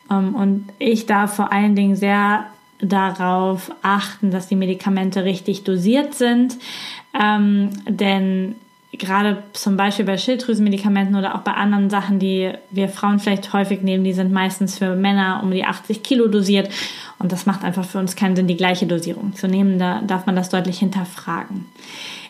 Ähm, 0.10 0.36
und 0.36 0.70
ich 0.80 1.06
darf 1.06 1.36
vor 1.36 1.52
allen 1.52 1.76
Dingen 1.76 1.96
sehr 1.96 2.46
darauf 2.80 3.72
achten, 3.82 4.32
dass 4.32 4.48
die 4.48 4.56
Medikamente 4.56 5.24
richtig 5.24 5.64
dosiert 5.64 6.16
sind, 6.16 6.58
ähm, 7.14 7.70
denn 7.88 8.56
gerade 8.94 9.44
zum 9.54 9.78
Beispiel 9.78 10.06
bei 10.06 10.18
Schilddrüsenmedikamenten 10.18 11.16
oder 11.16 11.36
auch 11.36 11.42
bei 11.42 11.54
anderen 11.54 11.90
Sachen, 11.90 12.20
die 12.20 12.52
wir 12.72 12.90
Frauen 12.90 13.20
vielleicht 13.20 13.54
häufig 13.54 13.82
nehmen, 13.82 14.04
die 14.04 14.14
sind 14.14 14.32
meistens 14.32 14.78
für 14.78 14.96
Männer 14.96 15.42
um 15.44 15.52
die 15.52 15.64
80 15.64 16.04
Kilo 16.04 16.28
dosiert 16.28 16.70
und 17.20 17.32
das 17.32 17.46
macht 17.46 17.64
einfach 17.64 17.86
für 17.86 18.00
uns 18.00 18.16
keinen 18.16 18.36
Sinn, 18.36 18.48
die 18.48 18.58
gleiche 18.58 18.88
Dosierung 18.88 19.36
zu 19.36 19.48
nehmen. 19.48 19.80
Da 19.80 20.02
darf 20.02 20.26
man 20.26 20.36
das 20.36 20.50
deutlich 20.50 20.80
hinterfragen. 20.80 21.66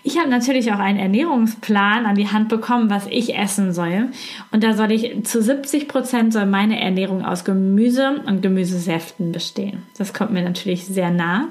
Ich 0.03 0.17
habe 0.17 0.29
natürlich 0.29 0.71
auch 0.71 0.79
einen 0.79 0.97
Ernährungsplan 0.97 2.05
an 2.05 2.15
die 2.15 2.27
Hand 2.27 2.49
bekommen, 2.49 2.89
was 2.89 3.05
ich 3.07 3.37
essen 3.37 3.71
soll. 3.71 4.09
Und 4.51 4.63
da 4.63 4.73
soll 4.73 4.91
ich 4.91 5.23
zu 5.25 5.41
70 5.41 5.87
Prozent 5.87 6.33
soll 6.33 6.47
meine 6.47 6.79
Ernährung 6.81 7.23
aus 7.23 7.45
Gemüse 7.45 8.21
und 8.25 8.41
Gemüsesäften 8.41 9.31
bestehen. 9.31 9.83
Das 9.97 10.13
kommt 10.13 10.31
mir 10.31 10.43
natürlich 10.43 10.85
sehr 10.85 11.11
nah. 11.11 11.49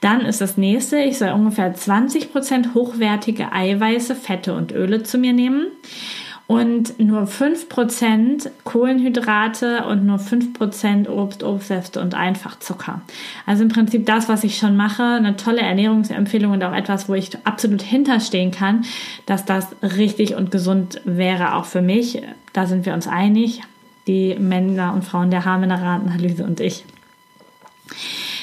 Dann 0.00 0.22
ist 0.22 0.40
das 0.40 0.56
nächste, 0.56 0.98
ich 0.98 1.18
soll 1.18 1.30
ungefähr 1.30 1.74
20 1.74 2.32
Prozent 2.32 2.74
hochwertige 2.74 3.52
Eiweiße, 3.52 4.14
Fette 4.14 4.54
und 4.54 4.72
Öle 4.72 5.02
zu 5.02 5.18
mir 5.18 5.34
nehmen 5.34 5.66
und 6.50 6.98
nur 6.98 7.28
5% 7.28 8.50
Kohlenhydrate 8.64 9.84
und 9.84 10.04
nur 10.04 10.18
5% 10.18 11.08
Obst, 11.08 11.44
Obstsäfte 11.44 12.00
und 12.00 12.16
Einfachzucker. 12.16 13.02
Also 13.46 13.62
im 13.62 13.68
Prinzip 13.68 14.04
das, 14.04 14.28
was 14.28 14.42
ich 14.42 14.58
schon 14.58 14.76
mache, 14.76 15.04
eine 15.04 15.36
tolle 15.36 15.60
Ernährungsempfehlung 15.60 16.50
und 16.50 16.64
auch 16.64 16.74
etwas, 16.74 17.08
wo 17.08 17.14
ich 17.14 17.30
absolut 17.46 17.82
hinterstehen 17.82 18.50
kann, 18.50 18.84
dass 19.26 19.44
das 19.44 19.68
richtig 19.80 20.34
und 20.34 20.50
gesund 20.50 21.00
wäre, 21.04 21.54
auch 21.54 21.66
für 21.66 21.82
mich. 21.82 22.20
Da 22.52 22.66
sind 22.66 22.84
wir 22.84 22.94
uns 22.94 23.06
einig, 23.06 23.60
die 24.08 24.34
Männer 24.34 24.92
und 24.92 25.04
Frauen 25.04 25.30
der 25.30 25.44
Haarmineralanalyse 25.44 26.42
und 26.42 26.58
ich. 26.58 26.84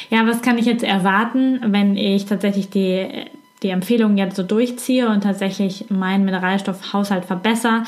Ja, 0.10 0.26
was 0.26 0.42
kann 0.42 0.58
ich 0.58 0.66
jetzt 0.66 0.86
erwarten, 0.86 1.60
wenn 1.74 1.98
ich 1.98 2.26
tatsächlich 2.26 2.70
die 2.70 3.26
die 3.64 3.70
Empfehlungen 3.70 4.18
jetzt 4.18 4.36
so 4.36 4.44
durchziehe 4.44 5.10
und 5.10 5.24
tatsächlich 5.24 5.90
meinen 5.90 6.26
Mineralstoffhaushalt 6.26 7.26
verbessere. 7.26 7.84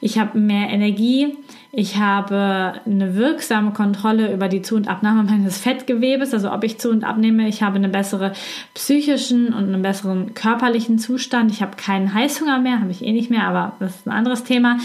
Ich 0.00 0.18
habe 0.18 0.38
mehr 0.38 0.68
Energie, 0.68 1.34
ich 1.76 1.96
habe 1.96 2.74
eine 2.86 3.16
wirksame 3.16 3.72
Kontrolle 3.72 4.32
über 4.32 4.46
die 4.46 4.62
Zu- 4.62 4.76
und 4.76 4.86
Abnahme 4.86 5.24
meines 5.24 5.58
Fettgewebes, 5.58 6.32
also 6.32 6.52
ob 6.52 6.62
ich 6.62 6.78
zu 6.78 6.88
und 6.90 7.02
abnehme. 7.02 7.48
Ich 7.48 7.64
habe 7.64 7.76
einen 7.76 7.90
besseren 7.90 8.30
psychischen 8.74 9.48
und 9.48 9.64
einen 9.64 9.82
besseren 9.82 10.34
körperlichen 10.34 11.00
Zustand. 11.00 11.50
Ich 11.50 11.62
habe 11.62 11.74
keinen 11.76 12.14
Heißhunger 12.14 12.60
mehr, 12.60 12.80
habe 12.80 12.92
ich 12.92 13.04
eh 13.04 13.10
nicht 13.10 13.28
mehr, 13.28 13.48
aber 13.48 13.72
das 13.80 13.96
ist 13.96 14.06
ein 14.06 14.12
anderes 14.12 14.44
Thema. 14.44 14.78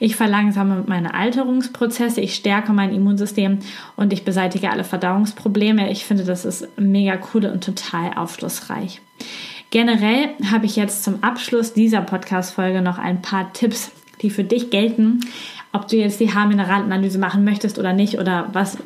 Ich 0.00 0.16
verlangsame 0.16 0.82
meine 0.88 1.14
Alterungsprozesse, 1.14 2.20
ich 2.20 2.34
stärke 2.34 2.72
mein 2.72 2.92
Immunsystem 2.92 3.60
und 3.94 4.12
ich 4.12 4.24
beseitige 4.24 4.70
alle 4.70 4.82
Verdauungsprobleme. 4.82 5.92
Ich 5.92 6.04
finde, 6.04 6.24
das 6.24 6.44
ist 6.44 6.66
mega 6.76 7.20
cool 7.32 7.44
und 7.46 7.62
total 7.62 8.14
aufschlussreich. 8.16 9.00
Generell 9.72 10.28
habe 10.50 10.66
ich 10.66 10.76
jetzt 10.76 11.02
zum 11.02 11.24
Abschluss 11.24 11.72
dieser 11.72 12.02
Podcast-Folge 12.02 12.82
noch 12.82 12.98
ein 12.98 13.22
paar 13.22 13.54
Tipps, 13.54 13.90
die 14.20 14.28
für 14.28 14.44
dich 14.44 14.68
gelten, 14.68 15.20
ob 15.72 15.88
du 15.88 15.96
jetzt 15.96 16.20
die 16.20 16.34
Haarmineralanalyse 16.34 17.18
machen 17.18 17.42
möchtest 17.42 17.78
oder 17.78 17.94
nicht 17.94 18.18
oder 18.18 18.50
was, 18.52 18.76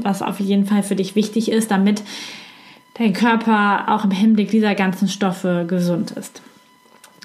was 0.00 0.20
auf 0.20 0.40
jeden 0.40 0.66
Fall 0.66 0.82
für 0.82 0.96
dich 0.96 1.14
wichtig 1.14 1.48
ist, 1.48 1.70
damit 1.70 2.02
dein 2.94 3.12
Körper 3.12 3.84
auch 3.86 4.04
im 4.04 4.10
Hinblick 4.10 4.50
dieser 4.50 4.74
ganzen 4.74 5.06
Stoffe 5.06 5.64
gesund 5.68 6.10
ist. 6.10 6.42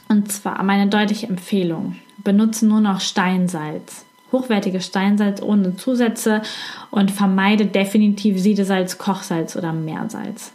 Und 0.07 0.31
zwar 0.31 0.61
meine 0.61 0.85
deutliche 0.85 1.25
Empfehlung, 1.25 1.95
benutze 2.23 2.67
nur 2.67 2.81
noch 2.81 2.99
Steinsalz. 2.99 4.05
Hochwertiges 4.31 4.85
Steinsalz 4.85 5.41
ohne 5.41 5.75
Zusätze 5.75 6.43
und 6.91 7.09
vermeide 7.09 7.65
definitiv 7.65 8.37
Siedesalz, 8.39 8.99
Kochsalz 8.99 9.55
oder 9.55 9.73
Meersalz. 9.73 10.51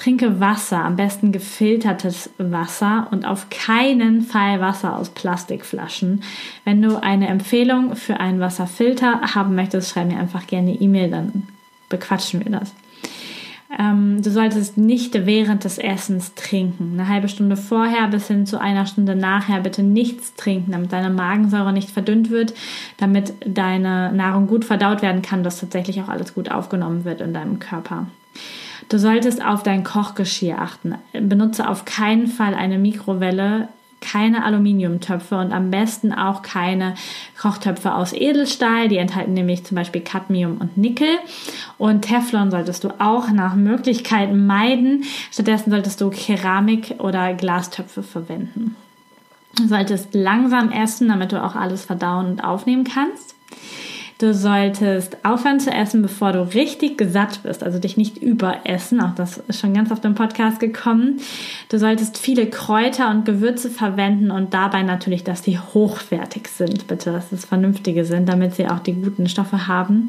Trinke 0.00 0.40
Wasser, 0.40 0.82
am 0.82 0.96
besten 0.96 1.30
gefiltertes 1.30 2.30
Wasser 2.38 3.08
und 3.10 3.26
auf 3.26 3.50
keinen 3.50 4.22
Fall 4.22 4.58
Wasser 4.58 4.96
aus 4.96 5.10
Plastikflaschen. 5.10 6.22
Wenn 6.64 6.80
du 6.80 6.96
eine 6.96 7.28
Empfehlung 7.28 7.94
für 7.96 8.18
einen 8.18 8.40
Wasserfilter 8.40 9.20
haben 9.34 9.54
möchtest, 9.54 9.90
schreib 9.90 10.08
mir 10.08 10.18
einfach 10.18 10.46
gerne 10.46 10.72
E-Mail, 10.72 11.10
dann 11.10 11.48
bequatschen 11.90 12.42
wir 12.42 12.50
das. 12.50 12.72
Ähm, 13.78 14.22
du 14.22 14.30
solltest 14.30 14.78
nicht 14.78 15.26
während 15.26 15.64
des 15.64 15.76
Essens 15.76 16.32
trinken. 16.34 16.92
Eine 16.94 17.08
halbe 17.08 17.28
Stunde 17.28 17.58
vorher 17.58 18.08
bis 18.08 18.26
hin 18.26 18.46
zu 18.46 18.58
einer 18.58 18.86
Stunde 18.86 19.14
nachher 19.14 19.60
bitte 19.60 19.82
nichts 19.82 20.34
trinken, 20.34 20.72
damit 20.72 20.94
deine 20.94 21.10
Magensäure 21.10 21.74
nicht 21.74 21.90
verdünnt 21.90 22.30
wird, 22.30 22.54
damit 22.96 23.34
deine 23.44 24.14
Nahrung 24.14 24.46
gut 24.46 24.64
verdaut 24.64 25.02
werden 25.02 25.20
kann, 25.20 25.42
dass 25.42 25.60
tatsächlich 25.60 26.00
auch 26.00 26.08
alles 26.08 26.32
gut 26.32 26.50
aufgenommen 26.50 27.04
wird 27.04 27.20
in 27.20 27.34
deinem 27.34 27.58
Körper. 27.58 28.06
Du 28.90 28.98
solltest 28.98 29.42
auf 29.42 29.62
dein 29.62 29.84
Kochgeschirr 29.84 30.58
achten. 30.58 30.96
Benutze 31.12 31.68
auf 31.68 31.84
keinen 31.84 32.26
Fall 32.26 32.54
eine 32.54 32.76
Mikrowelle, 32.76 33.68
keine 34.00 34.44
Aluminiumtöpfe 34.44 35.36
und 35.36 35.52
am 35.52 35.70
besten 35.70 36.12
auch 36.12 36.42
keine 36.42 36.96
Kochtöpfe 37.40 37.94
aus 37.94 38.12
Edelstahl. 38.12 38.88
Die 38.88 38.96
enthalten 38.96 39.32
nämlich 39.32 39.64
zum 39.64 39.76
Beispiel 39.76 40.00
Cadmium 40.00 40.56
und 40.56 40.76
Nickel. 40.76 41.18
Und 41.78 42.02
Teflon 42.02 42.50
solltest 42.50 42.82
du 42.82 42.88
auch 42.98 43.30
nach 43.30 43.54
Möglichkeit 43.54 44.34
meiden. 44.34 45.04
Stattdessen 45.30 45.70
solltest 45.70 46.00
du 46.00 46.10
Keramik- 46.10 46.96
oder 46.98 47.32
Glastöpfe 47.34 48.02
verwenden. 48.02 48.74
Du 49.56 49.68
solltest 49.68 50.14
langsam 50.14 50.72
essen, 50.72 51.06
damit 51.06 51.30
du 51.30 51.40
auch 51.40 51.54
alles 51.54 51.84
verdauen 51.84 52.26
und 52.26 52.42
aufnehmen 52.42 52.82
kannst. 52.82 53.36
Du 54.20 54.34
solltest 54.34 55.16
aufhören 55.24 55.60
zu 55.60 55.70
essen, 55.70 56.02
bevor 56.02 56.32
du 56.32 56.42
richtig 56.42 57.02
satt 57.10 57.42
bist, 57.42 57.62
also 57.62 57.78
dich 57.78 57.96
nicht 57.96 58.18
überessen. 58.18 59.00
Auch 59.00 59.14
das 59.14 59.38
ist 59.38 59.60
schon 59.60 59.72
ganz 59.72 59.90
auf 59.90 60.02
dem 60.02 60.14
Podcast 60.14 60.60
gekommen. 60.60 61.22
Du 61.70 61.78
solltest 61.78 62.18
viele 62.18 62.44
Kräuter 62.44 63.08
und 63.08 63.24
Gewürze 63.24 63.70
verwenden 63.70 64.30
und 64.30 64.52
dabei 64.52 64.82
natürlich, 64.82 65.24
dass 65.24 65.40
die 65.40 65.58
hochwertig 65.58 66.48
sind, 66.48 66.86
bitte, 66.86 67.12
dass 67.12 67.32
es 67.32 67.46
vernünftige 67.46 68.04
sind, 68.04 68.28
damit 68.28 68.54
sie 68.54 68.68
auch 68.68 68.80
die 68.80 68.92
guten 68.92 69.26
Stoffe 69.26 69.66
haben. 69.66 70.08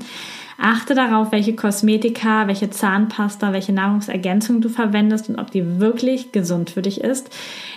Achte 0.63 0.93
darauf, 0.93 1.31
welche 1.31 1.55
Kosmetika, 1.55 2.47
welche 2.47 2.69
Zahnpasta, 2.69 3.51
welche 3.51 3.73
Nahrungsergänzung 3.73 4.61
du 4.61 4.69
verwendest 4.69 5.27
und 5.27 5.39
ob 5.39 5.49
die 5.49 5.79
wirklich 5.79 6.31
gesund 6.31 6.69
für 6.69 6.83
dich 6.83 7.01
ist. 7.01 7.31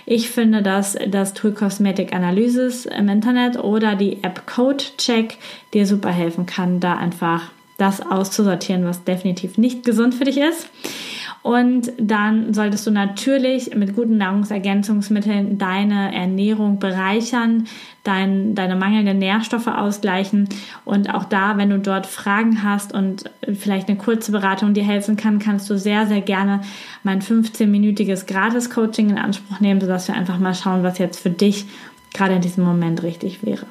Ich 0.05 0.29
finde, 0.29 0.61
dass 0.61 0.95
das 1.07 1.33
Tool 1.33 1.53
Cosmetic 1.53 2.13
Analysis 2.13 2.85
im 2.85 3.09
Internet 3.09 3.57
oder 3.57 3.95
die 3.95 4.23
App 4.23 4.45
Code 4.45 4.83
Check 4.97 5.39
dir 5.73 5.87
super 5.87 6.11
helfen 6.11 6.45
kann, 6.45 6.79
da 6.79 6.95
einfach 6.95 7.49
das 7.77 8.01
auszusortieren, 8.01 8.85
was 8.85 9.03
definitiv 9.03 9.57
nicht 9.57 9.83
gesund 9.83 10.13
für 10.13 10.25
dich 10.25 10.37
ist. 10.37 10.69
Und 11.45 11.93
dann 11.99 12.55
solltest 12.55 12.87
du 12.87 12.91
natürlich 12.91 13.75
mit 13.75 13.95
guten 13.95 14.17
Nahrungsergänzungsmitteln 14.17 15.59
deine 15.59 16.11
Ernährung 16.11 16.79
bereichern, 16.79 17.67
dein, 18.03 18.55
deine 18.55 18.75
mangelnden 18.75 19.19
Nährstoffe 19.19 19.67
ausgleichen. 19.67 20.49
Und 20.85 21.13
auch 21.13 21.25
da, 21.25 21.55
wenn 21.57 21.69
du 21.69 21.77
dort 21.77 22.07
Fragen 22.07 22.63
hast 22.63 22.95
und 22.95 23.25
vielleicht 23.53 23.89
eine 23.89 23.97
kurze 23.99 24.31
Beratung 24.31 24.73
dir 24.73 24.83
helfen 24.83 25.17
kann, 25.17 25.37
kannst 25.37 25.69
du 25.69 25.77
sehr, 25.77 26.07
sehr 26.07 26.21
gerne 26.21 26.61
mein 27.03 27.21
15-minütiges 27.21 28.25
Gratis-Coaching 28.25 29.11
in 29.11 29.19
Anspruch 29.19 29.59
nehmen, 29.59 29.79
sodass 29.79 30.07
wir 30.07 30.15
einfach 30.15 30.39
mal 30.39 30.55
schauen, 30.55 30.81
was 30.81 30.97
jetzt 30.97 31.19
für 31.19 31.29
dich 31.29 31.67
gerade 32.11 32.33
in 32.33 32.41
diesem 32.41 32.63
Moment 32.63 33.03
richtig 33.03 33.45
wäre. 33.45 33.67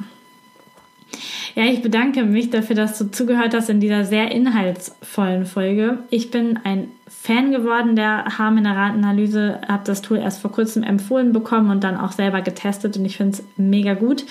Ja, 1.57 1.67
ich 1.67 1.83
bedanke 1.83 2.25
mich 2.25 2.51
dafür, 2.51 2.75
dass 2.75 2.99
du 2.99 3.13
zugehört 3.13 3.55
hast 3.55 3.71
in 3.71 3.79
dieser 3.79 4.05
sehr 4.05 4.33
inhaltsvollen 4.33 5.47
Folge. 5.47 5.99
Ich 6.11 6.33
bin 6.33 6.59
ein 6.65 6.89
Fan 7.07 7.53
geworden 7.53 7.95
der 7.95 8.25
Haarmineralanalyse, 8.39 9.61
habe 9.69 9.85
das 9.85 10.03
Tool 10.03 10.19
erst 10.19 10.41
vor 10.41 10.51
kurzem 10.51 10.83
empfohlen 10.83 11.33
bekommen 11.33 11.71
und 11.71 11.85
dann 11.85 11.97
auch 11.97 12.11
selber 12.11 12.43
getestet 12.43 12.97
und 12.97 13.05
ich 13.05 13.19
finde 13.19 13.39
es 13.39 13.45
mega 13.57 13.95
gut 13.95 14.25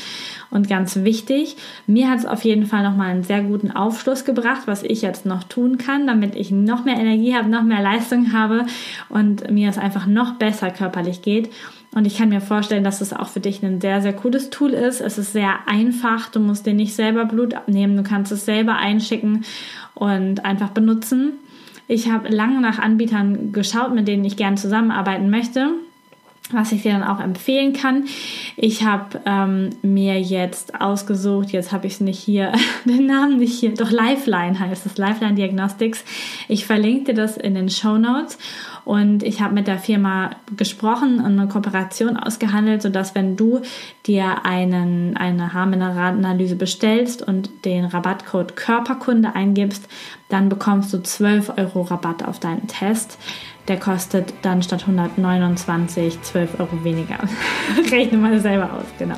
und 0.51 0.67
ganz 0.67 0.97
wichtig. 0.97 1.55
Mir 1.87 2.09
hat 2.09 2.19
es 2.19 2.25
auf 2.25 2.43
jeden 2.43 2.65
Fall 2.65 2.83
nochmal 2.83 3.11
einen 3.11 3.23
sehr 3.23 3.41
guten 3.41 3.71
Aufschluss 3.71 4.25
gebracht, 4.25 4.63
was 4.65 4.83
ich 4.83 5.01
jetzt 5.01 5.25
noch 5.25 5.43
tun 5.43 5.77
kann, 5.77 6.05
damit 6.07 6.35
ich 6.35 6.51
noch 6.51 6.83
mehr 6.83 6.97
Energie 6.97 7.33
habe, 7.35 7.49
noch 7.49 7.63
mehr 7.63 7.81
Leistung 7.81 8.33
habe 8.33 8.65
und 9.07 9.49
mir 9.49 9.69
es 9.69 9.77
einfach 9.77 10.07
noch 10.07 10.33
besser 10.33 10.71
körperlich 10.71 11.21
geht. 11.21 11.49
Und 11.95 12.05
ich 12.05 12.17
kann 12.17 12.29
mir 12.29 12.41
vorstellen, 12.41 12.83
dass 12.83 13.01
es 13.01 13.13
auch 13.13 13.27
für 13.27 13.39
dich 13.39 13.63
ein 13.63 13.79
sehr, 13.79 14.01
sehr 14.01 14.13
cooles 14.13 14.49
Tool 14.49 14.71
ist. 14.71 14.99
Es 14.99 15.17
ist 15.17 15.33
sehr 15.33 15.67
einfach. 15.67 16.29
Du 16.29 16.39
musst 16.39 16.65
dir 16.65 16.73
nicht 16.73 16.95
selber 16.95 17.25
Blut 17.25 17.53
abnehmen. 17.53 17.95
Du 17.95 18.03
kannst 18.03 18.31
es 18.31 18.45
selber 18.45 18.77
einschicken 18.77 19.45
und 19.93 20.43
einfach 20.43 20.69
benutzen. 20.69 21.33
Ich 21.87 22.09
habe 22.09 22.29
lange 22.29 22.61
nach 22.61 22.79
Anbietern 22.79 23.51
geschaut, 23.51 23.93
mit 23.93 24.07
denen 24.07 24.25
ich 24.25 24.37
gerne 24.37 24.55
zusammenarbeiten 24.55 25.29
möchte 25.29 25.71
was 26.51 26.71
ich 26.71 26.83
dir 26.83 26.91
dann 26.91 27.03
auch 27.03 27.19
empfehlen 27.19 27.73
kann. 27.73 28.05
Ich 28.57 28.83
habe 28.83 29.21
ähm, 29.25 29.69
mir 29.81 30.19
jetzt 30.19 30.79
ausgesucht, 30.79 31.51
jetzt 31.51 31.71
habe 31.71 31.87
ich 31.87 31.93
es 31.93 31.99
nicht 32.01 32.19
hier, 32.19 32.51
den 32.85 33.05
Namen 33.05 33.37
nicht 33.37 33.59
hier, 33.59 33.73
doch 33.73 33.91
Lifeline 33.91 34.59
heißt 34.59 34.85
es, 34.85 34.97
Lifeline 34.97 35.35
Diagnostics. 35.35 36.03
Ich 36.47 36.65
verlinke 36.65 37.13
dir 37.13 37.21
das 37.21 37.37
in 37.37 37.55
den 37.55 37.69
Show 37.69 37.97
Notes 37.97 38.37
und 38.85 39.23
ich 39.23 39.41
habe 39.41 39.53
mit 39.53 39.67
der 39.67 39.79
Firma 39.79 40.31
gesprochen 40.57 41.19
und 41.19 41.39
eine 41.39 41.47
Kooperation 41.47 42.17
ausgehandelt, 42.17 42.81
sodass 42.81 43.15
wenn 43.15 43.37
du 43.37 43.61
dir 44.05 44.45
einen, 44.45 45.15
eine 45.15 45.53
Haarmineralanalyse 45.53 46.57
bestellst 46.57 47.25
und 47.25 47.49
den 47.63 47.85
Rabattcode 47.85 48.57
Körperkunde 48.57 49.33
eingibst, 49.33 49.87
dann 50.27 50.49
bekommst 50.49 50.91
du 50.93 51.01
12 51.01 51.53
Euro 51.57 51.81
Rabatt 51.83 52.23
auf 52.25 52.39
deinen 52.39 52.67
Test. 52.67 53.17
Der 53.67 53.79
kostet 53.79 54.33
dann 54.41 54.61
statt 54.61 54.81
129 54.87 56.21
12 56.21 56.59
Euro 56.59 56.83
weniger. 56.83 57.17
Rechne 57.91 58.17
mal 58.17 58.39
selber 58.39 58.73
aus, 58.73 58.85
genau. 58.99 59.15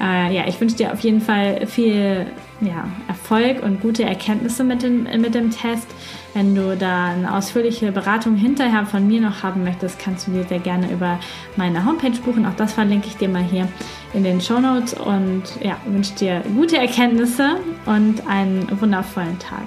Äh, 0.00 0.34
ja, 0.34 0.46
ich 0.46 0.60
wünsche 0.60 0.76
dir 0.76 0.92
auf 0.92 1.00
jeden 1.00 1.20
Fall 1.20 1.66
viel 1.66 2.26
ja, 2.60 2.88
Erfolg 3.08 3.62
und 3.62 3.80
gute 3.80 4.04
Erkenntnisse 4.04 4.64
mit 4.64 4.82
dem, 4.82 5.04
mit 5.04 5.34
dem 5.34 5.50
Test. 5.50 5.86
Wenn 6.34 6.54
du 6.54 6.76
da 6.76 7.06
eine 7.06 7.34
ausführliche 7.34 7.92
Beratung 7.92 8.34
hinterher 8.34 8.84
von 8.84 9.06
mir 9.06 9.22
noch 9.22 9.42
haben 9.42 9.64
möchtest, 9.64 9.98
kannst 9.98 10.26
du 10.26 10.32
dir 10.32 10.44
sehr 10.44 10.58
gerne 10.58 10.90
über 10.92 11.18
meine 11.56 11.84
Homepage 11.84 12.18
buchen. 12.24 12.44
Auch 12.44 12.56
das 12.56 12.74
verlinke 12.74 13.06
ich 13.06 13.16
dir 13.16 13.28
mal 13.28 13.42
hier 13.42 13.68
in 14.12 14.22
den 14.22 14.40
Show 14.40 14.60
Notes 14.60 14.92
und 14.92 15.44
ja, 15.62 15.78
wünsche 15.86 16.14
dir 16.14 16.42
gute 16.54 16.76
Erkenntnisse 16.76 17.56
und 17.86 18.26
einen 18.26 18.68
wundervollen 18.80 19.38
Tag. 19.38 19.66